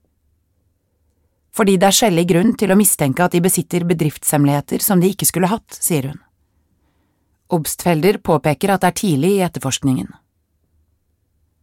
Fordi 1.57 1.77
det 1.81 1.89
er 1.89 1.97
skjellig 1.97 2.27
grunn 2.29 2.53
til 2.59 2.73
å 2.73 2.79
mistenke 2.79 3.25
at 3.25 3.33
de 3.33 3.41
besitter 3.45 3.87
bedriftshemmeligheter 3.89 4.83
som 4.83 5.01
de 5.01 5.11
ikke 5.15 5.29
skulle 5.29 5.51
hatt, 5.51 5.79
sier 5.79 6.11
hun. 6.11 6.21
Obstfelder 7.55 8.19
påpeker 8.19 8.75
at 8.75 8.83
det 8.83 8.91
er 8.91 8.99
tidlig 9.01 9.33
i 9.37 9.43
etterforskningen. 9.47 10.11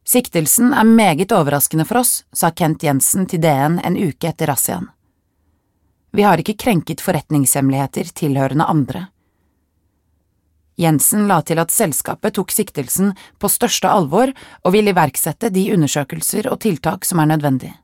Siktelsen 0.08 0.74
er 0.76 0.88
meget 0.88 1.32
overraskende 1.36 1.86
for 1.88 2.02
oss, 2.02 2.24
sa 2.36 2.52
Kent 2.52 2.84
Jensen 2.84 3.28
til 3.28 3.44
DN 3.44 3.80
en 3.84 4.00
uke 4.00 4.32
etter 4.32 4.52
razziaen. 4.52 4.90
Vi 6.14 6.22
har 6.22 6.38
ikke 6.38 6.58
krenket 6.62 7.02
forretningshemmeligheter 7.02 8.12
tilhørende 8.14 8.68
andre. 8.70 9.08
Jensen 10.78 11.28
la 11.30 11.40
til 11.46 11.62
at 11.62 11.74
selskapet 11.74 12.34
tok 12.38 12.54
siktelsen 12.54 13.14
på 13.42 13.50
største 13.50 13.90
alvor 13.90 14.32
og 14.64 14.74
vil 14.74 14.90
iverksette 14.90 15.50
de 15.54 15.68
undersøkelser 15.74 16.50
og 16.52 16.62
tiltak 16.66 17.06
som 17.06 17.22
er 17.22 17.30
nødvendige. 17.34 17.76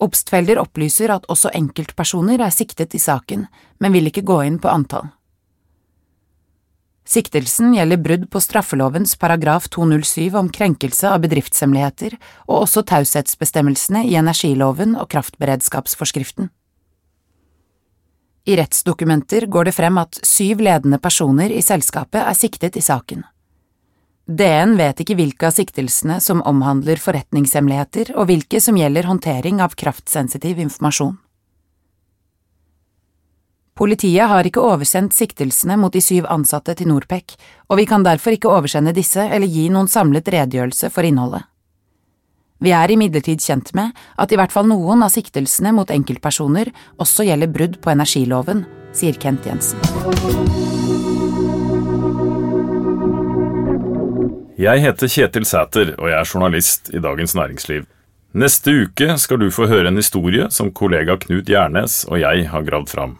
Obstfelder 0.00 0.62
opplyser 0.62 1.12
at 1.12 1.26
også 1.28 1.50
enkeltpersoner 1.54 2.40
er 2.40 2.54
siktet 2.54 2.94
i 2.94 3.02
saken, 3.02 3.44
men 3.78 3.92
vil 3.92 4.08
ikke 4.08 4.24
gå 4.26 4.40
inn 4.46 4.58
på 4.62 4.70
antall. 4.72 5.10
Siktelsen 7.10 7.72
gjelder 7.74 7.98
brudd 7.98 8.28
på 8.30 8.38
straffelovens 8.38 9.16
paragraf 9.18 9.66
207 9.74 10.36
om 10.38 10.48
krenkelse 10.54 11.10
av 11.10 11.24
bedriftshemmeligheter 11.24 12.14
og 12.46 12.60
også 12.60 12.84
taushetsbestemmelsene 12.86 14.04
i 14.06 14.14
energiloven 14.20 14.94
og 14.94 15.08
kraftberedskapsforskriften. 15.10 16.52
I 18.46 18.54
rettsdokumenter 18.60 19.48
går 19.50 19.68
det 19.68 19.74
frem 19.74 19.98
at 19.98 20.20
syv 20.26 20.62
ledende 20.62 21.00
personer 21.02 21.50
i 21.50 21.64
selskapet 21.66 22.22
er 22.22 22.38
siktet 22.38 22.78
i 22.78 22.84
saken. 22.84 23.26
DN 24.30 24.76
vet 24.78 25.02
ikke 25.02 25.16
hvilke 25.18 25.48
av 25.50 25.56
siktelsene 25.56 26.20
som 26.22 26.44
omhandler 26.46 27.02
forretningshemmeligheter 27.02 28.14
og 28.14 28.30
hvilke 28.30 28.62
som 28.62 28.78
gjelder 28.78 29.10
håndtering 29.10 29.58
av 29.64 29.74
kraftsensitiv 29.74 30.62
informasjon. 30.62 31.18
Politiet 33.80 34.28
har 34.28 34.44
ikke 34.44 34.60
oversendt 34.60 35.14
siktelsene 35.16 35.78
mot 35.80 35.94
de 35.94 36.02
syv 36.04 36.26
ansatte 36.28 36.74
til 36.76 36.90
Norpec, 36.90 37.32
og 37.72 37.78
vi 37.80 37.86
kan 37.88 38.02
derfor 38.04 38.34
ikke 38.36 38.50
oversende 38.52 38.92
disse 38.92 39.22
eller 39.24 39.48
gi 39.48 39.70
noen 39.72 39.88
samlet 39.88 40.26
redegjørelse 40.28 40.90
for 40.92 41.08
innholdet. 41.08 41.46
Vi 42.60 42.74
er 42.76 42.92
imidlertid 42.92 43.40
kjent 43.40 43.70
med 43.72 43.96
at 44.20 44.32
i 44.32 44.36
hvert 44.36 44.52
fall 44.52 44.68
noen 44.68 45.00
av 45.00 45.08
siktelsene 45.14 45.72
mot 45.72 45.88
enkeltpersoner 45.88 46.68
også 47.00 47.24
gjelder 47.24 47.48
brudd 47.54 47.78
på 47.80 47.94
energiloven, 47.94 48.66
sier 48.92 49.16
Kent 49.16 49.48
Jensen. 49.48 49.80
Jeg 54.60 54.84
heter 54.84 55.08
Kjetil 55.08 55.48
Sæter, 55.48 55.94
og 55.96 56.12
jeg 56.12 56.18
er 56.20 56.28
journalist 56.28 56.92
i 56.92 57.00
Dagens 57.00 57.32
Næringsliv. 57.32 57.88
Neste 58.36 58.76
uke 58.84 59.16
skal 59.16 59.40
du 59.40 59.48
få 59.48 59.72
høre 59.72 59.88
en 59.88 59.96
historie 59.96 60.52
som 60.52 60.68
kollega 60.68 61.16
Knut 61.24 61.48
Gjernes 61.48 62.02
og 62.12 62.20
jeg 62.20 62.44
har 62.52 62.68
gravd 62.68 62.92
fram. 62.92 63.18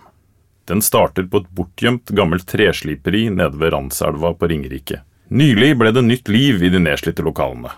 Den 0.70 0.82
starter 0.82 1.26
på 1.26 1.40
et 1.42 1.48
bortgjemt 1.50 2.12
gammelt 2.14 2.46
tresliperi 2.46 3.24
nede 3.34 3.58
ved 3.58 3.72
Randselva 3.74 4.30
på 4.38 4.46
Ringerike. 4.52 5.00
Nylig 5.34 5.72
ble 5.80 5.90
det 5.90 6.04
nytt 6.06 6.28
liv 6.30 6.62
i 6.62 6.70
de 6.70 6.78
nedslitte 6.78 7.24
lokalene. 7.26 7.72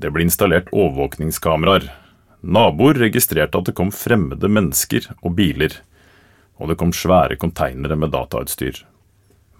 Det 0.00 0.08
ble 0.08 0.24
installert 0.24 0.70
overvåkningskameraer. 0.72 1.90
Naboer 2.40 2.96
registrerte 3.02 3.60
at 3.60 3.68
det 3.68 3.74
kom 3.76 3.90
fremmede 3.92 4.48
mennesker 4.48 5.10
og 5.20 5.34
biler, 5.36 5.74
og 6.56 6.72
det 6.72 6.78
kom 6.80 6.94
svære 6.96 7.36
konteinere 7.42 7.98
med 8.00 8.14
datautstyr. 8.14 8.78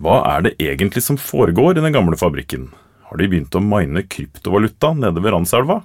Hva 0.00 0.22
er 0.30 0.46
det 0.46 0.54
egentlig 0.56 1.04
som 1.04 1.20
foregår 1.20 1.76
i 1.76 1.84
den 1.84 1.92
gamle 1.92 2.16
fabrikken? 2.16 2.70
Har 3.10 3.20
de 3.20 3.28
begynt 3.28 3.60
å 3.60 3.60
mine 3.60 4.06
kryptovaluta 4.08 4.94
nede 4.96 5.20
ved 5.20 5.36
Randselva? 5.36 5.82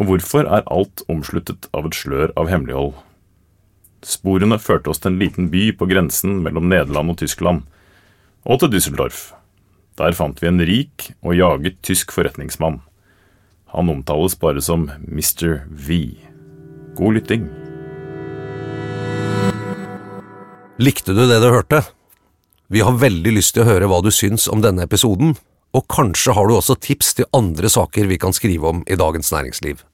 Og 0.00 0.08
hvorfor 0.08 0.48
er 0.48 0.64
alt 0.72 1.04
omsluttet 1.12 1.68
av 1.76 1.90
et 1.90 2.00
slør 2.00 2.32
av 2.40 2.48
hemmelighold? 2.48 2.96
Sporene 4.08 4.56
førte 4.56 4.88
oss 4.88 5.02
til 5.02 5.12
en 5.12 5.20
liten 5.20 5.50
by 5.52 5.68
på 5.76 5.88
grensen 5.90 6.38
mellom 6.44 6.70
Nederland 6.70 7.12
og 7.12 7.18
Tyskland, 7.20 7.66
og 8.48 8.62
til 8.62 8.72
Düsseldorf. 8.72 9.34
Der 10.00 10.14
fant 10.16 10.40
vi 10.40 10.48
en 10.48 10.62
rik 10.64 11.10
og 11.20 11.36
jaget 11.36 11.76
tysk 11.84 12.14
forretningsmann. 12.16 12.80
Han 13.74 13.90
omtales 13.92 14.38
bare 14.40 14.62
som 14.64 14.86
Mr. 15.04 15.66
V. 15.68 15.98
God 16.96 17.18
lytting. 17.18 17.48
Likte 20.78 21.12
du 21.12 21.26
det 21.26 21.42
du 21.42 21.50
hørte? 21.50 21.82
Vi 22.72 22.80
har 22.84 22.96
veldig 23.00 23.34
lyst 23.34 23.56
til 23.56 23.64
å 23.64 23.68
høre 23.68 23.90
hva 23.90 24.00
du 24.04 24.12
syns 24.14 24.46
om 24.48 24.62
denne 24.64 24.86
episoden, 24.88 25.34
og 25.76 25.84
kanskje 25.92 26.32
har 26.36 26.48
du 26.48 26.56
også 26.56 26.78
tips 26.80 27.12
til 27.18 27.28
andre 27.36 27.68
saker 27.68 28.08
vi 28.08 28.20
kan 28.20 28.32
skrive 28.36 28.72
om 28.72 28.84
i 28.88 28.96
Dagens 28.96 29.32
Næringsliv. 29.34 29.84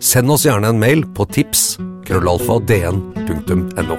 Send 0.00 0.30
oss 0.30 0.44
gjerne 0.46 0.68
en 0.72 0.78
mail 0.78 1.04
på 1.14 1.26
tips 1.26 1.76
krøllalfa 2.06 2.58
dn.no. 2.68 3.98